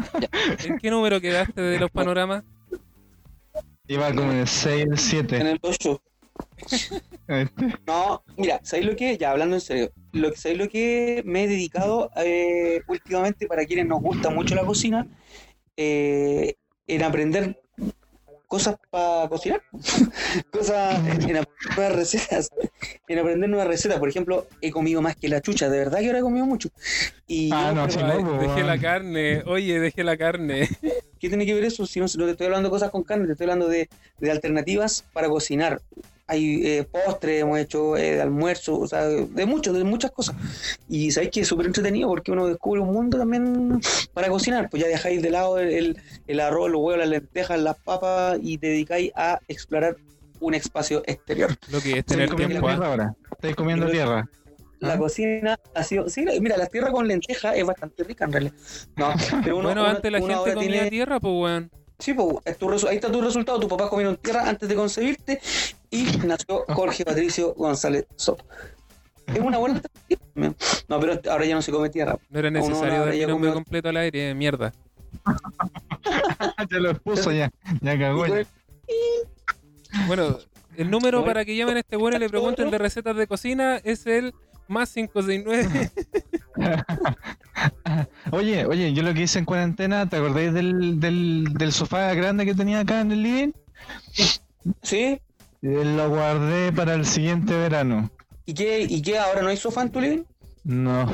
¿En 0.64 0.78
qué 0.80 0.90
número 0.90 1.20
quedaste 1.20 1.62
de 1.62 1.80
los 1.80 1.92
panoramas? 1.92 2.44
Iba 3.88 4.10
como 4.14 4.32
en 4.32 4.38
el 4.40 4.48
6, 4.48 4.84
el 4.84 4.92
En 4.92 4.98
7. 4.98 5.38
el 5.52 5.60
8. 5.62 6.02
No, 7.86 8.24
mira, 8.38 8.60
¿sabéis 8.64 8.88
lo 8.88 8.96
que? 8.96 9.18
Ya 9.18 9.32
hablando 9.32 9.56
en 9.56 9.62
serio. 9.62 9.92
Lo 10.12 10.32
que 10.32 10.38
¿Sabéis 10.38 10.60
lo 10.60 10.70
que 10.70 11.22
me 11.26 11.44
he 11.44 11.48
dedicado 11.48 12.12
eh, 12.18 12.82
últimamente 12.88 13.48
para 13.48 13.66
quienes 13.66 13.88
nos 13.88 14.02
gusta 14.02 14.30
mucho 14.30 14.56
la 14.56 14.66
cocina? 14.66 15.08
Eh, 15.76 16.56
en 16.88 17.04
aprender 17.04 17.60
cosas 18.48 18.76
para 18.92 19.28
cocinar, 19.30 19.64
cosas 20.52 21.02
en 21.08 21.38
aprender 21.38 21.76
nuevas 21.76 21.96
recetas, 21.96 22.50
en 23.08 23.20
aprender 23.20 23.50
nuevas 23.50 23.68
recetas. 23.68 23.98
Por 24.00 24.10
ejemplo, 24.10 24.46
he 24.62 24.70
comido 24.70 25.02
más 25.02 25.16
que 25.16 25.28
la 25.28 25.42
chucha, 25.42 25.70
de 25.70 25.80
verdad 25.80 26.00
que 26.00 26.08
ahora 26.08 26.20
he 26.20 26.22
comido 26.22 26.46
mucho. 26.46 26.70
Y 27.28 27.50
Ah, 27.52 27.74
no, 27.74 27.84
Ay, 27.84 28.24
no, 28.24 28.38
dejé 28.40 28.64
la 28.64 28.78
carne. 28.80 29.44
Oye, 29.48 29.80
dejé 29.80 30.04
la 30.04 30.18
carne. 30.18 30.70
¿qué 31.20 31.30
tiene 31.30 31.46
que 31.46 31.54
ver 31.54 31.64
eso? 31.64 31.86
Si 31.86 32.00
no, 32.00 32.06
no 32.06 32.26
te 32.26 32.32
estoy 32.32 32.46
hablando 32.46 32.68
de 32.70 32.72
cosas 32.72 32.92
con 32.92 33.04
carne, 33.04 33.26
te 33.26 33.32
estoy 33.32 33.46
hablando 33.46 33.68
de, 33.70 33.90
de 34.20 34.32
alternativas 34.32 35.04
para 35.14 35.30
cocinar. 35.30 35.82
Hay 36.26 36.66
eh, 36.66 36.84
postres, 36.90 37.42
hemos 37.42 37.60
hecho 37.60 37.98
eh, 37.98 38.14
de 38.16 38.22
almuerzo, 38.22 38.80
o 38.80 38.88
sea, 38.88 39.04
de 39.06 39.46
muchos, 39.46 39.76
de 39.76 39.84
muchas 39.84 40.12
cosas. 40.12 40.36
Y 40.88 41.12
sabéis 41.12 41.32
que 41.32 41.42
es 41.42 41.48
súper 41.48 41.66
entretenido 41.66 42.08
porque 42.08 42.32
uno 42.32 42.48
descubre 42.48 42.80
un 42.80 42.94
mundo 42.94 43.18
también 43.18 43.82
para 44.14 44.30
cocinar. 44.30 44.70
Pues 44.70 44.82
ya 44.84 44.88
dejáis 44.90 45.22
de 45.22 45.30
lado 45.30 45.60
el, 45.60 45.70
el, 45.72 45.98
el 46.28 46.40
arroz, 46.40 46.70
los 46.72 46.82
huevos, 46.82 47.00
las 47.00 47.10
lentejas, 47.10 47.60
las 47.60 47.78
papas 47.78 48.40
y 48.42 48.58
te 48.58 48.68
dedicáis 48.68 49.12
a 49.16 49.40
explorar 49.50 49.98
un 50.40 50.54
espacio 50.54 51.04
exterior. 51.06 51.56
Lo 51.70 51.82
que 51.82 51.92
es 51.92 51.98
Estáis 51.98 52.06
tener 52.06 52.30
comiendo 52.30 52.54
tiempo. 52.54 52.68
tierra 52.70 52.86
¿ah? 52.86 52.90
ahora. 52.90 53.16
Estáis 53.32 53.56
comiendo 53.56 53.90
tierra. 53.90 54.30
La 54.80 54.94
¿Ah? 54.94 54.98
cocina 54.98 55.60
ha 55.76 55.84
sido. 55.84 56.10
Sí, 56.10 56.26
mira, 56.42 56.56
la 56.58 56.68
tierra 56.68 56.92
con 56.92 57.06
lenteja 57.08 57.54
es 57.56 57.66
bastante 57.66 58.04
rica 58.06 58.26
en 58.26 58.32
realidad. 58.32 58.54
No, 58.96 59.14
pero 59.44 59.58
uno, 59.58 59.68
Bueno, 59.68 59.82
uno- 59.82 59.90
antes 59.90 60.10
la 60.12 60.20
gente 60.20 60.54
comía 60.54 60.72
tiene- 60.72 60.90
tierra, 60.90 61.20
pues, 61.20 61.34
weón. 61.34 61.72
Sí, 62.00 62.14
pues, 62.14 62.36
es 62.44 62.58
tu 62.58 62.68
resu- 62.68 62.88
ahí 62.90 62.96
está 62.96 63.10
tu 63.10 63.22
resultado. 63.22 63.60
Tu 63.62 63.68
papá 63.70 63.90
comieron 63.90 64.18
tierra 64.18 64.50
antes 64.50 64.68
de 64.68 64.76
concebirte 64.76 65.40
y 65.94 66.06
nació 66.26 66.66
Jorge 66.70 67.06
Patricio 67.06 67.54
González 67.54 68.08
Soto. 68.16 68.44
Es 69.28 69.40
una 69.40 69.60
buena. 69.60 69.82
No, 70.36 71.00
pero 71.00 71.22
ahora 71.30 71.46
ya 71.46 71.54
no 71.54 71.62
se 71.62 71.72
come 71.72 71.90
tierra. 71.90 72.18
No 72.30 72.40
era 72.40 72.50
necesario 72.50 72.98
no, 72.98 73.06
dar 73.06 73.14
mi 73.14 73.26
nombre 73.26 73.54
completo 73.54 73.90
al 73.90 73.98
aire, 73.98 74.34
mierda. 74.34 74.74
ya 76.72 76.78
lo 76.80 76.90
expuso 76.90 77.32
ya. 77.32 77.52
Ya 77.82 78.00
cagó. 78.00 78.26
ya. 78.26 78.44
Bueno, 80.08 80.40
el 80.76 80.90
número 80.90 81.24
para 81.24 81.46
que 81.46 81.56
llamen 81.56 81.78
a 81.78 81.82
este 81.82 81.96
bueno 81.96 82.18
y 82.18 82.20
le 82.20 82.30
pregunten 82.30 82.72
de 82.72 82.78
recetas 82.80 83.16
de 83.16 83.28
cocina 83.28 83.78
es 83.84 84.08
el 84.08 84.34
más 84.68 84.92
569. 84.94 85.92
Oye, 88.32 88.66
oye, 88.66 88.94
yo 88.94 89.04
lo 89.04 89.14
que 89.14 89.22
hice 89.22 89.40
en 89.40 89.46
cuarentena, 89.46 90.10
¿te 90.10 90.18
acordáis 90.18 90.54
del, 90.54 91.00
del, 91.00 91.46
del 91.54 91.72
sofá 91.72 92.14
grande 92.14 92.46
que 92.46 92.56
tenía 92.56 92.80
acá 92.80 93.02
en 93.02 93.12
el 93.12 93.22
living? 93.22 93.52
¿Sí? 94.82 95.22
Lo 95.64 96.10
guardé 96.10 96.74
para 96.74 96.94
el 96.94 97.06
siguiente 97.06 97.56
verano. 97.56 98.12
¿Y 98.46 98.54
qué, 98.54 98.82
¿Y 98.82 99.02
qué? 99.02 99.18
¿Ahora 99.18 99.42
no 99.42 99.48
hay 99.48 99.56
sofá 99.56 99.84
en 99.84 99.92
tu 99.92 100.02
living? 100.02 100.24
No. 100.66 101.10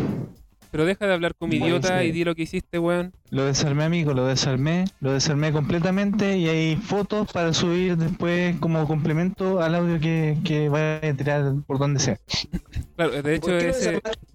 Pero 0.71 0.85
deja 0.85 1.05
de 1.05 1.13
hablar 1.13 1.35
como 1.35 1.51
Bueno, 1.51 1.67
idiota 1.67 1.99
sí. 1.99 2.07
y 2.07 2.11
di 2.11 2.23
lo 2.23 2.33
que 2.33 2.43
hiciste, 2.43 2.79
weón. 2.79 3.13
Lo 3.29 3.45
desarmé, 3.45 3.83
amigo, 3.83 4.13
lo 4.13 4.25
desarmé, 4.25 4.85
lo 5.01 5.13
desarmé 5.13 5.51
completamente 5.51 6.37
y 6.37 6.47
hay 6.47 6.75
fotos 6.77 7.31
para 7.31 7.53
subir 7.53 7.95
después 7.95 8.55
como 8.59 8.87
complemento 8.87 9.61
al 9.61 9.75
audio 9.75 9.99
que, 9.99 10.37
que 10.43 10.67
vaya 10.67 10.97
a 11.09 11.13
tirar 11.13 11.53
por 11.67 11.77
donde 11.77 11.99
sea. 11.99 12.17
Claro, 12.95 13.21
de 13.21 13.35
hecho, 13.35 13.51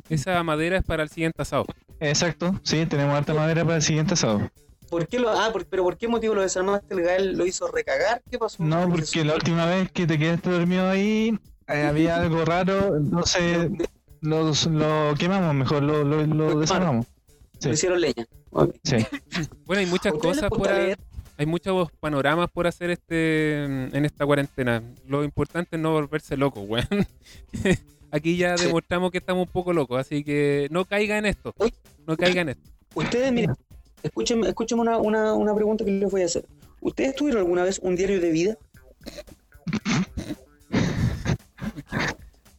esa 0.08 0.42
madera 0.44 0.78
es 0.78 0.84
para 0.84 1.02
el 1.02 1.08
siguiente 1.08 1.42
asado. 1.42 1.66
Exacto, 1.98 2.60
sí, 2.62 2.86
tenemos 2.86 3.16
harta 3.16 3.34
madera 3.34 3.64
para 3.64 3.76
el 3.76 3.82
siguiente 3.82 4.14
asado. 4.14 4.48
¿Por 4.90 5.06
qué 5.08 5.18
lo, 5.18 5.30
ah, 5.30 5.50
por- 5.52 5.66
pero 5.66 5.82
¿por 5.82 5.96
qué 5.96 6.08
motivo 6.08 6.34
lo 6.34 6.42
desarmaste? 6.42 6.94
¿El 6.94 7.00
Gael 7.02 7.36
lo 7.36 7.46
hizo 7.46 7.66
recagar? 7.68 8.22
¿Qué 8.30 8.38
pasó? 8.38 8.62
No, 8.62 8.88
porque 8.88 9.24
la 9.24 9.34
última 9.34 9.66
vez 9.66 9.90
que 9.90 10.06
te 10.06 10.18
quedaste 10.18 10.50
dormido 10.50 10.88
ahí 10.88 11.36
eh, 11.68 11.82
había 11.88 12.16
algo 12.16 12.44
raro, 12.44 12.96
entonces 12.96 13.70
lo, 14.20 14.52
lo 14.52 15.14
quemamos 15.18 15.54
mejor, 15.54 15.82
lo, 15.82 16.04
lo, 16.04 16.26
lo 16.26 16.60
desarmamos. 16.60 17.06
Sí. 17.58 17.68
Lo 17.68 17.74
hicieron 17.74 18.00
leña. 18.00 18.26
Sí. 18.82 18.96
Bueno, 19.66 19.80
hay 19.80 19.86
muchas 19.86 20.12
¿A 20.12 20.16
ustedes 20.16 20.36
les 20.36 20.44
cosas 20.44 20.58
por 20.58 20.70
leer? 20.70 20.98
hay 21.36 21.46
muchos 21.46 21.90
panoramas 21.98 22.48
por 22.50 22.66
hacer 22.66 22.90
este 22.90 23.64
en 23.64 24.04
esta 24.04 24.24
cuarentena. 24.26 24.82
Lo 25.08 25.24
importante 25.24 25.76
es 25.76 25.82
no 25.82 25.92
volverse 25.92 26.36
loco, 26.36 26.60
weón. 26.60 26.86
Aquí 28.12 28.36
ya 28.36 28.54
demostramos 28.54 29.10
que 29.10 29.18
estamos 29.18 29.46
un 29.46 29.52
poco 29.52 29.72
locos, 29.72 29.98
así 29.98 30.22
que 30.22 30.68
no 30.70 30.84
caiga 30.84 31.18
en 31.18 31.26
esto. 31.26 31.52
No 32.06 32.16
caiga 32.16 32.42
en 32.42 32.50
esto. 32.50 32.70
Ustedes, 32.94 33.32
miren, 33.32 33.56
escúchenme, 34.04 34.46
escúchenme 34.48 34.82
una, 34.82 34.98
una, 34.98 35.34
una 35.34 35.54
pregunta 35.54 35.84
que 35.84 35.90
les 35.90 36.10
voy 36.10 36.22
a 36.22 36.26
hacer. 36.26 36.46
¿Ustedes 36.80 37.14
tuvieron 37.16 37.40
alguna 37.42 37.64
vez 37.64 37.80
un 37.80 37.96
diario 37.96 38.20
de 38.20 38.30
vida? 38.30 38.58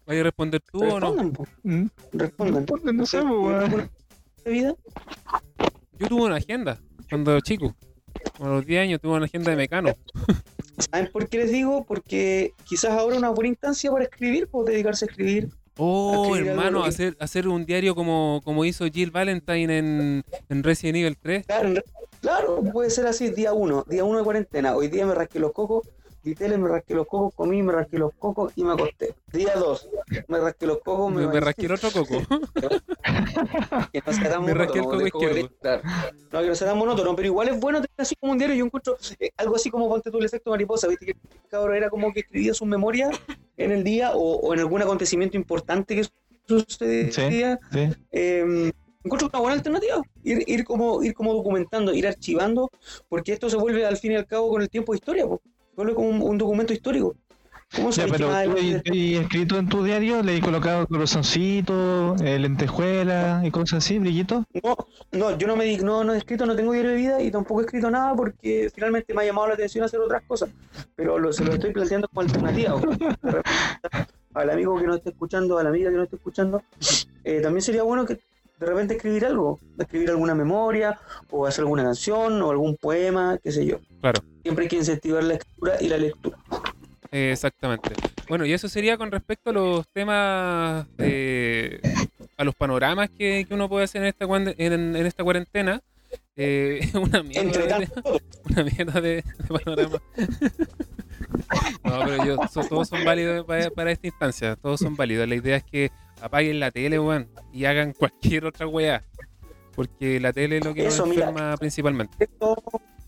¿Vaya 0.05 0.21
a 0.21 0.23
responder 0.23 0.61
tú 0.71 0.83
o 0.83 0.99
no? 0.99 1.07
Respondan, 1.15 1.31
po, 1.31 1.47
Mm, 1.63 1.85
respondan. 2.13 2.65
porque 2.65 2.93
no 2.93 3.05
sé, 3.05 3.21
¿Ustedes 3.21 3.29
pues, 3.29 3.69
tuvieron 3.69 3.91
de 4.43 4.51
vida? 4.51 4.75
Yo 5.99 6.07
tuve 6.07 6.21
una 6.23 6.35
agenda 6.35 6.79
cuando 7.09 7.39
chico. 7.41 7.75
A 8.39 8.47
los 8.47 8.65
10 8.65 8.81
años 8.81 9.01
tuve 9.01 9.13
una 9.13 9.25
agenda 9.25 9.51
de 9.51 9.57
mecano. 9.57 9.93
¿Saben 10.91 11.09
por 11.11 11.27
qué 11.29 11.37
les 11.39 11.51
digo? 11.51 11.85
Porque 11.85 12.53
quizás 12.65 12.91
ahora 12.91 13.17
una 13.17 13.29
buena 13.29 13.49
instancia 13.49 13.91
para 13.91 14.03
escribir, 14.03 14.47
o 14.51 14.63
dedicarse 14.63 15.05
a 15.05 15.07
escribir. 15.07 15.49
Oh, 15.77 16.35
hermano, 16.35 16.83
que- 16.83 16.89
hacer, 16.89 17.17
hacer 17.19 17.47
un 17.47 17.65
diario 17.65 17.95
como, 17.95 18.41
como 18.43 18.63
hizo 18.65 18.85
Jill 18.85 19.11
Valentine 19.11 19.77
en, 19.77 20.23
en 20.49 20.63
Resident 20.63 20.97
Evil 20.97 21.17
3. 21.21 21.45
Claro, 21.45 21.67
en 21.67 21.75
re- 21.77 21.83
claro, 22.21 22.63
puede 22.71 22.89
ser 22.89 23.07
así, 23.07 23.29
día 23.29 23.53
uno, 23.53 23.85
día 23.89 24.03
uno 24.03 24.19
de 24.19 24.23
cuarentena. 24.23 24.75
Hoy 24.75 24.87
día 24.87 25.05
me 25.05 25.13
rasqué 25.13 25.39
los 25.39 25.51
cocos, 25.51 25.87
tele, 26.33 26.57
me 26.57 26.69
rasqué 26.69 26.95
los 26.95 27.05
cocos, 27.05 27.33
comí, 27.35 27.61
me 27.61 27.73
rasqué 27.73 27.99
los 27.99 28.13
cocos 28.15 28.53
y 28.55 28.63
me 28.63 28.73
acosté. 28.73 29.13
Día 29.31 29.53
dos, 29.55 29.87
me 30.27 30.39
rasqué 30.39 30.65
los 30.65 30.79
cocos, 30.79 31.11
me, 31.11 31.27
Me, 31.27 31.33
me 31.33 31.39
rasqué 31.39 31.65
el 31.65 31.73
otro 31.73 31.91
coco. 31.91 32.15
que 33.93 34.01
no 34.05 34.13
sea 34.13 34.29
tan 34.29 34.45
Me 34.45 34.53
rasqué 34.53 34.79
el 34.79 34.85
coco 34.85 34.97
de 34.97 35.07
izquierdo. 35.07 35.49
No, 36.31 36.41
que 36.41 36.47
no 36.47 36.55
sea 36.55 36.67
tan 36.67 36.77
monótono, 36.77 37.15
pero 37.15 37.27
igual 37.27 37.49
es 37.49 37.59
bueno 37.59 37.79
tener 37.79 37.91
así 37.97 38.15
como 38.15 38.31
un 38.31 38.37
diario. 38.37 38.55
Yo 38.55 38.65
encuentro 38.65 38.97
eh, 39.19 39.29
algo 39.37 39.55
así 39.55 39.69
como 39.69 39.87
ponte 39.87 40.09
tú 40.09 40.17
el 40.17 40.25
efecto 40.25 40.49
mariposa, 40.49 40.87
viste 40.87 41.05
que 41.05 41.11
el 41.11 41.49
cabrón 41.49 41.75
era 41.75 41.89
como 41.89 42.11
que 42.11 42.21
escribía 42.21 42.53
sus 42.53 42.67
memorias 42.67 43.15
en 43.57 43.71
el 43.71 43.83
día 43.83 44.13
o, 44.13 44.37
o 44.37 44.53
en 44.53 44.61
algún 44.61 44.81
acontecimiento 44.81 45.37
importante 45.37 45.95
que 45.95 46.07
sucedía. 46.47 47.59
Sí. 47.71 47.89
Eh, 48.11 48.71
encuentro 49.05 49.29
una 49.29 49.39
buena 49.39 49.55
alternativa. 49.55 50.01
Ir, 50.23 50.43
ir 50.47 50.65
como 50.65 51.03
ir 51.03 51.13
como 51.13 51.33
documentando, 51.33 51.93
ir 51.93 52.07
archivando, 52.07 52.69
porque 53.07 53.33
esto 53.33 53.49
se 53.49 53.57
vuelve 53.57 53.85
al 53.85 53.97
fin 53.97 54.13
y 54.13 54.15
al 54.15 54.25
cabo 54.25 54.49
con 54.49 54.61
el 54.61 54.69
tiempo 54.69 54.93
historia, 54.93 55.25
po. 55.27 55.41
Se 55.75 55.81
vuelve 55.81 55.93
como 55.95 56.09
un, 56.09 56.21
un 56.21 56.37
documento 56.37 56.71
histórico. 56.71 57.15
¿Cómo 57.75 57.91
Ya, 57.91 58.07
sabes 58.07 58.13
que 58.13 58.23
pero 58.23 58.93
y, 58.93 58.97
y 58.97 59.15
escrito 59.15 59.57
en 59.57 59.67
tu 59.67 59.83
diario, 59.83 60.23
le 60.23 60.37
he 60.37 60.41
colocado 60.41 60.87
corazoncito, 60.87 62.15
eh, 62.23 62.39
lentejuela 62.39 63.41
y 63.43 63.51
cosas 63.51 63.83
así, 63.83 63.99
brillito. 63.99 64.45
No, 64.63 64.77
no, 65.11 65.37
yo 65.37 65.47
no 65.47 65.55
me 65.57 65.65
di- 65.65 65.77
no, 65.77 66.03
no 66.03 66.13
he 66.13 66.17
escrito, 66.17 66.45
no 66.45 66.55
tengo 66.55 66.71
diario 66.71 66.91
de 66.91 66.97
vida 66.97 67.21
y 67.21 67.31
tampoco 67.31 67.59
he 67.61 67.65
escrito 67.65 67.91
nada 67.91 68.15
porque 68.15 68.71
finalmente 68.73 69.13
me 69.13 69.23
ha 69.23 69.25
llamado 69.25 69.47
la 69.47 69.55
atención 69.55 69.83
hacer 69.83 69.99
otras 69.99 70.23
cosas. 70.23 70.49
Pero 70.95 71.19
lo, 71.19 71.33
se 71.33 71.43
lo 71.43 71.53
estoy 71.53 71.71
planteando 71.73 72.07
como 72.07 72.21
alternativa. 72.21 72.79
Al 74.33 74.49
amigo 74.49 74.77
que 74.77 74.85
no 74.87 74.95
esté 74.95 75.09
escuchando, 75.09 75.57
a 75.57 75.63
la 75.63 75.69
amiga 75.69 75.89
que 75.89 75.97
no 75.97 76.03
esté 76.03 76.17
escuchando, 76.17 76.61
eh, 77.23 77.41
también 77.41 77.61
sería 77.61 77.83
bueno 77.83 78.05
que 78.05 78.19
de 78.59 78.65
repente 78.65 78.95
escribir 78.95 79.25
algo, 79.25 79.59
escribir 79.77 80.09
alguna 80.09 80.33
memoria 80.35 80.99
o 81.29 81.45
hacer 81.45 81.63
alguna 81.63 81.83
canción 81.83 82.41
o 82.41 82.51
algún 82.51 82.75
poema, 82.77 83.37
qué 83.43 83.51
sé 83.51 83.65
yo. 83.65 83.79
Claro. 84.01 84.21
Siempre 84.43 84.63
hay 84.63 84.69
que 84.69 84.77
incentivar 84.77 85.23
la 85.23 85.33
escritura 85.35 85.75
y 85.81 85.87
la 85.89 85.97
lectura. 85.97 86.37
Eh, 87.11 87.31
Exactamente. 87.31 87.91
Bueno, 88.27 88.45
y 88.45 88.53
eso 88.53 88.67
sería 88.67 88.97
con 88.97 89.11
respecto 89.11 89.49
a 89.51 89.53
los 89.53 89.87
temas, 89.89 90.87
de- 90.97 91.79
a 92.37 92.43
los 92.43 92.55
panoramas 92.55 93.09
que, 93.09 93.45
que 93.47 93.53
uno 93.53 93.69
puede 93.69 93.85
hacer 93.85 94.01
en 94.01 94.07
esta, 94.07 94.25
en, 94.25 94.95
en 94.95 95.05
esta 95.05 95.23
cuarentena. 95.23 95.81
Eh, 96.37 96.79
una 96.95 97.23
mierda, 97.23 97.41
Entre 97.41 97.63
de, 97.63 97.69
tanto, 97.87 98.19
una 98.49 98.63
mierda 98.63 99.01
de, 99.01 99.15
de 99.23 99.23
panorama. 99.63 100.01
No, 101.83 101.99
pero 102.05 102.25
yo, 102.25 102.37
so- 102.51 102.63
todos 102.67 102.87
son 102.89 103.03
válidos 103.05 103.45
para, 103.45 103.69
para 103.69 103.91
esta 103.91 104.07
instancia, 104.07 104.55
todos 104.55 104.79
son 104.79 104.95
válidos. 104.95 105.27
La 105.27 105.35
idea 105.35 105.57
es 105.57 105.63
que 105.63 105.91
apaguen 106.21 106.59
la 106.59 106.71
tele, 106.71 106.99
weón, 106.99 107.29
y 107.53 107.65
hagan 107.65 107.93
cualquier 107.97 108.45
otra 108.45 108.67
weá. 108.67 109.03
Porque 109.75 110.19
la 110.19 110.31
tele 110.31 110.57
es 110.59 110.65
lo 110.65 110.73
que 110.73 110.85
Eso, 110.87 111.05
nos 111.05 111.09
mira. 111.15 111.29
enferma 111.29 111.57
principalmente. 111.57 112.15
esto, 112.19 112.55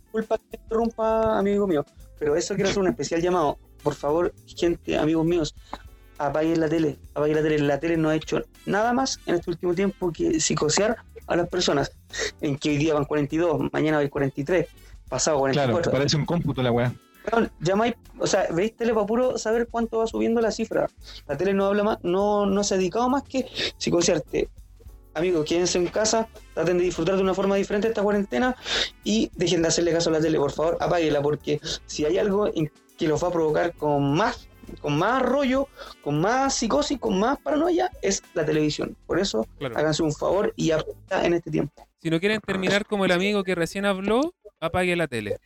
disculpa 0.04 0.38
que 0.38 0.44
te 0.58 0.64
interrumpa, 0.64 1.40
amigo 1.40 1.66
mío, 1.68 1.86
pero 2.20 2.36
eso 2.36 2.56
quiero 2.56 2.70
hacer 2.70 2.82
un 2.82 2.90
especial 2.90 3.22
llamado. 3.22 3.58
Por 3.84 3.94
favor, 3.96 4.34
gente, 4.46 4.98
amigos 4.98 5.26
míos, 5.26 5.56
apaguen 6.18 6.60
la 6.60 6.68
tele, 6.68 6.98
apaguen 7.14 7.36
la 7.38 7.42
tele. 7.44 7.60
La 7.60 7.80
tele 7.80 7.96
no 7.96 8.10
ha 8.10 8.16
hecho 8.16 8.42
nada 8.66 8.92
más 8.92 9.20
en 9.28 9.36
este 9.36 9.50
último 9.52 9.74
tiempo 9.74 10.12
que 10.12 10.40
psicosear 10.42 10.98
a 11.28 11.36
las 11.38 11.48
personas. 11.48 11.92
En 12.42 12.58
que 12.58 12.70
hoy 12.72 12.78
día 12.78 12.94
van 12.96 13.06
42, 13.06 13.72
mañana 13.72 13.98
van 14.00 14.10
43, 14.10 14.68
pasado 15.08 15.38
Claro, 15.44 15.72
44. 15.74 15.92
parece 15.92 16.18
un 16.18 16.26
cómputo 16.26 16.62
la 16.62 16.72
weá. 16.72 16.94
Weón, 17.32 17.52
llamáis, 17.60 17.96
o 18.20 18.28
sea, 18.28 18.48
veis 18.52 18.76
tele 18.76 18.94
para 18.94 19.06
puro 19.06 19.38
saber 19.38 19.68
cuánto 19.70 20.00
va 20.00 20.08
subiendo 20.08 20.40
la 20.42 20.52
cifra. 20.52 20.88
La 21.28 21.36
tele 21.38 21.54
no 21.54 21.66
habla 21.66 21.84
más, 21.84 21.98
no, 22.04 22.46
no 22.46 22.64
se 22.64 22.76
ha 22.76 22.78
dedicado 22.78 23.10
más 23.10 23.24
que 23.24 23.46
psicosearte. 23.78 24.50
Amigos, 25.14 25.46
quédense 25.46 25.78
en 25.80 25.88
casa, 25.88 26.28
traten 26.54 26.78
de 26.78 26.84
disfrutar 26.84 27.16
de 27.16 27.24
una 27.24 27.34
forma 27.34 27.56
diferente 27.56 27.88
esta 27.88 28.04
cuarentena 28.04 28.56
y 29.04 29.32
dejen 29.36 29.62
de 29.64 29.70
hacerle 29.70 29.92
caso 29.92 30.10
a 30.10 30.14
la 30.14 30.22
tele, 30.22 30.38
por 30.38 30.52
favor, 30.52 30.78
apáguela, 30.80 31.22
porque 31.22 31.60
si 31.86 32.06
hay 32.06 32.18
algo 32.20 32.48
en 32.54 32.72
que 32.98 33.08
los 33.08 33.24
va 33.24 33.30
a 33.30 33.32
provocar 33.32 33.74
con 33.74 34.14
más, 34.14 34.48
con 34.80 34.98
más 34.98 35.22
rollo, 35.24 35.68
con 36.04 36.22
más 36.22 36.54
psicosis, 36.54 37.00
con 37.00 37.20
más 37.20 37.40
paranoia, 37.40 37.90
es 38.02 38.22
la 38.36 38.46
televisión. 38.46 38.96
Por 39.08 39.20
eso, 39.20 39.46
Claro. 39.58 39.76
háganse 39.78 40.04
un 40.04 40.14
favor 40.14 40.54
y 40.56 40.70
apáguenla 40.72 41.26
en 41.26 41.34
este 41.34 41.50
tiempo. 41.52 41.88
Si 42.00 42.10
no 42.12 42.20
quieren 42.20 42.40
terminar 42.40 42.86
como 42.86 43.06
el 43.06 43.12
amigo 43.12 43.44
que 43.44 43.56
recién 43.56 43.86
habló, 43.86 44.34
apague 44.60 44.96
la 44.96 45.08
tele. 45.08 45.38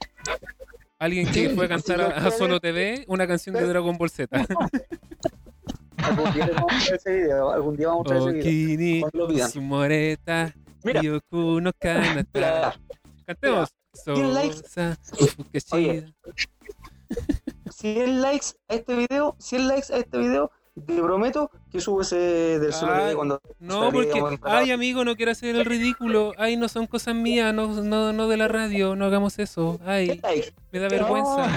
Alguien 1.01 1.25
que 1.31 1.49
fue 1.49 1.65
a 1.65 1.67
cantar 1.67 1.99
a, 1.99 2.29
Solo 2.29 2.59
TV 2.59 3.05
una 3.07 3.25
canción 3.25 3.55
de 3.55 3.65
Dragon 3.65 3.97
Ball 3.97 4.11
Z. 4.11 4.45
Algún 5.97 6.31
día 6.31 6.51
vamos 6.53 6.71
a 6.71 6.75
mostrar 6.75 6.95
ese 6.95 7.11
video. 7.11 7.51
Algún 7.51 7.75
día 7.75 7.87
vamos 7.87 8.11
a 8.11 8.13
mostrar 8.13 8.35
ese 8.35 8.47
video. 8.47 9.01
Okini, 9.01 9.03
Kanata. 11.73 12.79
Cantemos. 13.25 13.69
Oye. 15.71 16.05
100 17.71 18.21
likes 18.21 18.53
a 18.67 18.75
este 18.75 18.95
video, 18.95 19.35
100 19.39 19.67
likes 19.67 19.91
a 19.91 19.97
este 19.97 20.19
video, 20.19 20.51
te 20.73 21.01
prometo 21.01 21.51
que 21.69 21.81
subo 21.81 22.01
ese 22.01 22.15
del 22.59 22.71
solo 22.71 22.93
Ay, 22.93 23.01
TV 23.01 23.15
cuando 23.15 23.41
No, 23.59 23.91
porque, 23.91 24.23
ay 24.43 24.71
amigo, 24.71 25.03
no 25.03 25.15
quiero 25.15 25.31
hacer 25.31 25.55
el 25.55 25.65
ridículo. 25.65 26.33
Ay, 26.37 26.55
no 26.55 26.69
son 26.69 26.87
cosas 26.87 27.15
mías, 27.15 27.53
no, 27.53 27.67
no, 27.67 28.13
no 28.13 28.27
de 28.27 28.37
la 28.37 28.47
radio, 28.47 28.95
no 28.95 29.05
hagamos 29.05 29.37
eso. 29.39 29.79
100 29.83 30.21
Ay, 30.23 30.43
me 30.71 30.79
da 30.79 30.87
vergüenza. 30.87 31.49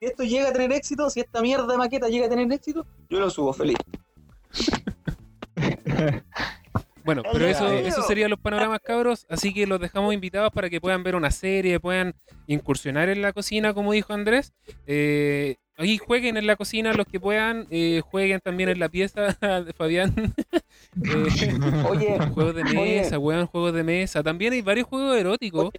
Si 0.00 0.06
esto 0.06 0.22
llega 0.24 0.48
a 0.48 0.52
tener 0.52 0.72
éxito, 0.72 1.10
si 1.10 1.20
esta 1.20 1.42
mierda 1.42 1.66
de 1.66 1.76
maqueta 1.76 2.08
llega 2.08 2.26
a 2.26 2.28
tener 2.28 2.50
éxito, 2.52 2.86
yo 3.10 3.20
lo 3.20 3.28
subo 3.28 3.52
feliz. 3.52 3.76
Bueno, 7.04 7.22
pero 7.32 7.46
eso, 7.46 7.70
eso 7.72 8.02
serían 8.02 8.30
los 8.30 8.38
panoramas 8.38 8.80
cabros, 8.82 9.26
así 9.28 9.52
que 9.54 9.66
los 9.66 9.80
dejamos 9.80 10.12
invitados 10.14 10.52
para 10.52 10.68
que 10.68 10.80
puedan 10.80 11.02
ver 11.02 11.14
una 11.16 11.30
serie, 11.30 11.80
puedan 11.80 12.14
incursionar 12.46 13.08
en 13.08 13.22
la 13.22 13.32
cocina, 13.32 13.72
como 13.74 13.92
dijo 13.92 14.12
Andrés. 14.12 14.52
Eh, 14.86 15.56
ahí 15.76 15.96
jueguen 15.98 16.36
en 16.36 16.46
la 16.46 16.56
cocina 16.56 16.92
los 16.92 17.06
que 17.06 17.18
puedan, 17.18 17.66
eh, 17.70 18.02
jueguen 18.04 18.40
también 18.40 18.68
en 18.68 18.78
la 18.78 18.88
pieza 18.88 19.36
de 19.64 19.72
Fabián. 19.72 20.14
Eh, 21.04 21.58
Oye, 21.88 22.18
juegos 22.32 22.54
de 22.54 22.62
Oye. 22.62 22.74
mesa, 22.74 23.18
weón, 23.18 23.46
juegos 23.46 23.72
de 23.74 23.84
mesa. 23.84 24.22
También 24.22 24.52
hay 24.52 24.62
varios 24.62 24.86
juegos 24.88 25.16
eróticos. 25.16 25.70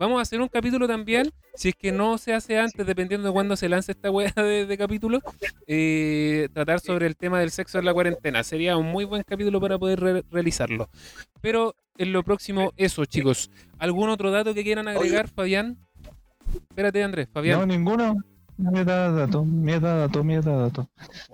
Vamos 0.00 0.18
a 0.18 0.22
hacer 0.22 0.40
un 0.40 0.48
capítulo 0.48 0.88
también, 0.88 1.30
si 1.54 1.68
es 1.68 1.74
que 1.74 1.92
no 1.92 2.16
se 2.16 2.32
hace 2.32 2.58
antes, 2.58 2.86
dependiendo 2.86 3.28
de 3.28 3.32
cuándo 3.34 3.54
se 3.54 3.68
lance 3.68 3.92
esta 3.92 4.10
weá 4.10 4.32
de, 4.34 4.64
de 4.64 4.78
capítulo, 4.78 5.20
eh, 5.66 6.48
tratar 6.54 6.80
sobre 6.80 7.06
el 7.06 7.16
tema 7.16 7.38
del 7.38 7.50
sexo 7.50 7.78
en 7.78 7.84
la 7.84 7.92
cuarentena. 7.92 8.42
Sería 8.42 8.78
un 8.78 8.86
muy 8.86 9.04
buen 9.04 9.22
capítulo 9.24 9.60
para 9.60 9.78
poder 9.78 10.00
re- 10.00 10.24
realizarlo. 10.30 10.88
Pero 11.42 11.74
en 11.98 12.14
lo 12.14 12.22
próximo, 12.22 12.72
eso, 12.78 13.04
chicos. 13.04 13.50
¿Algún 13.78 14.08
otro 14.08 14.30
dato 14.30 14.54
que 14.54 14.64
quieran 14.64 14.88
agregar, 14.88 15.28
Fabián? 15.28 15.76
Espérate, 16.70 17.04
Andrés, 17.04 17.26
No, 17.28 17.34
Fabián. 17.34 17.68
ninguno. 17.68 18.16
Metadato, 18.56 19.44
metadato, 19.44 20.24
metadato. 20.24 20.88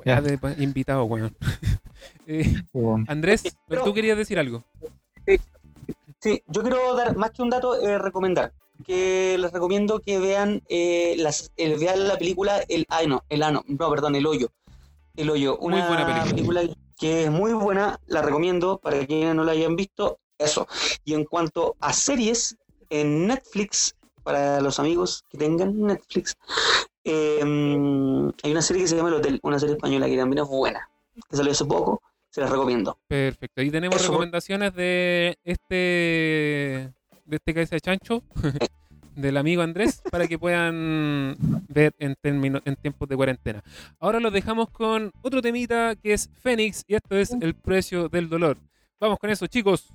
Weá 0.05 0.21
ya. 0.21 0.21
de 0.23 0.63
invitado, 0.65 1.05
weón. 1.05 1.37
Eh, 2.29 2.63
Oh, 2.73 2.99
Andrés, 3.07 3.57
tú 3.85 3.95
querías 3.95 4.19
decir 4.19 4.39
algo. 4.39 4.65
Sí, 6.27 6.43
yo 6.49 6.63
quiero 6.63 6.93
dar 6.97 7.17
más 7.17 7.31
que 7.31 7.41
un 7.41 7.51
dato, 7.51 7.81
eh, 7.81 7.99
recomendar. 7.99 8.53
Que 8.85 9.37
les 9.39 9.53
recomiendo 9.53 10.01
que 10.01 10.19
vean, 10.19 10.61
eh, 10.69 11.15
las, 11.19 11.53
el- 11.57 11.79
vean 11.79 12.09
la 12.09 12.19
película 12.19 12.65
El 12.69 12.85
Ano, 12.89 13.23
El 13.29 13.45
Ano, 13.45 13.63
no, 13.69 13.89
perdón, 13.89 14.17
El 14.17 14.27
Hoyo. 14.27 14.49
El 15.15 15.31
Hoyo, 15.31 15.57
Muy 15.61 15.75
una 15.75 16.25
película. 16.25 16.63
que 16.99 17.25
es 17.27 17.31
muy 17.31 17.53
buena, 17.53 18.01
la 18.09 18.23
recomiendo 18.23 18.79
para 18.79 19.07
quienes 19.07 19.37
no 19.37 19.45
la 19.45 19.53
hayan 19.53 19.77
visto. 19.77 20.19
Eso. 20.37 20.67
Y 21.05 21.15
en 21.15 21.25
cuanto 21.27 21.77
a 21.79 21.93
series, 21.93 22.57
en 22.91 23.29
Netflix, 23.29 23.95
para 24.25 24.61
los 24.61 24.81
amigos 24.81 25.23
que 25.31 25.39
tengan 25.39 25.81
Netflix, 25.81 26.35
eh, 27.05 27.39
hay 28.43 28.51
una 28.51 28.63
serie 28.63 28.83
que 28.83 28.89
se 28.89 28.97
llama 28.97 29.11
El 29.11 29.15
Hotel, 29.15 29.39
una 29.45 29.61
serie 29.61 29.77
española 29.77 30.07
que 30.07 30.17
también 30.17 30.43
es 30.43 30.49
buena, 30.49 30.91
que 31.31 31.37
salió 31.37 31.53
hace 31.53 31.65
poco, 31.65 32.03
se 32.37 32.43
las 32.43 32.51
recomiendo. 32.51 32.99
Perfecto. 33.09 33.63
Y 33.63 33.71
tenemos 33.71 33.97
Eso. 33.97 34.09
recomendaciones 34.09 34.75
de 34.75 35.39
este 35.43 36.93
de 37.25 37.37
este 37.37 37.55
cabeza 37.55 37.77
de 37.77 37.81
chancho, 37.81 38.23
del 39.17 39.39
amigo 39.39 39.63
Andrés, 39.63 40.03
para 40.11 40.29
que 40.29 40.39
puedan 40.39 41.35
ver 41.69 41.95
en, 41.99 42.15
término- 42.23 42.61
en 42.67 42.77
tiempos 42.77 43.09
de 43.09 43.17
cuarentena. 43.17 43.65
Ahora 43.99 44.21
los 44.21 44.35
dejamos 44.35 44.69
con 44.69 45.11
otro 45.23 45.41
temita 45.41 45.95
que 45.97 46.13
es 46.13 46.29
Fénix 46.43 46.85
y 46.87 46.95
esto 46.95 47.17
es 47.17 47.31
el 47.41 47.55
precio 47.55 48.11
del 48.11 48.29
dolor. 48.29 48.59
Vamos 49.01 49.19
con 49.19 49.31
eso, 49.31 49.47
chicos. 49.47 49.87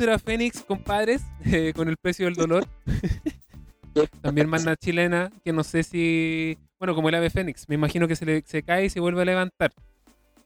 Eso 0.00 0.08
era 0.08 0.18
Fénix, 0.18 0.62
compadres, 0.62 1.20
eh, 1.44 1.74
con 1.76 1.86
el 1.90 1.98
precio 1.98 2.24
del 2.24 2.34
dolor. 2.34 2.66
También 4.22 4.48
manda 4.48 4.74
chilena, 4.74 5.30
que 5.44 5.52
no 5.52 5.62
sé 5.62 5.82
si. 5.82 6.56
Bueno, 6.78 6.94
como 6.94 7.10
el 7.10 7.16
ave 7.16 7.28
Fénix, 7.28 7.68
me 7.68 7.74
imagino 7.74 8.08
que 8.08 8.16
se, 8.16 8.24
le- 8.24 8.42
se 8.46 8.62
cae 8.62 8.86
y 8.86 8.88
se 8.88 8.98
vuelve 8.98 9.20
a 9.20 9.24
levantar. 9.26 9.72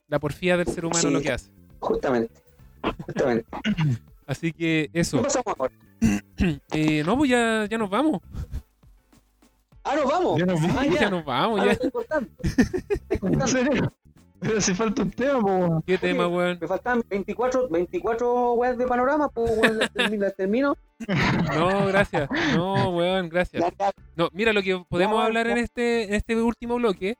La 0.09 0.19
porfía 0.19 0.57
del 0.57 0.67
ser 0.67 0.83
humano 0.85 1.07
Sí. 1.07 1.09
lo 1.09 1.21
que 1.21 1.31
hace. 1.31 1.51
Justamente. 1.79 2.33
Justamente. 3.05 3.45
Así 4.27 4.51
que 4.51 4.89
¿Qué 4.91 4.99
eso. 4.99 5.23
Eh, 6.73 7.01
no, 7.05 7.17
pues 7.17 7.29
ya, 7.29 7.65
ya 7.69 7.77
nos 7.77 7.89
vamos. 7.89 8.19
Ah, 9.85 9.95
nos 9.95 10.05
vamos. 10.11 10.37
Ya 10.37 10.45
nos 10.45 10.61
vamos. 10.61 10.77
Ah, 10.77 10.85
ya. 10.85 10.99
ya. 10.99 11.09
nos 11.09 11.23
vamos, 11.23 11.61
Ah, 11.61 11.65
ya. 11.67 11.71
estoy 11.71 11.91
cortando. 11.91 12.29
Estoy 12.43 12.67
¿En 13.09 13.19
cortando. 13.19 13.93
Pero 14.45 14.61
si 14.61 14.73
falta 14.73 15.01
un 15.01 15.11
tema, 15.11 15.39
po. 15.41 15.47
weón. 15.47 15.81
¿Qué 15.83 15.97
tema, 15.97 16.27
weón? 16.27 16.57
Me 16.61 16.67
faltan 16.67 17.01
24, 17.09 17.67
24 17.69 18.53
webs 18.53 18.77
de 18.77 18.85
panorama, 18.87 19.27
pues 19.29 19.51
weón, 19.57 19.77
las 19.79 19.91
termino. 19.91 20.23
las 20.25 20.35
termino. 20.35 20.77
No, 21.55 21.87
gracias. 21.87 22.29
No, 22.55 22.89
weón, 22.91 23.27
gracias. 23.29 23.63
No, 24.15 24.29
mira, 24.33 24.53
lo 24.53 24.61
que 24.61 24.81
podemos 24.87 25.17
No, 25.17 25.21
hablar 25.23 25.47
en 25.47 25.57
este, 25.57 26.03
en 26.03 26.13
este 26.13 26.35
último 26.41 26.75
bloque, 26.75 27.15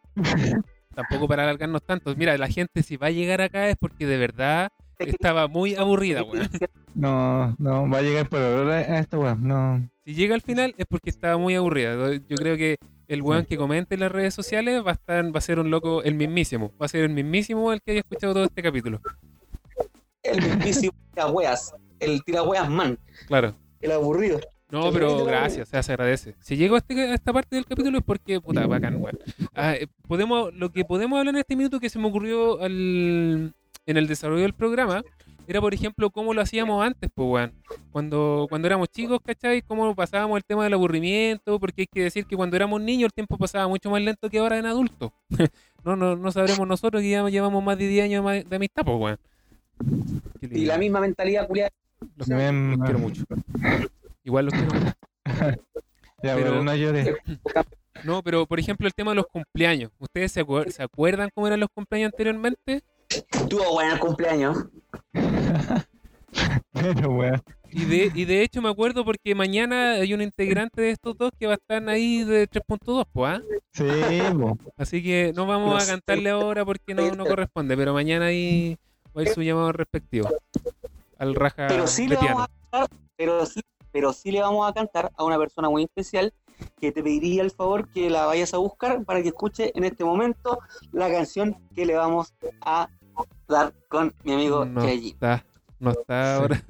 tampoco 0.94 1.28
para 1.28 1.44
alargarnos 1.44 1.84
tanto. 1.84 2.16
Mira, 2.16 2.38
la 2.38 2.48
gente 2.48 2.84
si 2.84 2.96
va 2.98 3.08
a 3.08 3.12
llegar 3.12 3.42
acá 3.42 3.68
es 3.70 3.76
porque 3.78 4.06
de 4.06 4.18
verdad 4.18 4.70
estaba 5.00 5.48
muy 5.48 5.76
aburrida, 5.76 6.24
weón. 6.24 6.50
No, 6.94 7.56
no, 7.60 7.90
va 7.90 7.98
a 7.98 8.02
llegar 8.02 8.30
por 8.30 8.40
ahora 8.42 8.76
a 8.76 9.00
esta 9.00 9.18
weón. 9.18 9.46
No. 9.46 9.90
Si 10.06 10.14
llega 10.14 10.36
al 10.36 10.42
final 10.42 10.74
es 10.78 10.86
porque 10.86 11.10
estaba 11.10 11.38
muy 11.38 11.56
aburrida. 11.56 11.96
Yo 12.30 12.38
creo 12.38 12.56
que 12.56 12.78
el 13.08 13.22
weón 13.22 13.46
que 13.46 13.58
comente 13.58 13.96
en 13.96 14.02
las 14.02 14.12
redes 14.12 14.34
sociales 14.34 14.84
va 14.86 14.92
a 14.92 14.94
estar, 14.94 15.26
va 15.34 15.38
a 15.38 15.42
ser 15.42 15.60
un 15.60 15.70
loco, 15.72 16.04
el 16.04 16.16
mismísimo. 16.16 16.72
Va 16.82 16.86
a 16.86 16.90
ser 16.90 17.04
el 17.04 17.10
mismísimo 17.12 17.72
el 17.74 17.82
que 17.82 17.92
haya 17.92 18.00
escuchado 18.02 18.34
todo 18.34 18.44
este 18.46 18.62
capítulo. 18.64 19.00
El 20.24 20.42
mismísimo 20.42 20.94
tirahueas. 21.14 21.74
El 22.00 22.24
tirahueas 22.24 22.70
man. 22.70 22.98
Claro. 23.28 23.56
El 23.82 23.92
aburrido. 23.92 24.40
No, 24.72 24.88
El 24.88 24.94
pero 24.94 25.24
gracias, 25.26 25.68
o 25.68 25.72
sea, 25.72 25.84
se 25.84 25.94
agradece. 25.94 26.36
Si 26.40 26.58
llego 26.58 26.76
a, 26.76 26.80
este- 26.80 27.00
a 27.00 27.14
esta 27.14 27.32
parte 27.32 27.56
del 27.56 27.66
capítulo 27.66 28.00
es 28.00 28.04
porque, 28.04 28.42
puta, 28.42 28.66
bacán, 28.66 28.96
weón. 28.96 29.20
Ah, 29.54 29.76
eh, 29.76 29.88
podemos, 30.08 30.52
lo 30.56 30.72
que 30.72 30.84
podemos 30.84 31.20
hablar 31.20 31.36
en 31.36 31.40
este 31.42 31.56
minuto 31.56 31.80
que 31.80 31.90
se 31.90 32.00
me 32.00 32.08
ocurrió 32.08 32.60
al- 32.62 33.54
en 33.86 33.98
el 33.98 34.08
desarrollo 34.08 34.42
del 34.42 34.54
programa 34.54 35.04
era, 35.48 35.62
por 35.62 35.74
ejemplo, 35.74 36.10
cómo 36.10 36.34
lo 36.34 36.42
hacíamos 36.42 36.84
antes, 36.86 37.10
pues, 37.14 37.28
weón. 37.30 37.54
Cuando, 37.92 38.46
cuando 38.50 38.68
éramos 38.68 38.90
chicos, 38.90 39.20
¿cachai? 39.24 39.62
Cómo 39.62 39.94
pasábamos 39.96 40.38
el 40.38 40.44
tema 40.44 40.64
del 40.64 40.74
aburrimiento, 40.74 41.60
porque 41.60 41.84
hay 41.84 41.88
que 41.88 42.04
decir 42.04 42.26
que 42.26 42.36
cuando 42.36 42.56
éramos 42.56 42.82
niños 42.82 43.08
el 43.08 43.14
tiempo 43.14 43.38
pasaba 43.38 43.68
mucho 43.68 43.90
más 43.90 44.02
lento 44.02 44.30
que 44.30 44.40
ahora 44.40 44.58
en 44.58 44.66
adultos. 44.66 45.12
no, 45.84 45.96
no, 45.96 46.16
no 46.16 46.32
sabremos 46.32 46.68
nosotros 46.68 47.02
que 47.02 47.10
ya 47.10 47.28
llevamos 47.30 47.64
más 47.64 47.78
de 47.78 47.88
10 47.88 48.06
años 48.06 48.26
de 48.50 48.56
amistad, 48.56 48.84
pues, 48.84 48.98
weón. 49.00 49.20
Y 50.42 50.66
la 50.66 50.78
misma 50.78 51.00
mentalidad 51.02 51.48
culiada. 51.48 51.72
Los, 52.18 52.28
Ven, 52.28 52.72
los 52.72 52.80
quiero 52.80 53.00
mucho. 53.00 53.24
Igual 54.24 54.46
los 54.46 54.54
quiero 54.54 54.74
mucho. 54.74 54.94
Ya, 56.24 56.34
Pero- 56.36 56.50
pero 56.52 56.64
no 56.64 56.76
llores. 56.76 57.10
No, 58.04 58.22
pero 58.22 58.46
por 58.46 58.60
ejemplo 58.60 58.88
el 58.88 58.94
tema 58.94 59.12
de 59.12 59.16
los 59.16 59.26
cumpleaños. 59.28 59.90
¿Ustedes 60.00 60.32
se, 60.32 60.46
acuer- 60.46 60.70
se 60.70 60.84
acuerdan 60.84 61.30
cómo 61.34 61.48
eran 61.48 61.62
los 61.62 61.70
cumpleaños 61.74 62.12
anteriormente? 62.12 62.84
Tuvo 63.50 63.72
buen 63.74 63.98
cumpleaños. 64.00 64.66
Pero 66.74 67.12
weón. 67.12 67.42
Y 67.72 67.86
de, 67.86 68.12
y 68.14 68.26
de 68.26 68.42
hecho 68.42 68.62
me 68.62 68.70
acuerdo 68.70 69.04
porque 69.04 69.36
mañana 69.36 69.94
hay 69.94 70.14
un 70.14 70.22
integrante 70.22 70.82
de 70.82 70.92
estos 70.92 71.18
dos 71.18 71.32
que 71.38 71.46
va 71.48 71.54
a 71.54 71.56
estar 71.56 71.88
ahí 71.90 72.24
de 72.24 72.50
3.2, 72.50 73.06
pues, 73.12 73.38
¿ah? 73.38 73.42
Sí, 73.74 73.84
po. 74.40 74.58
Así 74.78 75.04
que 75.04 75.34
no 75.36 75.46
vamos 75.46 75.72
No 75.72 75.78
a 75.78 75.82
sé. 75.82 75.92
cantarle 75.92 76.30
ahora 76.30 76.64
porque 76.64 76.94
no, 76.94 77.12
no 77.16 77.26
corresponde, 77.26 77.76
pero 77.76 77.94
mañana 77.94 78.28
ahí 78.28 78.78
va 79.16 79.22
a 79.22 79.24
ir 79.24 79.30
su 79.30 79.42
llamado 79.42 79.72
respectivo. 79.74 80.30
Al 81.18 81.36
raja 81.36 81.68
Pero 81.68 81.88
sí 81.88 82.08
le 82.08 82.16
vamos 82.16 82.44
a 82.44 82.48
cantar, 82.48 82.88
pero 83.18 83.46
sí, 83.46 83.62
pero 83.92 84.14
sí 84.14 84.32
le 84.32 84.42
vamos 84.42 84.70
a 84.70 84.74
cantar 84.74 85.12
a 85.18 85.24
una 85.24 85.38
persona 85.38 85.70
muy 85.70 85.84
especial 85.84 86.34
que 86.80 86.94
te 86.94 87.04
pediría 87.04 87.42
el 87.42 87.52
favor 87.52 87.90
que 87.90 88.10
la 88.10 88.26
vayas 88.26 88.54
a 88.54 88.58
buscar 88.58 89.04
para 89.04 89.22
que 89.22 89.30
escuche 89.30 89.72
en 89.76 89.84
este 89.84 90.06
momento 90.06 90.60
la 90.94 91.10
canción 91.10 91.58
que 91.76 91.86
le 91.86 91.96
vamos 91.96 92.34
a 92.62 92.88
dar 93.48 93.74
con 93.90 94.14
mi 94.24 94.34
amigo 94.34 94.66
No 94.66 94.84
está, 94.84 95.46
no 95.80 95.92
está 95.92 96.36
ahora. 96.38 96.62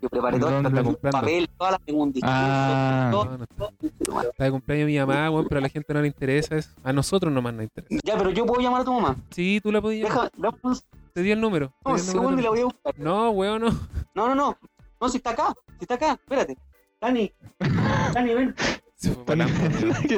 Yo 0.00 0.08
preparé 0.08 0.38
todo, 0.38 0.50
¿Dónde 0.50 0.68
hasta 0.68 0.78
está 0.80 0.80
un 0.88 0.94
comprando? 0.94 1.20
papel, 1.20 1.48
toda 1.56 1.70
la 1.72 1.78
tengo 1.78 2.02
un 2.02 2.12
discurso, 2.12 2.34
Ah. 2.36 3.08
todo, 3.12 3.24
No, 3.24 3.38
no 3.38 3.44
está. 3.44 3.56
todo. 4.04 4.20
Está 4.22 4.44
de 4.44 4.50
cumpleaños 4.50 4.86
mi 4.86 4.98
mamá, 4.98 5.30
weón, 5.30 5.46
pero 5.48 5.58
a 5.58 5.62
la 5.62 5.68
gente 5.68 5.94
no 5.94 6.00
le 6.00 6.06
interesa 6.08 6.56
eso. 6.56 6.70
A 6.82 6.92
nosotros 6.92 7.32
nomás 7.32 7.54
nos 7.54 7.64
interesa. 7.64 8.02
Ya, 8.04 8.16
pero 8.18 8.30
yo 8.30 8.44
puedo 8.46 8.60
llamar 8.60 8.82
a 8.82 8.84
tu 8.84 8.92
mamá. 8.92 9.16
Sí, 9.30 9.60
tú 9.62 9.70
la 9.72 9.80
podías. 9.80 10.08
Déjame, 10.08 10.30
un 10.62 10.78
Te 11.12 11.22
di 11.22 11.30
el 11.30 11.40
número. 11.40 11.66
el 11.84 11.90
número 11.92 11.98
segundo 12.04 12.40
y 12.40 12.42
la 12.42 12.50
voy 12.50 12.60
a 12.60 12.64
buscar. 12.64 12.98
No, 12.98 13.30
weón, 13.30 13.62
no. 13.62 13.70
No, 14.14 14.28
no, 14.28 14.34
no. 14.34 14.58
No, 15.00 15.08
si 15.08 15.16
está 15.18 15.30
acá, 15.30 15.52
si 15.78 15.84
está 15.84 15.94
acá, 15.94 16.12
espérate. 16.12 16.56
Dani, 17.00 17.32
Dani, 18.14 18.34
ven. 18.34 18.54
Se 18.94 19.10
fue 19.10 19.24
para 19.24 19.44
Lampa. 19.46 19.58
Qué 20.08 20.14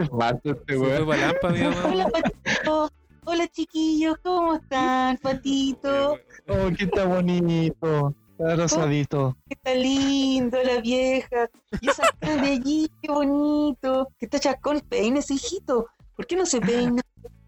este 0.51 0.73
Se 0.75 0.79
fue 0.79 1.03
weón. 1.03 1.09
para 1.09 1.27
Lampa, 1.27 1.49
mi 1.51 1.61
mamá. 1.63 2.89
Hola, 3.27 3.49
chiquillos, 3.49 4.17
¿cómo 4.23 4.55
están, 4.55 5.17
Patito? 5.19 6.19
Oh, 6.47 6.71
qué 6.77 6.85
está 6.85 7.07
bonito. 7.07 8.15
Está 8.39 8.57
rosadito. 8.57 9.37
Qué 9.49 9.55
está 9.55 9.75
lindo 9.75 10.59
la 10.63 10.81
vieja. 10.81 11.49
Y 11.81 11.89
esa 11.89 12.03
cara 12.21 12.43
de 12.43 12.51
allí, 12.51 12.91
qué 13.01 13.11
bonito. 13.11 14.09
Que 14.19 14.27
está 14.27 14.39
chacón, 14.39 14.81
peínese, 14.89 15.35
hijito. 15.35 15.87
¿Por 16.15 16.27
qué 16.27 16.37
no 16.37 16.45
se 16.45 16.61
peina, 16.61 17.01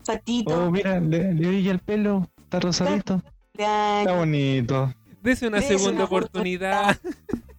Patito? 0.07 0.67
Oh, 0.67 0.71
mira, 0.71 0.99
le, 0.99 1.35
le 1.35 1.49
brilla 1.49 1.73
el 1.73 1.81
pelo. 1.81 2.27
Está 2.39 2.61
rosadito. 2.61 3.23
Está 3.53 4.17
bonito. 4.17 4.95
Dese 5.21 5.47
una 5.47 5.59
Dese 5.59 5.77
segunda 5.77 5.97
una 5.97 6.05
oportunidad. 6.05 6.97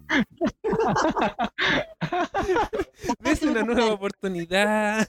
Dese 3.20 3.48
una 3.48 3.64
nueva 3.64 3.94
oportunidad. 3.94 5.08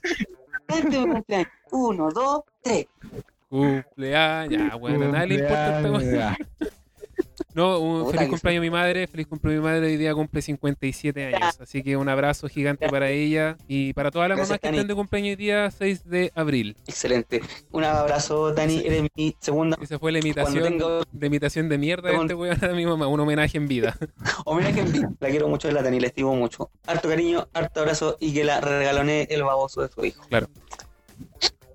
Cante 0.66 0.98
un 0.98 1.12
cumpleaños. 1.12 1.48
Uno, 1.70 2.10
dos, 2.10 2.42
tres. 2.62 2.86
Cumpleaños. 3.48 4.70
Ya, 4.70 4.76
bueno, 4.76 5.06
a 5.06 5.08
nadie 5.08 5.26
le 5.28 5.34
importa 5.34 5.80
esta. 5.80 6.36
No, 7.54 7.80
un 7.80 8.04
Puta 8.04 8.18
feliz 8.18 8.30
cumpleaños 8.30 8.60
a 8.60 8.62
mi 8.62 8.70
madre. 8.70 9.06
Feliz 9.08 9.26
cumpleaños 9.26 9.64
a 9.64 9.66
mi 9.66 9.72
madre. 9.72 9.86
Hoy 9.88 9.96
día 9.96 10.14
cumple 10.14 10.42
57 10.42 11.26
años. 11.26 11.60
Así 11.60 11.82
que 11.82 11.96
un 11.96 12.08
abrazo 12.08 12.48
gigante 12.48 12.88
para 12.88 13.10
ella 13.10 13.56
y 13.66 13.92
para 13.94 14.12
todas 14.12 14.28
las 14.28 14.36
Gracias, 14.36 14.50
mamás 14.50 14.60
que 14.60 14.66
Dani. 14.68 14.76
estén 14.78 14.88
de 14.88 14.94
cumpleaños 14.94 15.30
hoy 15.30 15.36
día 15.36 15.70
6 15.70 16.08
de 16.08 16.32
abril. 16.36 16.76
Excelente. 16.86 17.40
Un 17.72 17.82
abrazo, 17.82 18.52
Dani. 18.54 18.82
Eres 18.84 19.08
mi 19.16 19.34
segunda. 19.40 19.76
Esa 19.80 19.98
fue 19.98 20.12
la 20.12 20.20
imitación 20.20 20.78
de 21.10 21.26
imitación 21.26 21.68
de 21.68 21.78
mierda 21.78 22.10
de 22.10 22.16
este 22.16 22.34
weón 22.34 22.64
a 22.64 22.68
mi 22.68 22.86
mamá. 22.86 23.08
Un 23.08 23.18
homenaje 23.18 23.58
en 23.58 23.66
vida. 23.66 23.96
homenaje 24.44 24.80
en 24.80 24.92
vida. 24.92 25.10
La 25.18 25.28
quiero 25.28 25.48
mucho, 25.48 25.68
la 25.72 25.82
Dani, 25.82 25.98
la 25.98 26.06
estimo 26.08 26.36
mucho. 26.36 26.70
Harto 26.86 27.08
cariño, 27.08 27.48
harto 27.54 27.80
abrazo 27.80 28.18
y 28.20 28.34
que 28.34 28.44
la 28.44 28.60
regalone 28.60 29.26
el 29.30 29.42
baboso 29.42 29.82
de 29.82 29.88
su 29.88 30.04
hijo. 30.04 30.22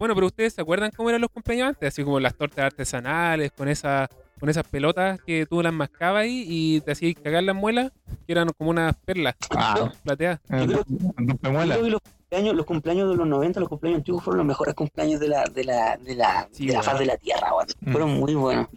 Bueno, 0.03 0.15
pero 0.15 0.27
ustedes 0.27 0.51
se 0.51 0.59
acuerdan 0.59 0.91
cómo 0.93 1.07
eran 1.07 1.21
los 1.21 1.29
cumpleaños 1.29 1.69
antes, 1.69 1.87
así 1.87 2.03
como 2.03 2.19
las 2.19 2.35
tortas 2.35 2.65
artesanales, 2.65 3.53
con 3.53 3.69
esa, 3.69 4.09
con 4.37 4.49
esas 4.49 4.67
pelotas 4.67 5.17
que 5.25 5.45
tú 5.45 5.63
las 5.63 5.71
mascabas 5.71 6.23
ahí 6.23 6.43
y 6.45 6.81
te 6.81 6.91
hacías 6.91 7.15
cagar 7.23 7.41
las 7.43 7.55
muelas, 7.55 7.89
que 8.27 8.33
eran 8.33 8.49
como 8.57 8.71
unas 8.71 8.93
perlas 9.05 9.35
Ah, 9.51 9.89
plateadas. 10.03 10.41
eh, 10.49 10.65
creo-. 10.67 10.83
Yo 10.89 11.37
creo 11.37 11.83
que 11.83 11.89
los 11.89 12.01
cumpleaños, 12.33 12.55
los 12.55 12.65
cumpleaños 12.65 13.09
de 13.09 13.15
los 13.15 13.27
90, 13.27 13.59
los 13.59 13.69
cumpleaños 13.69 13.97
antiguos 13.99 14.23
fueron 14.23 14.37
los 14.39 14.47
mejores 14.47 14.73
cumpleaños 14.73 15.19
de 15.19 15.27
la, 15.27 15.43
de 15.45 15.63
la, 15.63 15.97
de 15.97 16.15
la, 16.15 16.47
Sí, 16.51 16.65
de 16.67 16.73
la 16.73 16.81
faz 16.81 16.97
de 16.97 17.05
la 17.05 17.15
tierra, 17.17 17.53
weón. 17.53 17.67
Mm. 17.81 17.91
Fueron 17.91 18.09
muy 18.15 18.33
buenos. 18.33 18.67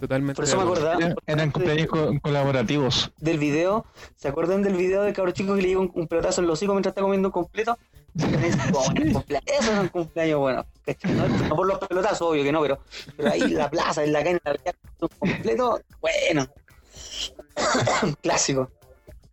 Totalmente. 0.00 0.34
Por 0.36 0.44
eso 0.44 0.56
me 0.56 0.64
de 0.64 0.70
acordaba 0.70 0.94
Eran- 0.96 1.14
Eran 1.26 1.50
cumpleaños 1.50 1.86
co- 1.88 2.10
colaborativos. 2.22 3.12
del 3.18 3.38
video. 3.38 3.84
¿Se 4.16 4.28
acuerdan 4.28 4.62
del 4.62 4.76
video 4.76 5.02
del 5.02 5.12
cabro 5.12 5.30
chico 5.32 5.54
que 5.54 5.60
le 5.62 5.68
lleva 5.68 5.82
un, 5.82 5.90
un 5.94 6.08
pelotazo 6.08 6.40
en 6.40 6.46
los 6.46 6.58
hocico 6.58 6.72
mientras 6.72 6.92
está 6.92 7.02
comiendo 7.02 7.28
un 7.28 7.32
completo? 7.32 7.76
Eso 8.16 8.26
es 9.46 9.68
un 9.78 9.88
cumpleaños 9.88 10.38
bueno. 10.38 10.64
No, 11.48 11.56
por 11.56 11.66
los 11.66 11.78
pelotazos, 11.80 12.22
obvio 12.22 12.42
que 12.42 12.52
no, 12.52 12.60
pero, 12.62 12.78
pero 13.16 13.30
ahí 13.30 13.42
en 13.42 13.56
la 13.56 13.70
plaza, 13.70 14.04
en 14.04 14.12
la 14.12 14.20
calle, 14.22 14.40
en 14.44 14.52
la 14.64 14.74
un 15.00 15.08
completo, 15.18 15.80
bueno. 16.00 16.46
Clásico. 18.22 18.70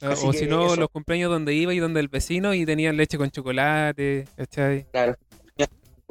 Ah, 0.02 0.12
Así 0.12 0.26
o 0.28 0.34
si 0.34 0.45
no, 0.45 0.76
los 0.76 0.89
cumpleaños 0.89 1.30
donde 1.30 1.54
iba 1.54 1.74
y 1.74 1.80
donde 1.80 2.00
el 2.00 2.08
vecino 2.08 2.54
y 2.54 2.66
tenían 2.66 2.95
leche 2.95 3.18
con 3.18 3.30
chocolate, 3.30 4.28
¿cachai? 4.36 4.86
Claro. 4.91 5.16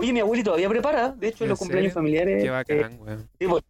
Oye, 0.01 0.13
mi 0.13 0.21
abuelo 0.21 0.45
todavía 0.45 0.69
prepara, 0.69 1.11
de 1.11 1.27
hecho, 1.27 1.43
en 1.43 1.47
¿En 1.47 1.51
los 1.51 1.59
cumpleaños 1.59 1.93
familiares. 1.93 2.41
Qué 2.41 2.47
eh, 2.47 2.51
bacán, 2.51 2.99
weón. 3.01 3.29
Sí, 3.37 3.47
pues, 3.49 3.65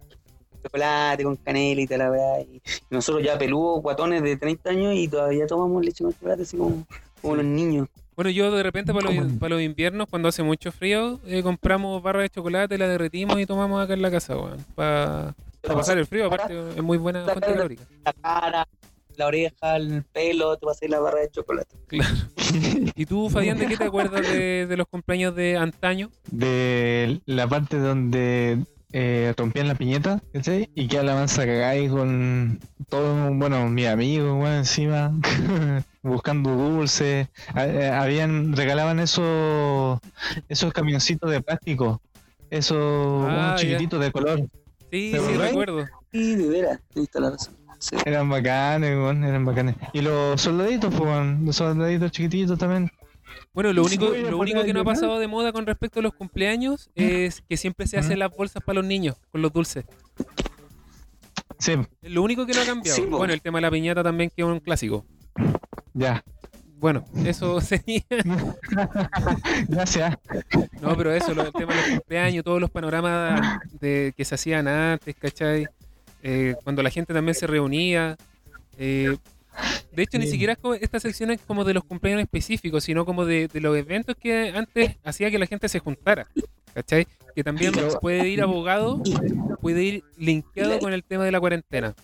chocolate 0.63 1.25
con 1.25 1.37
canela 1.37 1.81
y 1.81 1.87
tal, 1.87 2.01
la 2.01 2.11
weá. 2.11 2.41
Y 2.43 2.61
nosotros 2.91 3.25
ya 3.25 3.39
peludos, 3.39 3.81
guatones 3.81 4.23
de 4.23 4.37
30 4.37 4.69
años 4.69 4.95
y 4.95 5.09
todavía 5.09 5.47
tomamos 5.47 5.83
leche 5.83 6.05
con 6.05 6.13
chocolate 6.13 6.43
así 6.43 6.59
como, 6.59 6.87
como 7.23 7.37
los 7.37 7.47
niños. 7.47 7.89
Bueno, 8.15 8.31
yo 8.31 8.51
de 8.51 8.63
repente 8.63 8.93
para 8.93 9.11
los, 9.11 9.33
para 9.35 9.55
los 9.55 9.63
inviernos, 9.63 10.07
cuando 10.11 10.29
hace 10.29 10.43
mucho 10.43 10.71
frío, 10.71 11.19
eh, 11.25 11.43
compramos 11.43 12.03
barras 12.03 12.25
de 12.25 12.29
chocolate, 12.29 12.77
la 12.77 12.89
derretimos 12.89 13.41
y 13.41 13.47
tomamos 13.47 13.83
acá 13.83 13.95
en 13.95 14.03
la 14.03 14.11
casa, 14.11 14.37
weón. 14.37 14.63
Para 14.75 15.35
pasar 15.63 15.97
el 15.97 16.05
frío, 16.05 16.27
aparte 16.27 16.53
es 16.77 16.83
muy 16.83 16.99
buena 16.99 17.25
fuente 17.25 17.47
calórica. 17.47 17.85
La 18.05 18.13
cara, 18.13 18.69
la 19.19 19.27
oreja, 19.27 19.77
el 19.77 20.05
pelo, 20.05 20.57
te 20.57 20.65
pasas 20.67 20.89
la 20.89 21.01
barra 21.01 21.21
de 21.21 21.31
chocolate. 21.31 21.75
¿Y 22.95 23.05
tú, 23.05 23.29
Fabián, 23.29 23.59
de 23.59 23.67
qué 23.67 23.77
te 23.77 23.85
acuerdas 23.85 24.23
de, 24.23 24.67
de 24.67 24.77
los 24.77 24.87
cumpleaños 24.87 25.35
de 25.35 25.57
antaño? 25.57 26.11
De 26.31 27.21
la 27.27 27.47
parte 27.49 27.79
donde 27.79 28.59
eh, 28.93 29.35
rompían 29.37 29.67
la 29.69 29.75
piñeta, 29.75 30.23
¿cachai? 30.33 30.71
Y 30.75 30.87
que 30.87 31.03
la 31.03 31.15
mansa 31.15 31.45
cagada 31.45 31.71
ahí 31.71 31.89
con, 31.89 32.61
todos, 32.89 33.37
bueno, 33.37 33.69
mis 33.69 33.87
amigos, 33.89 34.41
weón, 34.41 34.55
encima, 34.59 35.13
buscando 36.03 36.51
dulces. 36.55 37.29
A- 37.55 37.67
eh, 37.67 37.89
Habían, 37.91 38.57
regalaban 38.57 39.01
esos, 39.01 39.99
esos 40.49 40.73
camioncitos 40.73 41.31
de 41.31 41.43
plástico, 41.43 42.01
esos 42.51 42.79
Ah, 43.29 43.57
chiquititos 43.59 44.01
de 44.01 44.13
color. 44.13 44.41
Sí, 44.91 45.11
¿Te 45.13 45.21
sí, 45.21 45.37
recuerdo. 45.37 45.87
Sí, 46.13 46.37
de 46.37 46.49
veras, 46.49 46.81
toda 47.13 47.25
la 47.27 47.31
razón. 47.33 47.55
Sí. 47.79 47.97
Eran 48.05 48.29
bacanes, 48.29 48.91
weón, 48.97 49.23
eran 49.25 49.45
bacanes. 49.45 49.77
Y 49.93 50.01
los 50.01 50.41
soldaditos, 50.41 50.93
pues, 50.95 51.09
weón, 51.09 51.45
los 51.45 51.57
soldaditos 51.57 52.11
chiquititos 52.11 52.59
también. 52.59 52.91
Bueno, 53.55 53.73
lo 53.73 53.83
único, 53.85 54.07
lo 54.09 54.39
único 54.39 54.65
que 54.65 54.73
no 54.73 54.81
ha 54.81 54.85
pasado 54.85 55.19
de 55.19 55.27
moda 55.29 55.53
con 55.53 55.67
respecto 55.67 56.01
a 56.01 56.03
los 56.03 56.13
cumpleaños 56.15 56.91
es 56.95 57.43
que 57.49 57.57
siempre 57.57 57.87
se 57.87 57.99
hacen 57.99 58.19
las 58.19 58.35
bolsas 58.37 58.63
para 58.65 58.77
los 58.81 58.85
niños 58.87 59.17
con 59.31 59.43
los 59.43 59.53
dulces. 59.53 59.85
Sí, 61.59 61.73
lo 62.03 62.23
único 62.23 62.47
que 62.47 62.53
no 62.55 62.61
ha 62.63 62.65
cambiado. 62.67 62.97
Sí, 62.97 63.05
bueno, 63.07 63.33
el 63.35 63.41
tema 63.43 63.59
de 63.59 63.63
la 63.63 63.71
piñata 63.71 64.03
también 64.03 64.31
que 64.35 64.43
es 64.43 64.49
un 64.49 64.61
clásico. 64.61 65.05
ya. 65.95 66.23
Bueno, 66.81 67.05
eso 67.25 67.61
sería. 67.61 68.03
Gracias. 69.69 70.17
No, 70.81 70.97
pero 70.97 71.13
eso, 71.13 71.35
lo- 71.35 71.47
el 71.47 71.53
tema 71.53 71.75
de 71.75 71.81
los 71.81 71.91
cumpleaños, 71.99 72.45
todos 72.45 72.61
los 72.61 72.71
panoramas 72.71 73.59
de, 73.81 74.15
que 74.17 74.25
se 74.25 74.35
hacían 74.37 74.69
antes, 74.69 75.15
¿cachai? 75.17 75.67
Eh, 76.23 76.55
cuando 76.65 76.83
la 76.83 76.91
gente 76.91 77.15
también 77.15 77.35
se 77.35 77.47
reunía. 77.47 78.17
eh, 78.79 79.17
de 79.93 80.03
hecho, 80.03 80.19
ni 80.19 80.29
siquiera 80.29 80.57
esta 80.81 81.01
sección 81.01 81.33
es 81.33 81.41
como 81.41 81.65
de 81.65 81.75
los 81.75 81.83
cumpleaños 81.83 82.23
específicos, 82.23 82.85
sino 82.85 83.05
como 83.05 83.25
de, 83.25 83.49
de 83.49 83.61
los 83.61 83.77
eventos 83.77 84.15
que 84.15 84.53
antes 84.55 84.97
hacía 85.05 85.31
que 85.31 85.39
la 85.39 85.47
gente 85.47 85.69
se 85.69 85.81
juntara. 85.81 86.29
¿Cachai? 86.75 87.07
Que 87.35 87.43
también 87.43 87.73
puede 88.01 88.29
ir 88.29 88.41
abogado, 88.43 89.03
puede 89.61 89.83
ir 89.83 90.05
linkeado 90.17 90.79
con 90.79 90.93
el 90.93 91.03
tema 91.03 91.25
de 91.25 91.33
la 91.33 91.41
cuarentena. 91.41 91.95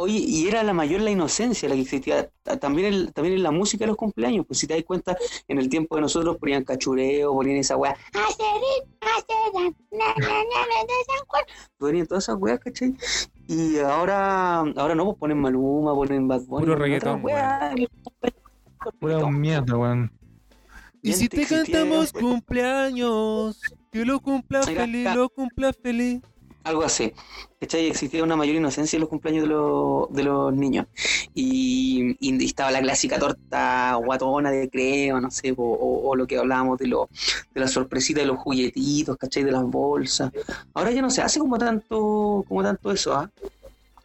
Oye, 0.00 0.16
y 0.18 0.46
era 0.46 0.62
la 0.62 0.72
mayor 0.72 1.00
la 1.00 1.10
inocencia 1.10 1.68
la 1.68 1.74
que 1.74 1.80
existía 1.80 2.30
ta- 2.44 2.56
también 2.56 2.94
en, 2.94 3.12
también 3.12 3.34
en 3.36 3.42
la 3.42 3.50
música 3.50 3.82
de 3.82 3.88
los 3.88 3.96
cumpleaños. 3.96 4.46
Pues 4.46 4.60
si 4.60 4.66
te 4.68 4.74
das 4.74 4.84
cuenta, 4.84 5.16
en 5.48 5.58
el 5.58 5.68
tiempo 5.68 5.96
de 5.96 6.02
nosotros 6.02 6.36
ponían 6.38 6.62
cachureo, 6.62 7.32
ponían 7.34 7.56
esa 7.56 7.76
weá. 7.76 7.96
Ponían 11.78 12.06
todas 12.06 12.24
esas 12.24 12.36
weas, 12.38 12.60
¿cachai? 12.60 12.94
Y 13.46 13.78
ahora, 13.78 14.58
ahora 14.60 14.94
no, 14.94 15.04
pues 15.06 15.16
ponen 15.18 15.38
Maluma, 15.40 15.94
ponen 15.94 16.28
Bad 16.28 16.42
Bunny. 16.42 16.64
Puro 16.66 16.76
reggaetón, 16.76 17.24
weas. 17.24 17.74
Pura 19.00 19.28
mierda, 19.30 19.76
weón. 19.76 20.12
Y 21.02 21.12
si 21.12 21.28
te 21.28 21.44
cantamos 21.46 22.12
cumpleaños, 22.12 23.60
que 23.90 24.04
lo 24.04 24.20
cumpla 24.20 24.62
feliz, 24.62 25.08
lo 25.14 25.28
cumpla 25.28 25.72
feliz. 25.72 26.20
Algo 26.68 26.82
así. 26.84 27.12
¿Cachai? 27.60 27.86
Existía 27.86 28.22
una 28.22 28.36
mayor 28.36 28.56
inocencia 28.56 28.96
en 28.96 29.00
los 29.00 29.08
cumpleaños 29.08 29.42
de 29.44 29.48
los, 29.48 30.12
de 30.12 30.22
los 30.22 30.52
niños. 30.54 30.86
Y, 31.34 32.16
y 32.20 32.44
estaba 32.44 32.70
la 32.70 32.80
clásica 32.80 33.18
torta 33.18 33.94
guatona 33.96 34.50
de 34.50 34.68
crema, 34.68 35.20
no 35.20 35.30
sé, 35.30 35.52
o, 35.56 35.62
o- 35.62 36.08
o 36.10 36.14
lo 36.16 36.26
que 36.26 36.36
hablábamos 36.38 36.78
de, 36.78 36.86
lo, 36.88 37.08
de 37.54 37.60
la 37.60 37.66
sorpresita 37.68 38.20
de 38.20 38.26
los 38.26 38.38
juguetitos, 38.38 39.16
¿cachai? 39.16 39.42
De 39.44 39.50
las 39.52 39.64
bolsas. 39.64 40.30
Ahora 40.74 40.90
ya 40.92 41.02
no 41.02 41.10
se 41.10 41.22
hace 41.22 41.40
como 41.40 41.58
tanto, 41.58 42.44
como 42.46 42.62
tanto 42.62 42.92
eso, 42.92 43.14
¿ah? 43.14 43.28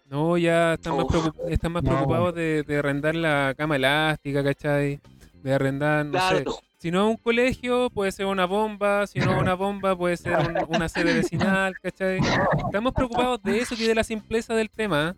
No, 0.10 0.38
ya 0.38 0.76
están 0.76 0.96
más, 0.96 1.06
Uf. 1.06 1.12
preocup- 1.12 1.50
están 1.50 1.72
más 1.74 1.84
No. 1.84 1.90
preocupados 1.92 2.36
de, 2.36 2.64
de 2.64 2.78
arrendar 2.78 3.16
la 3.16 3.54
cama 3.58 3.76
elástica, 3.76 4.44
¿cachai? 4.44 5.00
De 5.44 5.54
arrendar, 5.54 6.06
no 6.06 6.20
sé. 6.30 6.46
Si 6.84 6.92
no 6.92 7.10
un 7.10 7.16
colegio, 7.16 7.90
puede 7.92 8.12
ser 8.12 8.26
una 8.26 8.46
bomba. 8.46 9.08
Si 9.08 9.18
no 9.18 9.40
una 9.40 9.54
bomba, 9.54 9.96
puede 9.96 10.18
ser 10.18 10.34
un- 10.38 10.76
una 10.76 10.90
sede 10.90 11.14
vecinal, 11.14 11.80
¿cachai? 11.82 12.20
Estamos 12.66 12.92
preocupados 12.92 13.42
de 13.42 13.60
eso 13.60 13.78
que 13.78 13.88
de 13.88 13.96
la 13.96 14.04
simpleza 14.04 14.54
del 14.54 14.70
tema. 14.70 15.16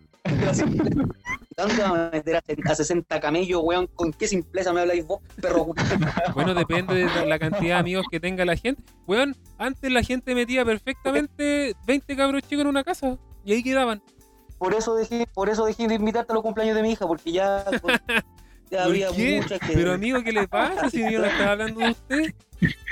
¿Dónde 1.57 1.82
vamos 1.82 1.97
a 1.97 2.09
meter 2.13 2.36
a, 2.36 2.43
a 2.72 2.76
60 2.76 3.20
camellos, 3.20 3.61
weón? 3.63 3.88
¿Con 3.95 4.13
qué 4.13 4.28
simpleza 4.28 4.72
me 4.74 4.82
habláis 4.82 5.07
vos, 5.07 5.22
perro? 5.41 5.70
Bueno, 6.36 6.53
depende 6.53 6.93
de 7.07 7.26
la- 7.26 7.39
cantidad 7.39 7.74
de 7.78 7.80
amigos 7.80 8.05
que 8.11 8.20
tenga 8.20 8.45
la 8.45 8.55
gente. 8.55 8.84
Weón, 9.07 9.36
antes 9.57 9.91
la 9.91 10.03
gente 10.03 10.36
metía 10.36 10.63
perfectamente 10.66 11.74
20 11.88 12.16
cabros 12.16 12.43
chicos 12.43 12.61
en 12.61 12.68
una 12.68 12.84
casa 12.84 13.18
y 13.43 13.53
ahí 13.53 13.63
quedaban. 13.63 14.03
Por 14.59 14.76
eso 14.76 14.93
dejé, 14.93 15.26
por 15.34 15.49
eso 15.49 15.66
dejé 15.66 15.88
de 15.88 15.95
invitarte 15.95 16.32
a 16.32 16.36
los 16.36 16.43
cumpleaños 16.43 16.76
de 16.76 16.84
mi 16.84 16.91
hija, 16.91 17.07
porque 17.07 17.32
ya, 17.32 17.66
que. 18.70 19.41
Pero 19.74 19.93
amigo, 19.93 20.24
¿qué 20.24 20.32
le 20.32 20.47
pasa 20.47 20.89
si 20.89 20.99
yo 20.99 21.20
no 21.20 21.26
estaba 21.26 21.51
hablando 21.51 21.80
de 21.82 21.89
usted? 21.91 22.34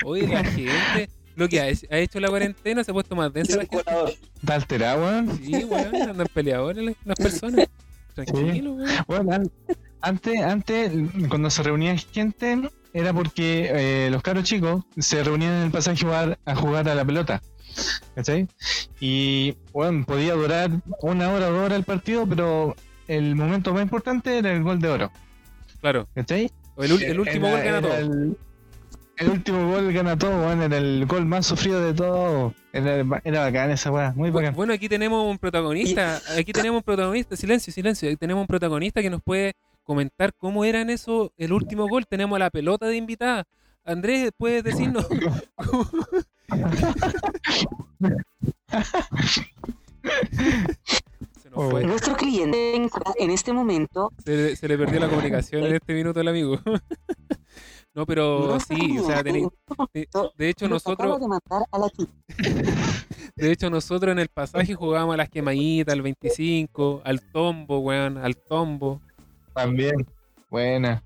Oye, 0.05 0.28
la 0.28 0.43
gente, 0.43 1.09
lo 1.36 1.49
que 1.49 1.59
ha, 1.61 1.63
ha 1.65 1.97
hecho 1.97 2.19
la 2.19 2.30
cuarentena 2.30 2.84
se 2.84 2.91
ha 2.91 2.93
puesto 2.93 3.15
más 3.15 3.32
densa 3.34 3.57
la 3.57 3.65
gente. 3.65 4.17
¿Está 4.41 4.55
alterado, 4.55 5.03
weón? 5.05 5.38
Sí, 5.43 5.63
weón, 5.63 5.95
andan 5.95 6.28
peleadores 6.34 6.84
las, 6.84 6.95
las 7.05 7.15
personas. 7.17 7.67
Tranquilo, 8.15 8.74
weón. 8.74 8.89
Bueno, 9.07 9.32
an- 9.34 9.51
antes, 10.01 10.41
antes, 10.41 10.91
cuando 11.30 11.49
se 11.49 11.63
reunía 11.63 11.95
gente, 11.97 12.69
era 12.93 13.13
porque 13.13 13.69
eh, 13.74 14.09
los 14.11 14.21
caros 14.21 14.43
chicos 14.43 14.84
se 14.97 15.24
reunían 15.24 15.53
en 15.53 15.63
el 15.63 15.71
pasaje 15.71 16.05
a 16.05 16.07
jugar 16.07 16.39
a, 16.45 16.55
jugar 16.55 16.89
a 16.89 16.95
la 16.95 17.05
pelota. 17.05 17.41
¿Cachai? 18.13 18.47
Y 18.99 19.55
bueno, 19.71 20.05
podía 20.05 20.34
durar 20.36 20.69
una 21.01 21.32
hora 21.32 21.47
o 21.47 21.51
dos 21.53 21.65
horas 21.65 21.80
el 21.80 21.86
partido, 21.86 22.28
pero 22.28 22.76
el 23.07 23.36
momento 23.36 23.74
más 23.74 23.82
importante 23.82 24.38
era 24.38 24.51
el 24.53 24.61
gol 24.61 24.80
de 24.80 24.89
oro. 24.89 25.11
Claro. 25.84 26.07
¿Cachai? 26.15 26.49
El, 26.77 26.93
último 27.19 27.47
Era- 27.47 27.57
gol 27.57 27.59
gana 27.59 27.67
era 27.67 27.81
todo. 27.81 27.97
El, 27.97 28.38
el 29.17 29.29
último 29.29 29.67
gol 29.69 29.91
gana 29.91 30.17
todo, 30.17 30.31
weón, 30.45 30.61
era 30.61 30.77
el 30.77 31.05
gol 31.05 31.25
más 31.25 31.45
sufrido 31.45 31.86
de 31.86 31.93
todo. 31.93 32.53
Era, 32.71 33.03
era 33.25 33.41
bacán 33.41 33.69
esa 33.69 33.91
weá, 33.91 34.13
muy 34.15 34.29
bacán. 34.31 34.55
Bueno, 34.55 34.71
aquí 34.71 34.88
tenemos 34.88 35.29
un 35.29 35.38
protagonista. 35.38 36.21
Aquí 36.38 36.53
tenemos 36.53 36.77
un 36.77 36.84
protagonista. 36.84 37.36
Silencio, 37.36 37.73
silencio. 37.73 38.07
Aquí 38.07 38.15
tenemos 38.15 38.39
un 38.39 38.47
protagonista 38.47 39.01
que 39.01 39.09
nos 39.09 39.21
puede 39.21 39.55
comentar 39.84 40.34
cómo 40.38 40.63
eran 40.63 40.89
eso 40.89 41.34
el 41.36 41.51
último 41.51 41.89
gol. 41.89 42.07
Tenemos 42.07 42.38
a 42.38 42.39
la 42.39 42.49
pelota 42.49 42.86
de 42.86 42.95
invitada. 42.95 43.43
Andrés, 43.84 44.31
¿puedes 44.38 44.63
decirnos? 44.63 45.05
Fue. 51.61 51.83
Nuestro 51.85 52.15
cliente 52.15 52.75
en 52.75 53.29
este 53.31 53.53
momento 53.53 54.11
Se, 54.25 54.35
le- 54.35 54.55
se 54.55 54.67
le 54.67 54.77
perdió 54.77 54.99
la 54.99 55.09
comunicación 55.09 55.63
en 55.65 55.75
este 55.75 55.93
minuto 55.93 56.19
al 56.19 56.27
amigo. 56.27 56.57
No, 57.95 58.07
pero 58.07 58.59
sí, 58.59 58.97
o 58.97 59.05
sea, 59.05 59.21
de, 59.21 59.47
de 60.35 60.49
hecho 60.49 60.67
nosotros, 60.67 61.19
de 61.19 61.27
matar 61.27 61.61
a 61.71 61.77
la 61.77 61.87
chica. 61.91 62.11
de 63.35 63.51
hecho 63.51 63.69
nosotros 63.69 64.11
en 64.11 64.17
el 64.17 64.29
pasaje 64.29 64.73
jugábamos 64.73 65.13
a 65.13 65.17
las 65.17 65.29
quemaditas, 65.29 65.93
al 65.93 66.01
25, 66.01 67.03
al 67.05 67.21
tombo, 67.21 67.77
weón, 67.81 68.17
al 68.17 68.35
tombo. 68.35 68.99
También. 69.53 70.07
Buena. 70.49 71.03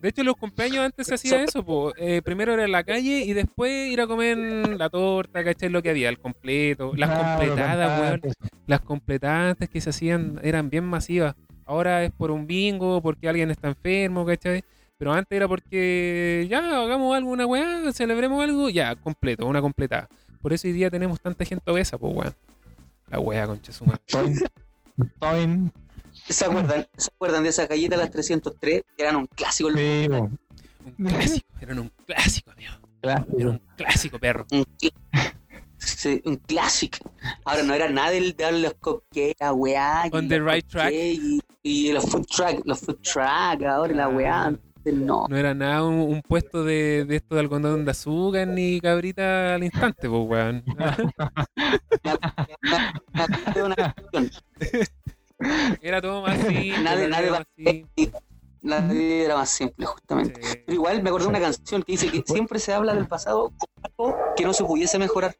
De 0.00 0.08
hecho, 0.10 0.22
los 0.22 0.36
cumpleaños 0.36 0.84
antes 0.84 1.06
se 1.08 1.14
hacía 1.14 1.42
eso, 1.42 1.64
po. 1.64 1.92
Eh, 1.96 2.22
primero 2.22 2.52
era 2.52 2.64
en 2.64 2.72
la 2.72 2.84
calle 2.84 3.24
y 3.24 3.32
después 3.32 3.88
ir 3.90 4.00
a 4.00 4.06
comer 4.06 4.38
la 4.78 4.88
torta, 4.88 5.42
¿cachai? 5.42 5.68
Lo 5.70 5.82
que 5.82 5.90
había, 5.90 6.08
el 6.08 6.18
completo, 6.18 6.92
las 6.96 7.10
Claro, 7.10 7.38
completadas, 7.38 8.00
weón. 8.00 8.20
Las 8.66 8.80
completadas 8.80 9.50
antes 9.52 9.68
que 9.68 9.80
se 9.80 9.90
hacían 9.90 10.38
eran 10.42 10.70
bien 10.70 10.84
masivas. 10.84 11.34
Ahora 11.66 12.04
es 12.04 12.12
por 12.12 12.30
un 12.30 12.46
bingo, 12.46 13.02
porque 13.02 13.28
alguien 13.28 13.50
está 13.50 13.68
enfermo, 13.68 14.24
¿cachai? 14.24 14.62
Pero 14.98 15.12
antes 15.12 15.36
era 15.36 15.46
porque 15.48 16.46
ya 16.48 16.82
hagamos 16.82 17.16
algo, 17.16 17.30
una 17.30 17.46
weá, 17.46 17.92
celebremos 17.92 18.42
algo, 18.42 18.68
ya, 18.68 18.94
completo, 18.96 19.46
una 19.46 19.60
completada. 19.60 20.08
Por 20.40 20.52
eso 20.52 20.66
hoy 20.68 20.72
día 20.72 20.90
tenemos 20.90 21.20
tanta 21.20 21.44
gente 21.44 21.70
obesa, 21.70 21.98
pues 21.98 22.14
weón. 22.14 22.34
La 23.10 23.18
weá, 23.20 23.46
concha 23.46 23.72
su 23.72 23.84
madre. 23.84 24.00
Toin. 25.18 25.72
¿Se 26.28 26.44
acuerdan, 26.44 26.86
¿Se 26.96 27.10
acuerdan 27.14 27.42
de 27.42 27.48
esas 27.50 27.68
galletas 27.68 27.98
las 27.98 28.10
303? 28.10 28.82
Que 28.96 29.02
eran 29.02 29.16
un 29.16 29.26
clásico. 29.26 29.70
Sí. 29.70 30.08
Un 30.10 30.38
clásico, 31.06 31.46
eran 31.60 31.78
un 31.78 31.92
clásico, 32.06 32.50
amigo. 32.50 32.72
Era 33.02 33.24
un 33.50 33.60
clásico, 33.76 34.18
perro. 34.18 34.46
Un, 34.50 34.64
cl- 34.80 34.92
sí, 35.76 36.20
un 36.24 36.36
clásico. 36.36 36.98
Ahora 37.44 37.62
no 37.62 37.74
era 37.74 37.88
nada 37.88 38.10
del 38.10 38.34
de 38.34 38.52
los 38.52 38.74
cupcakes, 38.74 39.36
la 39.40 39.52
weá. 39.52 40.04
On 40.12 40.28
the 40.28 40.40
right 40.40 40.66
track. 40.66 40.92
Y, 40.92 41.40
y 41.62 41.92
los 41.92 42.04
food 42.10 42.26
truck, 42.26 42.62
los 42.64 42.80
food 42.80 42.96
truck, 43.02 43.62
ahora 43.66 43.94
la 43.94 44.08
weá. 44.08 44.46
antes 44.46 44.94
No. 44.94 45.26
No 45.28 45.36
era 45.36 45.52
nada 45.54 45.84
un, 45.84 45.96
un 46.00 46.22
puesto 46.22 46.64
de, 46.64 47.04
de 47.04 47.16
esto 47.16 47.34
de 47.34 47.42
algodón 47.42 47.84
de 47.84 47.90
azúcar 47.90 48.48
ni 48.48 48.80
cabrita 48.80 49.54
al 49.54 49.64
instante, 49.64 50.08
pues 50.08 50.22
weón. 50.26 50.64
Era 55.80 56.00
todo 56.00 56.22
más 56.22 56.38
simple. 56.46 56.78
Nadie- 56.78 57.04
era 57.04 57.08
nadie 57.08 57.30
más 57.30 57.44
simple. 57.56 58.12
La 58.60 58.80
vida 58.80 59.24
era 59.24 59.36
más 59.36 59.50
simple, 59.50 59.86
justamente. 59.86 60.42
Sí. 60.42 60.56
Pero 60.66 60.74
igual 60.74 61.00
me 61.02 61.10
acordé 61.10 61.24
de 61.26 61.30
una 61.30 61.40
canción 61.40 61.82
que 61.84 61.92
dice 61.92 62.10
que 62.10 62.24
siempre 62.26 62.58
se 62.58 62.72
habla 62.72 62.92
del 62.92 63.06
pasado 63.06 63.52
como 63.96 64.08
algo 64.10 64.34
que 64.36 64.44
no 64.44 64.52
se 64.52 64.64
pudiese 64.64 64.98
mejorar. 64.98 65.36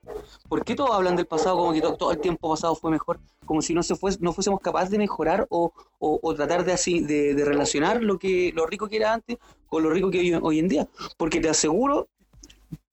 ¿Por 0.49 0.65
qué 0.65 0.77
todos 0.77 0.93
hablan 0.93 1.17
del 1.17 1.27
pasado 1.27 1.57
como 1.57 1.73
que 1.73 1.81
to- 1.81 1.97
todo, 1.97 2.13
el 2.13 2.21
tiempo 2.21 2.49
pasado 2.49 2.77
fue 2.77 2.93
mejor? 2.93 3.19
Como 3.45 3.61
si 3.61 3.75
no, 3.75 3.83
se 3.83 3.95
fues- 3.97 4.21
no 4.21 4.33
fuésemos 4.33 4.61
capaces 4.61 4.91
de 4.91 4.99
mejorar 4.99 5.47
o, 5.51 5.73
o- 5.99 6.21
o 6.23 6.35
tratar 6.35 6.65
de 6.65 6.73
así 6.73 7.01
de, 7.01 7.35
de 7.35 7.45
relacionar 7.45 8.03
lo 8.05 8.19
que 8.21 8.53
lo 8.55 8.67
rico 8.67 8.89
que 8.89 8.97
era 8.99 9.13
antes 9.15 9.37
con 9.67 9.83
lo 9.83 9.91
rico 9.91 10.11
que 10.13 10.21
hoy, 10.21 10.39
hoy 10.41 10.59
en 10.61 10.69
día. 10.69 10.89
Porque 11.17 11.41
te 11.41 11.49
aseguro 11.49 12.07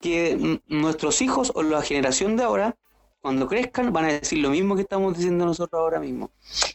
que 0.00 0.60
nuestros 0.66 1.22
hijos 1.22 1.52
o 1.54 1.62
la 1.62 1.82
generación 1.82 2.36
de 2.36 2.42
ahora, 2.42 2.76
cuando 3.26 3.48
crezcan 3.48 3.92
van 3.92 4.04
a 4.04 4.08
decir 4.12 4.38
lo 4.38 4.50
mismo 4.50 4.76
que 4.76 4.82
estamos 4.82 5.16
diciendo 5.16 5.44
nosotros 5.44 5.80
ahora 5.80 5.98
mismo. 5.98 6.30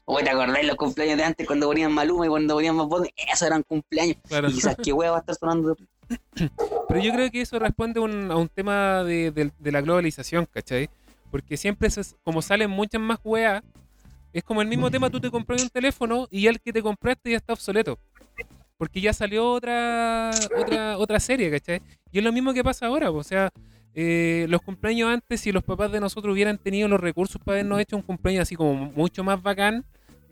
Oye, 0.05 0.25
¿te 0.25 0.29
acordás 0.31 0.65
los 0.65 0.75
cumpleaños 0.75 1.17
de 1.17 1.23
antes 1.23 1.47
cuando 1.47 1.65
ponían 1.67 1.93
Maluma 1.93 2.25
y 2.25 2.29
cuando 2.29 2.55
ponían 2.55 2.75
más 2.75 2.87
voz? 2.87 3.07
Eso 3.31 3.45
eran 3.45 3.63
cumpleaños. 3.63 4.17
Claro. 4.27 4.49
Y 4.49 4.53
quizás 4.53 4.75
qué 4.83 4.91
hueá 4.91 5.11
va 5.11 5.17
a 5.17 5.19
estar 5.21 5.35
sonando. 5.35 5.77
Pero 6.89 6.99
yo 6.99 7.13
creo 7.13 7.31
que 7.31 7.41
eso 7.41 7.57
responde 7.57 7.99
un- 8.01 8.29
a 8.29 8.35
un 8.35 8.49
tema 8.49 9.03
de, 9.05 9.31
de- 9.31 9.51
de 9.57 9.71
la 9.71 9.79
globalización, 9.81 10.45
¿cachai? 10.51 10.89
Porque 11.29 11.55
siempre, 11.55 11.89
se- 11.89 12.15
como 12.23 12.41
salen 12.41 12.69
muchas 12.69 12.99
más 13.01 13.19
weas, 13.23 13.63
es 14.33 14.43
como 14.43 14.61
el 14.61 14.67
mismo 14.67 14.91
tema, 14.91 15.09
tú 15.09 15.21
te 15.21 15.31
compras 15.31 15.61
un 15.63 15.69
teléfono 15.69 16.27
y 16.29 16.41
ya 16.41 16.49
el 16.49 16.59
que 16.59 16.73
te 16.73 16.81
compraste 16.81 17.31
ya 17.31 17.37
está 17.37 17.53
obsoleto. 17.53 17.97
Porque 18.77 18.99
ya 18.99 19.13
salió 19.13 19.49
otra, 19.51 20.31
otra, 20.57 20.97
otra 20.97 21.19
serie, 21.21 21.49
¿cachai? 21.49 21.81
Y 22.11 22.17
es 22.17 22.23
lo 22.23 22.31
mismo 22.33 22.53
que 22.53 22.61
pasa 22.63 22.87
ahora, 22.87 23.09
o 23.09 23.23
sea, 23.23 23.51
eh, 23.93 24.45
los 24.49 24.61
cumpleaños 24.61 25.09
antes, 25.09 25.41
si 25.41 25.51
los 25.51 25.63
papás 25.63 25.91
de 25.91 25.99
nosotros 25.99 26.33
hubieran 26.33 26.57
tenido 26.57 26.87
los 26.87 26.99
recursos 26.99 27.41
para 27.43 27.55
habernos 27.57 27.79
hecho 27.81 27.97
un 27.97 28.01
cumpleaños 28.03 28.43
así 28.43 28.55
como 28.55 28.73
mucho 28.73 29.23
más 29.23 29.41
bacán, 29.41 29.85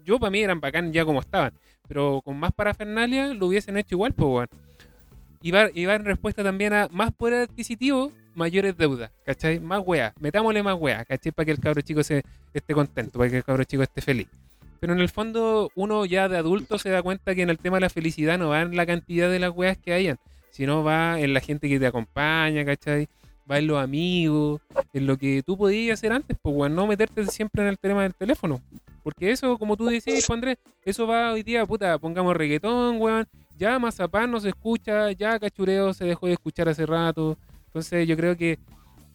yo 0.05 0.19
para 0.19 0.31
mí 0.31 0.39
eran 0.39 0.59
bacán 0.59 0.93
ya 0.93 1.05
como 1.05 1.19
estaban, 1.19 1.53
pero 1.87 2.21
con 2.23 2.39
más 2.39 2.53
parafernalia 2.53 3.33
lo 3.33 3.47
hubiesen 3.47 3.77
hecho 3.77 3.95
igual, 3.95 4.13
pues, 4.13 4.29
weón. 4.29 4.47
Y 5.41 5.51
va, 5.51 5.69
y 5.73 5.85
va 5.85 5.95
en 5.95 6.05
respuesta 6.05 6.43
también 6.43 6.73
a 6.73 6.87
más 6.91 7.13
poder 7.13 7.49
adquisitivo, 7.49 8.11
mayores 8.35 8.75
deudas, 8.77 9.11
¿cachai? 9.25 9.59
Más 9.59 9.81
weá, 9.85 10.13
metámosle 10.19 10.63
más 10.63 10.75
weá, 10.79 11.05
¿cachai? 11.05 11.31
Para 11.31 11.45
que 11.45 11.51
el 11.51 11.59
cabro 11.59 11.81
chico 11.81 12.03
se 12.03 12.23
esté 12.53 12.73
contento, 12.73 13.19
para 13.19 13.29
que 13.29 13.37
el 13.37 13.43
cabro 13.43 13.63
chico 13.63 13.83
esté 13.83 14.01
feliz. 14.01 14.27
Pero 14.79 14.93
en 14.93 14.99
el 14.99 15.09
fondo, 15.09 15.71
uno 15.75 16.05
ya 16.05 16.29
de 16.29 16.37
adulto 16.37 16.77
se 16.77 16.89
da 16.89 17.01
cuenta 17.01 17.35
que 17.35 17.41
en 17.41 17.49
el 17.49 17.57
tema 17.57 17.77
de 17.77 17.81
la 17.81 17.89
felicidad 17.89 18.37
no 18.37 18.49
va 18.49 18.61
en 18.61 18.75
la 18.75 18.85
cantidad 18.85 19.29
de 19.29 19.39
las 19.39 19.51
weas 19.51 19.77
que 19.77 19.93
hayan, 19.93 20.17
sino 20.51 20.83
va 20.83 21.19
en 21.19 21.33
la 21.33 21.41
gente 21.41 21.67
que 21.67 21.79
te 21.79 21.87
acompaña, 21.87 22.65
¿cachai? 22.65 23.07
Va 23.49 23.57
en 23.57 23.67
los 23.67 23.81
amigos, 23.81 24.61
en 24.93 25.07
lo 25.07 25.17
que 25.17 25.41
tú 25.45 25.57
podías 25.57 25.99
hacer 25.99 26.11
antes, 26.11 26.37
pues, 26.41 26.55
weón, 26.55 26.75
no 26.75 26.85
meterte 26.87 27.25
siempre 27.27 27.63
en 27.63 27.69
el 27.69 27.79
tema 27.79 28.03
del 28.03 28.13
teléfono. 28.13 28.61
Porque 29.03 29.31
eso, 29.31 29.57
como 29.57 29.75
tú 29.77 29.85
decías, 29.85 30.25
pues, 30.27 30.29
Andrés, 30.29 30.57
eso 30.83 31.07
va 31.07 31.31
hoy 31.33 31.41
día, 31.43 31.65
puta, 31.65 31.97
pongamos 31.97 32.35
reggaetón, 32.35 32.97
weón, 33.01 33.25
ya 33.57 33.79
Mazapán 33.79 34.29
no 34.31 34.39
se 34.39 34.49
escucha, 34.49 35.11
ya 35.13 35.39
Cachureo 35.39 35.93
se 35.93 36.05
dejó 36.05 36.27
de 36.27 36.33
escuchar 36.33 36.69
hace 36.69 36.85
rato. 36.85 37.37
Entonces 37.67 38.07
yo 38.07 38.15
creo 38.15 38.37
que 38.37 38.57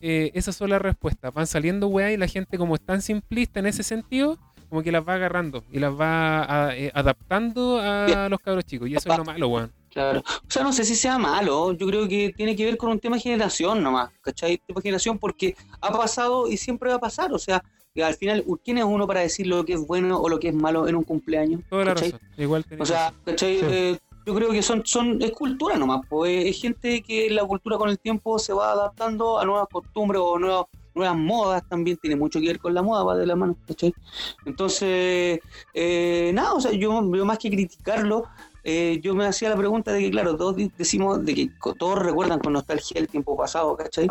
eh, 0.01 0.31
esas 0.35 0.55
son 0.57 0.71
las 0.71 0.83
respuestas. 0.83 1.33
Van 1.33 1.47
saliendo 1.47 1.89
weá 1.89 2.13
y 2.13 2.17
la 2.17 2.27
gente 2.29 2.59
como 2.59 2.75
es 2.75 2.81
tan 2.81 3.01
simplista 3.03 3.61
en 3.61 3.67
ese 3.67 3.83
sentido, 3.83 4.37
como 4.69 4.83
que 4.83 4.93
las 4.93 5.07
va 5.07 5.15
agarrando 5.15 5.65
y 5.73 5.79
las 5.79 5.93
va 5.99 6.67
a- 6.69 6.77
eh, 6.77 6.91
adaptando 6.95 7.79
a 7.81 8.29
los 8.29 8.39
cabros 8.41 8.65
chicos. 8.67 8.89
Y 8.89 8.97
eso 8.97 9.11
es 9.11 9.17
lo 9.19 9.25
malo, 9.25 9.49
weón. 9.49 9.71
Claro. 9.95 10.21
O 10.21 10.51
sea, 10.51 10.63
no 10.65 10.73
sé 10.73 10.85
si 10.85 10.97
sea 10.97 11.19
malo. 11.19 11.73
Yo 11.73 11.87
creo 11.87 12.09
que 12.09 12.35
tiene 12.37 12.57
que 12.57 12.65
ver 12.65 12.77
con 12.77 12.91
un 12.91 12.99
tema 12.99 13.17
de 13.17 13.23
generación 13.23 13.83
nomás. 13.83 14.11
¿Cachai? 14.21 14.59
Tema 14.59 14.81
de 14.81 14.83
generación 14.83 15.19
porque 15.19 15.57
ha 15.81 15.93
pasado 15.93 16.49
y 16.49 16.57
siempre 16.57 16.91
va 16.91 16.97
a 16.97 17.01
pasar. 17.01 17.33
O 17.33 17.39
sea, 17.39 17.63
al 18.03 18.15
final, 18.15 18.45
¿quién 18.65 18.79
es 18.79 18.85
uno 18.85 19.07
para 19.07 19.21
decir 19.21 19.47
lo 19.47 19.65
que 19.65 19.75
es 19.75 19.87
bueno 19.87 20.21
o 20.21 20.29
lo 20.29 20.41
que 20.41 20.49
es 20.49 20.55
malo 20.55 20.89
en 20.89 20.97
un 20.97 21.05
cumpleaños? 21.05 21.63
Toda 21.71 21.85
la 21.85 21.95
razón. 21.95 22.21
Igual 22.37 22.65
O 22.79 22.85
sea, 22.85 23.15
¿cachai? 23.25 23.59
Sí. 23.61 23.65
Eh, 23.69 23.99
yo 24.27 24.35
creo 24.35 24.51
que 24.51 24.63
son, 24.63 24.85
son, 24.85 25.23
es 25.23 25.33
cultura 25.33 25.77
nomás, 25.77 26.01
pues 26.09 26.47
es 26.47 26.61
gente 26.61 27.03
que 27.03 27.29
la 27.31 27.45
cultura 27.45 27.77
con 27.77 27.91
el 27.91 27.99
tiempo 27.99 28.39
se 28.39 28.53
va 28.55 28.73
adaptando 28.73 29.39
a 29.39 29.45
nuevas 29.45 29.69
costumbres 29.71 30.21
o 30.25 30.39
nuevas, 30.39 30.65
nuevas 30.95 31.17
modas 31.17 31.63
también, 31.69 31.99
tiene 31.99 32.17
mucho 32.17 32.41
que 32.41 32.47
ver 32.47 32.59
con 32.59 32.73
la 32.73 32.83
moda, 32.83 33.05
va 33.05 33.17
de 33.17 33.27
la 33.27 33.37
mano, 33.37 33.57
¿cachai? 33.67 33.93
Entonces, 34.47 35.41
eh, 35.75 36.31
nada, 36.33 36.55
o 36.55 36.61
sea, 36.61 36.73
yo, 36.73 37.15
yo 37.15 37.25
más 37.27 37.39
que 37.39 37.51
criticarlo, 37.51 38.25
eh, 38.65 38.99
yo 39.03 39.15
me 39.15 39.27
hacía 39.27 39.51
la 39.51 39.57
pregunta 39.57 39.93
de 39.93 40.01
que, 40.01 40.11
claro, 40.11 40.37
todos 40.37 40.57
decimos 40.79 41.25
de 41.25 41.35
que 41.35 41.51
todos 41.79 41.99
recuerdan 41.99 42.41
con 42.41 42.55
nostalgia 42.55 42.99
el 43.01 43.09
tiempo 43.09 43.37
pasado, 43.37 43.77
¿cachai? 43.77 44.09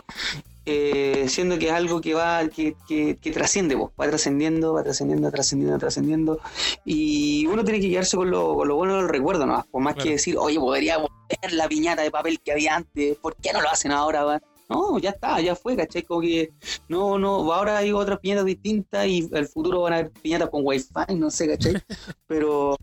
Eh, 0.66 1.26
siendo 1.28 1.60
que 1.60 1.68
es 1.68 1.74
algo 1.74 2.00
que 2.00 2.14
va, 2.14 2.48
que, 2.48 2.76
que, 2.88 3.18
que 3.18 3.32
trasciende, 3.32 3.76
pues, 3.76 3.92
va 4.00 4.08
trascendiendo, 4.08 4.74
va 4.74 4.84
trascendiendo, 4.84 5.30
trascendiendo, 5.30 5.78
trascendiendo, 5.78 6.40
y 6.86 7.46
uno 7.48 7.66
tiene 7.66 7.82
que 7.82 7.90
quedarse 7.90 8.16
con 8.16 8.32
lo, 8.32 8.56
con 8.56 8.70
lo 8.70 8.76
bueno 8.76 8.96
del 8.96 9.10
recuerdo, 9.10 9.46
¿no? 9.46 9.66
Por 9.70 9.82
más 9.82 9.96
Claro. 9.96 10.06
que 10.06 10.12
decir, 10.14 10.38
oye, 10.38 10.58
podría 10.60 11.00
volver 11.00 11.52
la 11.52 11.68
piñata 11.68 12.02
de 12.02 12.12
papel 12.12 12.40
que 12.40 12.54
había 12.54 12.76
antes, 12.76 13.18
¿por 13.18 13.36
qué 13.36 13.52
no 13.52 13.62
lo 13.62 13.70
hacen 13.70 13.92
ahora? 13.92 14.24
va? 14.24 14.42
No, 14.70 14.98
ya 15.00 15.10
está, 15.10 15.42
ya 15.42 15.56
fue, 15.56 15.76
¿cachai? 15.76 16.04
Como 16.04 16.22
que 16.22 16.52
no, 16.88 17.20
no, 17.20 17.52
ahora 17.52 17.78
hay 17.78 17.92
otras 17.92 18.20
piñatas 18.20 18.46
distintas 18.46 19.06
y 19.06 19.30
el 19.34 19.48
futuro 19.48 19.82
van 19.82 19.94
a 19.94 19.96
haber 19.98 20.12
piñatas 20.12 20.50
con 20.50 20.62
wifi, 20.64 20.88
no 21.18 21.30
sé, 21.30 21.50
¿cachai? 21.50 21.74
Pero, 22.28 22.78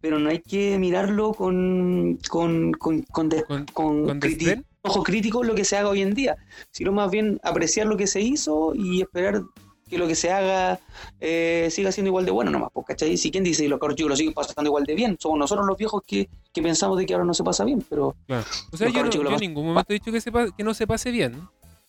pero 0.00 0.18
no 0.18 0.30
hay 0.30 0.40
que 0.40 0.78
mirarlo 0.78 1.32
con, 1.34 2.18
con, 2.28 2.72
con, 2.72 3.02
con, 3.02 3.30
ojo 4.82 5.02
crítico 5.02 5.42
lo 5.44 5.54
que 5.54 5.64
se 5.64 5.76
haga 5.76 5.88
hoy 5.90 6.02
en 6.02 6.14
día, 6.14 6.36
sino 6.70 6.92
más 6.92 7.10
bien 7.10 7.38
apreciar 7.42 7.86
lo 7.86 7.96
que 7.96 8.06
se 8.06 8.20
hizo 8.20 8.72
y 8.74 9.02
esperar 9.02 9.42
que 9.88 9.98
lo 9.98 10.06
que 10.06 10.14
se 10.14 10.30
haga 10.30 10.78
eh, 11.20 11.68
siga 11.70 11.90
siendo 11.90 12.08
igual 12.10 12.24
de 12.24 12.30
bueno 12.30 12.50
nomás, 12.52 12.70
pues, 12.72 12.86
¿cachai? 12.86 13.16
Si 13.16 13.30
quien 13.32 13.42
dice, 13.42 13.68
los 13.68 13.80
cabros 13.80 13.96
chicos 13.96 14.10
lo 14.10 14.16
siguen 14.16 14.32
pasando 14.32 14.68
igual 14.68 14.84
de 14.84 14.94
bien, 14.94 15.16
somos 15.20 15.36
nosotros 15.38 15.66
los 15.66 15.76
viejos 15.76 16.02
que, 16.06 16.28
que 16.52 16.62
pensamos 16.62 16.96
de 16.96 17.06
que 17.06 17.12
ahora 17.12 17.24
no 17.26 17.34
se 17.34 17.42
pasa 17.42 17.64
bien, 17.64 17.84
pero 17.88 18.14
Claro. 18.26 18.44
O 18.72 18.76
sea, 18.76 18.88
yo, 18.88 19.02
no- 19.04 19.10
yo 19.10 19.28
en 19.30 19.40
ningún 19.40 19.66
momento 19.66 19.92
he 19.92 19.94
dicho 19.94 20.12
que, 20.12 20.20
se 20.20 20.30
que 20.56 20.62
no 20.64 20.74
se 20.74 20.86
pase 20.86 21.10
bien. 21.10 21.40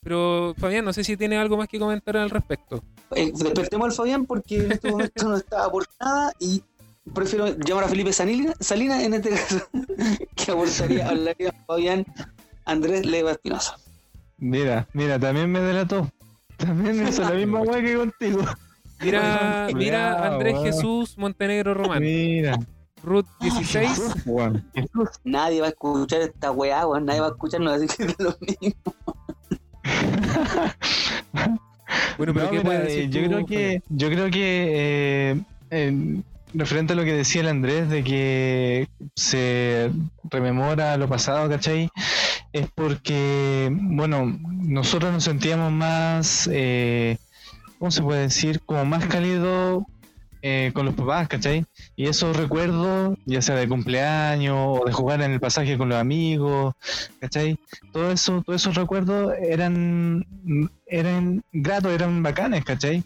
Pero, 0.03 0.55
Fabián, 0.57 0.83
no 0.83 0.93
sé 0.93 1.03
si 1.03 1.15
tiene 1.15 1.37
algo 1.37 1.57
más 1.57 1.67
que 1.67 1.77
comentar 1.77 2.17
al 2.17 2.31
respecto. 2.31 2.83
eh, 3.15 3.31
despertemos 3.35 3.85
al 3.89 3.93
Fabián 3.93 4.25
porque 4.25 4.57
en 4.57 4.71
este 4.71 4.89
momento 4.89 5.27
no 5.29 5.37
está 5.37 5.69
por 5.69 5.85
nada 5.99 6.33
y 6.39 6.63
prefiero 7.13 7.47
llamar 7.57 7.85
a 7.85 7.87
Felipe 7.87 8.13
Salinas 8.13 9.03
en 9.03 9.13
este 9.13 9.29
caso, 9.31 9.61
que 10.35 10.51
abordaría, 10.51 11.07
hablaría 11.09 11.53
Fabián 11.67 12.05
Andrés 12.65 13.05
Leva 13.05 13.31
Espinosa. 13.31 13.77
Mira, 14.37 14.87
mira, 14.93 15.19
también 15.19 15.51
me 15.51 15.59
delató. 15.59 16.09
También 16.57 17.07
hizo 17.07 17.21
la 17.23 17.31
misma 17.31 17.61
weá 17.63 17.81
que 17.81 17.95
contigo. 17.95 18.43
Mira, 19.01 19.69
mira 19.75 20.33
Andrés. 20.33 20.55
Jesús 20.63 21.17
Montenegro 21.17 21.73
Román. 21.73 22.01
Mira. 22.01 22.59
Ruth 23.03 23.25
16. 23.39 23.89
Jesús, 23.89 24.13
weón. 24.25 24.63
Jesús. 24.75 25.09
Nadie 25.23 25.59
va 25.61 25.67
a 25.67 25.69
escuchar 25.71 26.21
esta 26.21 26.51
weá, 26.51 26.85
weón, 26.85 27.05
nadie 27.05 27.19
va 27.19 27.27
a 27.27 27.31
escucharnos 27.31 27.73
así 27.73 27.87
que 27.87 28.03
es 28.03 28.15
lo 28.19 28.35
mismo. 28.39 28.93
Bueno, 32.17 32.33
pero 32.33 32.45
No, 32.45 32.51
¿qué 32.51 32.57
mira, 32.57 32.63
puedes 32.63 32.81
eh, 32.81 32.83
decir 32.85 33.09
yo 33.09 33.21
tú, 33.23 33.27
creo 33.29 33.45
que 33.47 33.81
yo 33.89 34.09
creo 34.09 34.29
que 34.29 35.31
eh, 35.31 35.41
en- 35.71 36.23
referente 36.53 36.93
a 36.93 36.95
lo 36.95 37.03
que 37.03 37.13
decía 37.13 37.41
el 37.41 37.47
Andrés 37.47 37.89
de 37.89 38.03
que 38.03 38.87
se 39.15 39.91
rememora 40.29 40.97
lo 40.97 41.07
pasado, 41.07 41.49
¿cachai? 41.49 41.89
Es 42.53 42.67
porque, 42.73 43.69
bueno, 43.71 44.37
nosotros 44.45 45.11
nos 45.13 45.23
sentíamos 45.23 45.71
más, 45.71 46.49
eh, 46.51 47.17
¿cómo 47.79 47.91
se 47.91 48.01
puede 48.01 48.21
decir? 48.21 48.61
Como 48.65 48.85
más 48.85 49.05
cálido 49.05 49.85
eh, 50.41 50.71
con 50.73 50.85
los 50.85 50.95
papás, 50.95 51.27
¿cachai? 51.27 51.65
Y 51.95 52.07
esos 52.07 52.35
recuerdos, 52.35 53.17
ya 53.25 53.41
sea 53.41 53.55
de 53.55 53.67
cumpleaños 53.67 54.57
o 54.57 54.85
de 54.85 54.91
jugar 54.91 55.21
en 55.21 55.31
el 55.31 55.39
pasaje 55.39 55.77
con 55.77 55.89
los 55.89 55.97
amigos, 55.97 56.73
¿cachai? 57.19 57.59
Todo 57.93 58.11
eso, 58.11 58.41
todos 58.43 58.61
esos 58.61 58.75
recuerdos 58.75 59.33
eran, 59.41 60.25
eran 60.87 61.43
gratos, 61.51 61.91
eran 61.91 62.23
bacanes, 62.23 62.65
¿cachai? 62.65 63.03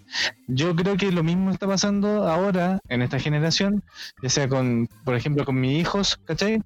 Yo 0.48 0.76
creo 0.76 0.98
que 0.98 1.12
lo 1.12 1.24
mismo 1.24 1.52
está 1.52 1.68
pasando 1.68 2.28
ahora 2.28 2.80
en 2.88 3.02
esta 3.02 3.20
generación, 3.20 3.84
ya 4.22 4.30
sea 4.30 4.48
con, 4.48 4.88
por 5.04 5.16
ejemplo, 5.16 5.46
con 5.46 5.60
mis 5.60 5.82
hijos, 5.82 6.20
¿cachai? 6.26 6.62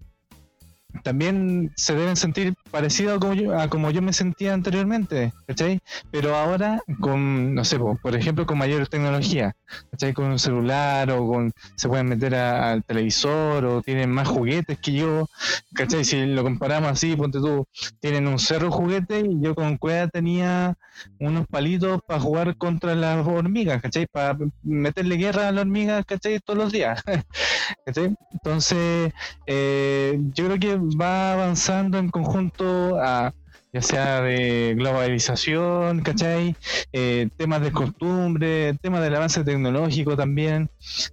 También 1.04 1.72
se 1.76 1.94
deben 1.94 2.16
sentir 2.16 2.56
parecido 2.72 3.14
a 3.16 3.20
como 3.20 3.34
yo, 3.34 3.58
a 3.58 3.70
como 3.70 3.92
yo 3.92 4.02
me 4.02 4.12
sentía 4.12 4.54
anteriormente, 4.54 5.34
¿cachai? 5.46 5.80
Pero 6.12 6.36
ahora 6.36 6.82
con, 7.00 7.54
no 7.54 7.64
sé, 7.64 7.78
po, 7.78 7.98
por 8.02 8.16
ejemplo, 8.16 8.46
con 8.48 8.58
mayor 8.58 8.88
tecnología, 8.88 9.56
¿cachai? 9.92 10.14
Con 10.14 10.26
un 10.26 10.40
celular 10.40 11.12
o 11.12 11.28
con, 11.28 11.52
se 11.76 11.88
pueden 11.88 12.08
meter 12.10 12.34
al 12.34 12.84
televisor 12.84 13.66
o 13.66 13.82
tienen 13.84 14.10
más 14.10 14.28
juguetes 14.28 14.80
que 14.80 14.94
yo, 14.94 15.28
¿cachai? 15.76 16.04
Si 16.04 16.26
lo 16.26 16.44
comparamos 16.44 16.92
así, 16.92 17.16
ponte 17.16 17.40
tú, 17.40 17.68
tienen 18.00 18.28
un 18.28 18.40
cerro 18.40 18.72
juguete 18.72 19.20
y 19.20 19.40
yo 19.42 19.54
con 19.54 19.78
cueva 19.78 20.08
tenía 20.08 20.76
unos 21.20 21.48
palitos 21.48 22.02
para 22.06 22.20
jugar 22.20 22.58
contra 22.58 22.96
las 22.96 23.26
hormigas, 23.26 23.82
¿cachai? 23.82 24.08
Para 24.08 24.38
meterle 24.64 25.16
guerra 25.18 25.50
a 25.50 25.52
las 25.52 25.62
hormigas, 25.62 26.06
¿cachai? 26.06 26.40
Todos 26.40 26.60
los 26.60 26.72
días. 26.72 27.02
Entonces, 27.86 29.14
eh, 29.46 30.20
yo 30.34 30.46
creo 30.46 30.60
que 30.60 30.79
va 30.80 31.34
avanzando 31.34 31.98
en 31.98 32.10
conjunto 32.10 33.00
a 33.02 33.34
ya 33.72 33.82
sea 33.82 34.22
de 34.22 34.74
globalización, 34.76 36.02
¿cachai? 36.02 36.56
Eh, 36.92 37.30
temas 37.38 37.62
de 37.62 37.72
costumbre, 37.72 38.74
temas 38.82 39.02
del 39.02 39.16
avance 39.16 39.44
tecnológico 39.44 40.16
también. 40.18 40.70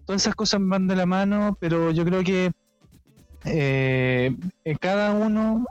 Todas 0.06 0.22
esas 0.22 0.34
cosas 0.34 0.60
van 0.62 0.86
de 0.86 0.96
la 0.96 1.06
mano, 1.06 1.56
pero 1.60 1.90
yo 1.90 2.04
creo 2.04 2.24
que 2.24 2.52
eh, 3.44 4.34
cada 4.80 5.12
uno, 5.12 5.66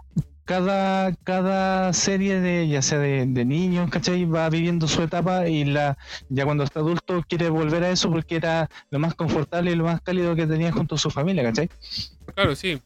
cada, 0.45 1.13
cada 1.23 1.91
serie 1.93 2.39
de, 2.39 2.67
ya 2.67 2.83
sea 2.83 2.99
de, 2.99 3.25
de 3.25 3.45
niños, 3.45 3.89
¿cachai? 3.89 4.25
Va 4.25 4.47
viviendo 4.49 4.87
su 4.87 5.01
etapa 5.01 5.47
y 5.47 5.65
la 5.65 5.97
ya 6.29 6.45
cuando 6.45 6.63
está 6.63 6.81
adulto 6.81 7.23
quiere 7.27 7.49
volver 7.49 7.83
a 7.83 7.89
eso 7.89 8.11
porque 8.11 8.35
era 8.35 8.69
lo 8.91 8.99
más 8.99 9.15
confortable 9.15 9.71
y 9.71 9.75
lo 9.75 9.85
más 9.85 10.01
cálido 10.01 10.35
que 10.35 10.45
tenía 10.45 10.71
junto 10.71 10.95
a 10.95 10.97
su 10.99 11.09
familia, 11.09 11.43
¿cachai? 11.43 11.67
Claro, 12.35 12.55
sí. 12.55 12.79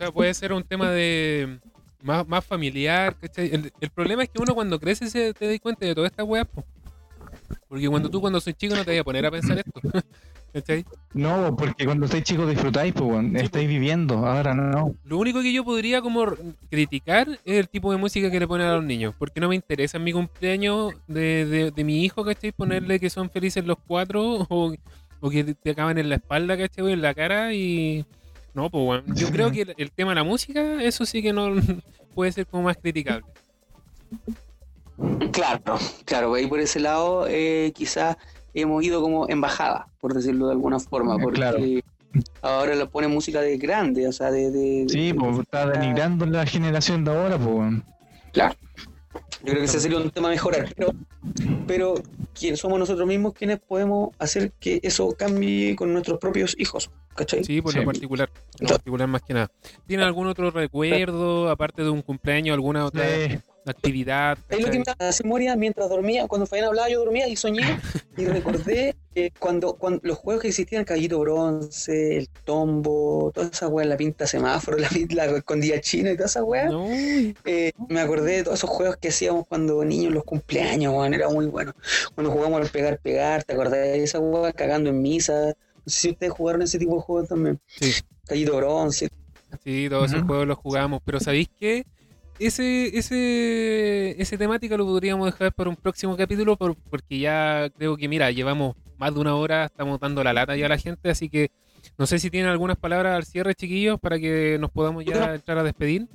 O 0.00 0.02
sea, 0.02 0.12
puede 0.12 0.32
ser 0.32 0.54
un 0.54 0.64
tema 0.64 0.90
de 0.90 1.58
más, 2.02 2.26
más 2.26 2.42
familiar, 2.42 3.14
¿cachai? 3.20 3.50
El, 3.52 3.70
el 3.78 3.90
problema 3.90 4.22
es 4.22 4.30
que 4.30 4.40
uno 4.40 4.54
cuando 4.54 4.80
crece 4.80 5.10
se 5.10 5.34
te 5.34 5.46
da 5.46 5.58
cuenta 5.58 5.84
de 5.84 5.94
todas 5.94 6.10
estas 6.10 6.26
weas, 6.26 6.48
po. 6.48 6.64
Porque 7.68 7.86
cuando 7.86 8.08
tú 8.08 8.18
cuando 8.18 8.40
soy 8.40 8.54
chico 8.54 8.74
no 8.74 8.82
te 8.82 8.92
vas 8.92 9.00
a 9.00 9.04
poner 9.04 9.26
a 9.26 9.30
pensar 9.30 9.58
esto. 9.58 9.78
¿Cachai? 10.54 10.86
No, 11.12 11.54
porque 11.54 11.84
cuando 11.84 12.06
estáis 12.06 12.24
chicos 12.24 12.48
disfrutáis, 12.48 12.94
pues. 12.94 13.26
Sí, 13.26 13.36
estáis 13.36 13.68
viviendo, 13.68 14.26
ahora 14.26 14.54
no. 14.54 14.94
Lo 15.04 15.18
único 15.18 15.42
que 15.42 15.52
yo 15.52 15.64
podría 15.64 16.00
como 16.00 16.24
criticar 16.70 17.28
es 17.44 17.58
el 17.58 17.68
tipo 17.68 17.92
de 17.92 17.98
música 17.98 18.30
que 18.30 18.40
le 18.40 18.48
ponen 18.48 18.68
a 18.68 18.76
los 18.76 18.84
niños. 18.84 19.14
Porque 19.18 19.38
no 19.38 19.50
me 19.50 19.54
interesa 19.54 19.98
en 19.98 20.04
mi 20.04 20.14
cumpleaños 20.14 20.94
de, 21.08 21.44
de, 21.44 21.70
de 21.72 21.84
mi 21.84 22.06
hijo, 22.06 22.24
¿cachai? 22.24 22.52
Ponerle 22.52 22.98
que 22.98 23.10
son 23.10 23.28
felices 23.28 23.66
los 23.66 23.76
cuatro 23.86 24.46
o, 24.48 24.74
o 25.20 25.30
que 25.30 25.44
te 25.44 25.70
acaban 25.72 25.98
en 25.98 26.08
la 26.08 26.14
espalda, 26.14 26.56
¿cachai? 26.56 26.84
O 26.84 26.88
en 26.88 27.02
la 27.02 27.12
cara 27.12 27.52
y... 27.52 28.06
No, 28.54 28.68
pues 28.70 28.84
bueno. 28.84 29.04
Yo 29.14 29.28
creo 29.30 29.50
que 29.52 29.62
el, 29.62 29.74
el 29.76 29.90
tema 29.92 30.10
de 30.12 30.16
la 30.16 30.24
música, 30.24 30.82
eso 30.82 31.04
sí 31.06 31.22
que 31.22 31.32
no 31.32 31.54
puede 32.14 32.32
ser 32.32 32.46
como 32.46 32.64
más 32.64 32.76
criticable. 32.76 33.24
Claro, 35.32 35.78
claro, 36.04 36.34
ahí 36.34 36.46
por 36.46 36.60
ese 36.60 36.80
lado 36.80 37.26
eh, 37.28 37.72
quizás 37.74 38.16
hemos 38.52 38.82
ido 38.84 39.00
como 39.00 39.28
embajada, 39.28 39.86
por 40.00 40.12
decirlo 40.12 40.46
de 40.46 40.52
alguna 40.52 40.78
forma, 40.78 41.14
Eh, 41.14 41.18
porque 41.22 41.36
claro. 41.38 41.58
ahora 42.42 42.74
le 42.74 42.86
ponen 42.86 43.10
música 43.10 43.40
de 43.40 43.56
grande, 43.56 44.06
o 44.08 44.12
sea, 44.12 44.30
de... 44.30 44.50
de- 44.50 44.86
Sí, 44.88 45.12
de- 45.12 45.14
pues 45.14 45.38
está 45.38 45.66
denigrando 45.68 46.26
la 46.26 46.44
generación 46.44 47.04
de 47.04 47.12
ahora, 47.12 47.38
pues. 47.38 47.80
Claro. 48.32 48.54
Yo 49.42 49.52
creo 49.52 49.56
que 49.58 49.64
ese 49.64 49.80
sería 49.80 49.98
un 49.98 50.10
tema 50.10 50.28
a 50.28 50.32
mejorar, 50.32 50.68
pero, 50.76 50.92
pero 51.66 51.94
¿quién 52.38 52.56
somos 52.58 52.78
nosotros 52.78 53.06
mismos 53.08 53.32
quienes 53.32 53.58
podemos 53.58 54.10
hacer 54.18 54.52
que 54.60 54.80
eso 54.82 55.14
cambie 55.16 55.74
con 55.76 55.92
nuestros 55.92 56.18
propios 56.18 56.54
hijos, 56.58 56.90
¿cachai? 57.20 57.44
Sí, 57.44 57.60
por 57.60 57.72
Sí. 57.72 57.78
lo 57.78 57.84
particular. 57.84 58.28
Por 58.52 58.62
lo 58.62 58.68
particular 58.68 59.08
más 59.08 59.22
que 59.22 59.34
nada. 59.34 59.50
¿Tiene 59.86 60.02
algún 60.02 60.26
otro 60.26 60.50
recuerdo, 60.50 61.48
aparte 61.50 61.82
de 61.82 61.90
un 61.90 62.02
cumpleaños, 62.02 62.54
alguna 62.54 62.84
otra 62.86 63.04
Eh, 63.06 63.40
actividad? 63.66 64.38
Es 64.48 64.60
lo 64.60 64.70
que 64.70 64.78
¿cachai? 64.78 64.94
me 65.00 65.06
hace 65.08 65.22
memoria 65.24 65.54
mientras 65.56 65.88
dormía, 65.88 66.26
cuando 66.26 66.46
Fabián 66.46 66.68
hablaba 66.68 66.88
yo 66.88 66.98
dormía 67.00 67.28
y 67.28 67.36
soñé 67.36 67.62
y 68.16 68.24
recordé 68.24 68.96
eh, 69.14 69.30
cuando, 69.38 69.74
cuando 69.74 70.00
los 70.04 70.18
juegos 70.18 70.42
que 70.42 70.48
existían, 70.48 70.84
Caballito 70.84 71.18
Bronce, 71.18 72.16
el 72.16 72.28
Tombo, 72.44 73.32
toda 73.34 73.48
esa 73.48 73.66
weá, 73.68 73.84
la 73.84 73.96
pinta 73.96 74.26
semáforo, 74.26 74.76
la, 74.78 74.88
la 75.10 75.24
escondida 75.36 75.80
china 75.80 76.10
y 76.12 76.14
toda 76.16 76.26
esa 76.26 76.44
weá, 76.44 76.66
No, 76.66 76.86
eh, 76.90 77.72
me 77.88 78.00
acordé 78.00 78.36
de 78.36 78.44
todos 78.44 78.58
esos 78.58 78.70
juegos 78.70 78.96
que 78.98 79.08
hacíamos 79.08 79.46
cuando 79.48 79.84
niños 79.84 80.08
en 80.08 80.14
los 80.14 80.24
cumpleaños, 80.24 80.94
weón, 80.94 81.12
era 81.14 81.28
muy 81.28 81.46
bueno. 81.46 81.74
Cuando 82.14 82.32
jugamos 82.32 82.60
al 82.62 82.68
pegar, 82.68 82.98
pegar, 83.00 83.42
¿te 83.44 83.52
acordás 83.54 83.72
de 83.80 84.02
esa 84.04 84.18
weá 84.20 84.52
cagando 84.52 84.90
en 84.90 85.02
misa? 85.02 85.54
No 85.90 85.92
sé 85.92 86.00
si 86.02 86.10
ustedes 86.10 86.32
jugaron 86.32 86.62
ese 86.62 86.78
tipo 86.78 86.94
de 86.94 87.02
juegos 87.02 87.28
también. 87.28 87.58
Sí. 87.66 87.90
Caballito 88.24 88.56
Bronce. 88.58 89.08
Sí, 89.64 89.88
todos 89.90 90.04
esos 90.04 90.18
Ujú. 90.20 90.28
juegos 90.28 90.46
los 90.46 90.58
jugamos, 90.58 91.00
pero 91.04 91.18
¿sabéis 91.18 91.48
qué? 91.58 91.84
Ese, 92.38 92.96
ese, 92.96 94.14
ese 94.22 94.38
temática 94.38 94.76
lo 94.76 94.84
podríamos 94.86 95.26
dejar 95.26 95.52
para 95.52 95.68
un 95.68 95.74
próximo 95.74 96.16
capítulo 96.16 96.56
por- 96.56 96.76
porque 96.76 97.18
ya 97.18 97.68
creo 97.76 97.96
que, 97.96 98.06
mira, 98.06 98.30
llevamos 98.30 98.76
más 98.98 99.12
de 99.12 99.18
una 99.20 99.34
hora, 99.34 99.64
estamos 99.64 99.98
dando 99.98 100.22
la 100.22 100.32
lata 100.32 100.54
ya 100.56 100.66
a 100.66 100.68
la 100.68 100.78
gente, 100.78 101.10
así 101.10 101.28
que 101.28 101.50
no 101.98 102.06
sé 102.06 102.20
si 102.20 102.30
tienen 102.30 102.50
algunas 102.52 102.76
palabras 102.76 103.16
al 103.16 103.24
cierre, 103.24 103.56
chiquillos, 103.56 103.98
para 103.98 104.20
que 104.20 104.58
nos 104.60 104.70
podamos 104.70 105.04
ya 105.04 105.34
entrar 105.34 105.58
a 105.58 105.64
despedir. 105.64 106.06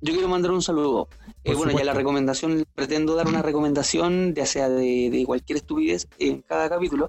Yo 0.00 0.12
quiero 0.14 0.26
mandar 0.26 0.50
un 0.50 0.62
saludo. 0.62 1.08
Eh, 1.44 1.54
bueno, 1.54 1.70
ya 1.78 1.84
la 1.84 1.94
recomendación, 1.94 2.64
pretendo 2.74 3.14
dar 3.14 3.28
una 3.28 3.40
recomendación, 3.40 4.34
ya 4.34 4.44
sea 4.44 4.68
de, 4.68 5.10
de 5.12 5.24
cualquier 5.24 5.58
estupidez 5.58 6.08
en 6.18 6.42
cada 6.42 6.68
capítulo. 6.68 7.08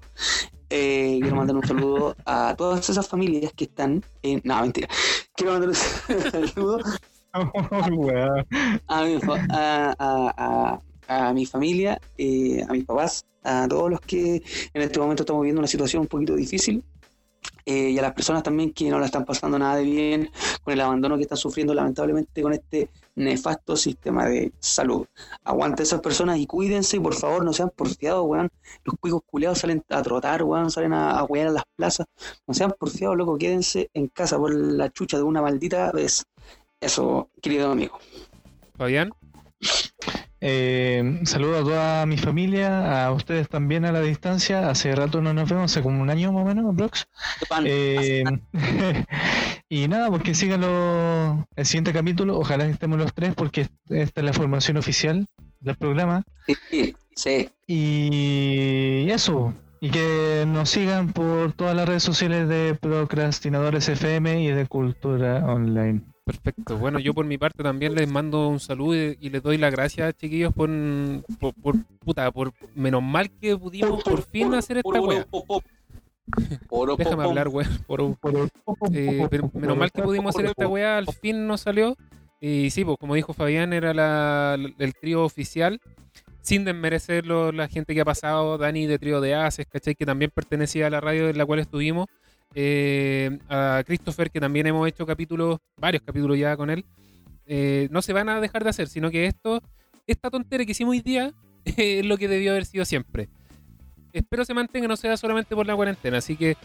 Eh, 0.69 1.19
quiero 1.21 1.35
mandar 1.35 1.55
un 1.55 1.65
saludo 1.65 2.15
a 2.25 2.53
todas 2.57 2.89
esas 2.89 3.07
familias 3.07 3.53
que 3.53 3.65
están 3.65 4.03
en. 4.21 4.41
No, 4.43 4.61
mentira. 4.61 4.87
Quiero 5.35 5.53
mandar 5.53 5.69
un 5.69 5.75
saludo 5.75 6.79
a 8.87 9.03
mi, 9.03 9.19
a 11.07 11.33
mi 11.33 11.45
familia, 11.45 12.01
eh, 12.17 12.63
a 12.67 12.71
mis 12.73 12.85
papás, 12.85 13.25
a 13.43 13.67
todos 13.67 13.89
los 13.89 14.01
que 14.01 14.43
en 14.73 14.81
este 14.81 14.99
momento 14.99 15.23
estamos 15.23 15.41
viviendo 15.41 15.59
una 15.59 15.67
situación 15.67 16.01
un 16.01 16.07
poquito 16.07 16.35
difícil. 16.35 16.83
Eh, 17.69 17.89
y 17.89 17.99
a 17.99 18.01
las 18.01 18.13
personas 18.13 18.43
también 18.43 18.71
que 18.71 18.89
no 18.89 18.97
la 18.97 19.07
están 19.07 19.25
pasando 19.25 19.59
nada 19.59 19.75
de 19.75 19.83
bien 19.83 20.31
con 20.63 20.73
el 20.73 20.79
abandono 20.79 21.17
que 21.17 21.23
están 21.23 21.37
sufriendo 21.37 21.73
lamentablemente 21.73 22.41
con 22.41 22.53
este 22.53 22.89
nefasto 23.15 23.75
sistema 23.75 24.25
de 24.25 24.53
salud. 24.57 25.05
Aguante 25.43 25.83
esas 25.83 25.99
personas 25.99 26.37
y 26.37 26.47
cuídense 26.47 26.95
y 26.95 27.01
por 27.01 27.13
favor 27.13 27.43
no 27.43 27.51
sean 27.51 27.69
porfiados, 27.75 28.25
weón. 28.25 28.49
Los 28.85 28.95
cuicos 29.01 29.19
culeados 29.25 29.59
salen 29.59 29.83
a 29.89 30.01
trotar, 30.01 30.43
weón, 30.43 30.71
salen 30.71 30.93
a, 30.93 31.19
a 31.19 31.23
a 31.23 31.51
las 31.51 31.63
plazas. 31.75 32.07
No 32.47 32.53
sean 32.53 32.73
porfiados, 32.79 33.17
loco, 33.17 33.37
quédense 33.37 33.89
en 33.93 34.07
casa 34.07 34.37
por 34.37 34.55
la 34.55 34.89
chucha 34.89 35.17
de 35.17 35.23
una 35.23 35.41
maldita 35.41 35.91
vez. 35.91 36.25
Eso, 36.79 37.29
querido 37.41 37.69
amigo. 37.69 37.99
Fabián, 38.77 39.11
Eh, 40.39 41.21
saludo 41.25 41.57
a 41.57 41.63
toda 41.63 42.05
mi 42.05 42.17
familia, 42.17 43.05
a 43.05 43.11
ustedes 43.11 43.49
también 43.49 43.85
a 43.85 43.91
la 43.91 44.01
distancia. 44.01 44.69
Hace 44.69 44.93
rato 44.95 45.21
no 45.21 45.33
nos 45.33 45.49
vemos, 45.49 45.71
hace 45.71 45.81
como 45.81 46.01
un 46.01 46.09
año 46.09 46.31
más 46.31 46.43
o 46.43 46.45
menos. 46.73 47.07
Pan, 47.49 47.63
Eh, 47.67 48.23
y 49.69 49.87
nada, 49.87 50.09
porque 50.11 50.35
sigan 50.35 50.61
lo- 50.61 51.45
el 51.55 51.65
siguiente 51.65 51.91
capítulo. 51.91 52.37
Ojalá 52.37 52.65
estemos 52.67 52.99
los 52.99 53.13
tres, 53.13 53.33
porque 53.35 53.67
esta 53.89 54.21
es 54.21 54.25
la 54.25 54.33
formación 54.33 54.77
oficial 54.77 55.25
del 55.59 55.75
programa. 55.75 56.23
Sí, 56.69 56.95
sí. 57.15 57.49
Y 57.65 59.09
eso. 59.09 59.53
Y 59.79 59.89
que 59.91 60.45
nos 60.47 60.69
sigan 60.69 61.13
por 61.13 61.53
todas 61.53 61.75
las 61.75 61.87
redes 61.87 62.03
sociales 62.03 62.47
de 62.47 62.75
Procrastinadores 62.79 63.89
FM 63.89 64.41
y 64.43 64.47
de 64.51 64.65
Cultura 64.67 65.45
Online. 65.45 66.01
Perfecto. 66.27 66.77
Bueno, 66.77 66.99
yo 66.99 67.13
por 67.15 67.25
mi 67.25 67.37
parte 67.39 67.63
también 67.63 67.95
les 67.95 68.07
mando 68.07 68.47
un 68.49 68.59
saludo 68.59 68.95
y, 68.95 69.17
y 69.19 69.29
les 69.31 69.41
doy 69.41 69.57
las 69.57 69.71
gracias, 69.71 70.13
chiquillos, 70.15 70.53
por, 70.53 70.69
por, 71.39 71.53
por- 71.55 71.83
puta, 72.05 72.31
por 72.31 72.53
menos 72.75 73.01
mal 73.01 73.31
que 73.31 73.57
pudimos 73.57 74.03
por 74.03 74.21
fin 74.21 74.53
hacer 74.53 74.77
esta 74.77 75.01
wea. 75.01 75.25
Déjame 76.97 77.23
hablar, 77.23 77.47
weón. 77.47 77.79
Por, 77.87 78.01
Eh, 78.93 79.27
menos 79.53 79.77
mal 79.77 79.91
que 79.91 80.01
pudimos 80.03 80.35
hacer 80.35 80.45
esta 80.47 80.67
weá, 80.67 80.97
al 80.97 81.07
fin 81.07 81.47
nos 81.47 81.61
salió. 81.61 81.95
Y 82.39 82.69
sí, 82.69 82.85
pues 82.85 82.97
como 82.99 83.15
dijo 83.15 83.33
Fabián, 83.33 83.73
era 83.73 83.93
la, 83.93 84.57
el 84.77 84.93
trío 84.93 85.23
oficial, 85.23 85.79
sin 86.41 86.65
desmerecerlo 86.65 87.51
la 87.51 87.67
gente 87.67 87.95
que 87.95 88.01
ha 88.01 88.05
pasado, 88.05 88.57
Dani 88.59 88.85
de 88.85 88.99
trío 88.99 89.21
de 89.21 89.33
Aces, 89.33 89.65
¿cachai? 89.65 89.95
Que 89.95 90.05
también 90.05 90.29
pertenecía 90.33 90.87
a 90.87 90.89
la 90.91 91.01
radio 91.01 91.29
en 91.29 91.37
la 91.37 91.45
cual 91.45 91.59
estuvimos. 91.59 92.07
Eh, 92.55 93.37
a 93.49 93.83
Christopher, 93.85 94.31
que 94.31 94.39
también 94.39 94.67
hemos 94.67 94.87
hecho 94.87 95.05
capítulos, 95.05 95.59
varios 95.79 96.03
capítulos 96.03 96.37
ya 96.37 96.55
con 96.57 96.69
él. 96.69 96.85
Eh, 97.45 97.87
no 97.91 98.01
se 98.01 98.13
van 98.13 98.29
a 98.29 98.41
dejar 98.41 98.63
de 98.63 98.69
hacer, 98.71 98.87
sino 98.87 99.09
que 99.11 99.25
esto, 99.25 99.61
esta 100.05 100.29
tontera 100.29 100.65
que 100.65 100.71
hicimos 100.71 100.91
hoy 100.91 101.01
día, 101.01 101.33
es 101.65 102.05
lo 102.05 102.17
que 102.17 102.27
debió 102.27 102.51
haber 102.51 102.65
sido 102.65 102.85
siempre. 102.85 103.29
Espero 104.13 104.45
se 104.45 104.53
mantenga, 104.53 104.87
no 104.87 104.97
sea 104.97 105.15
solamente 105.17 105.55
por 105.55 105.67
la 105.67 105.75
cuarentena. 105.75 106.17
Así 106.17 106.35
que 106.35 106.57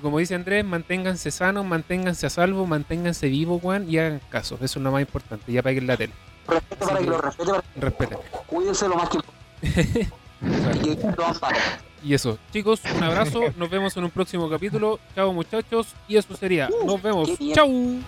como 0.00 0.18
dice 0.18 0.34
Andrés, 0.34 0.64
manténganse 0.64 1.30
sanos, 1.30 1.66
manténganse 1.66 2.26
a 2.26 2.30
salvo, 2.30 2.66
manténganse 2.66 3.28
vivos, 3.28 3.62
weón, 3.62 3.90
y 3.90 3.98
hagan 3.98 4.20
caso. 4.28 4.56
Eso 4.56 4.78
es 4.78 4.82
lo 4.84 4.92
más 4.92 5.00
importante. 5.00 5.50
Ya 5.52 5.62
paguen 5.62 5.86
la 5.86 5.96
tele. 5.96 6.12
Respete 6.46 6.86
para 6.86 6.98
que 6.98 7.06
lo 7.06 7.18
respete, 7.20 7.50
para 7.50 7.64
Respeten. 7.76 8.18
que 8.18 8.38
cuídense 8.46 8.88
lo 8.88 8.96
más 8.96 9.08
que 9.08 9.18
y 10.90 10.96
que 10.96 11.12
lo 11.16 11.26
amparen. 11.26 11.62
Y 12.02 12.14
eso, 12.14 12.38
chicos, 12.52 12.80
un 12.96 13.02
abrazo. 13.02 13.42
Nos 13.56 13.70
vemos 13.70 13.96
en 13.96 14.04
un 14.04 14.10
próximo 14.10 14.48
capítulo. 14.48 14.98
Chao, 15.14 15.32
muchachos. 15.32 15.88
Y 16.08 16.16
eso 16.16 16.34
sería. 16.36 16.68
Nos 16.84 17.02
vemos. 17.02 17.30
Chau. 17.54 18.00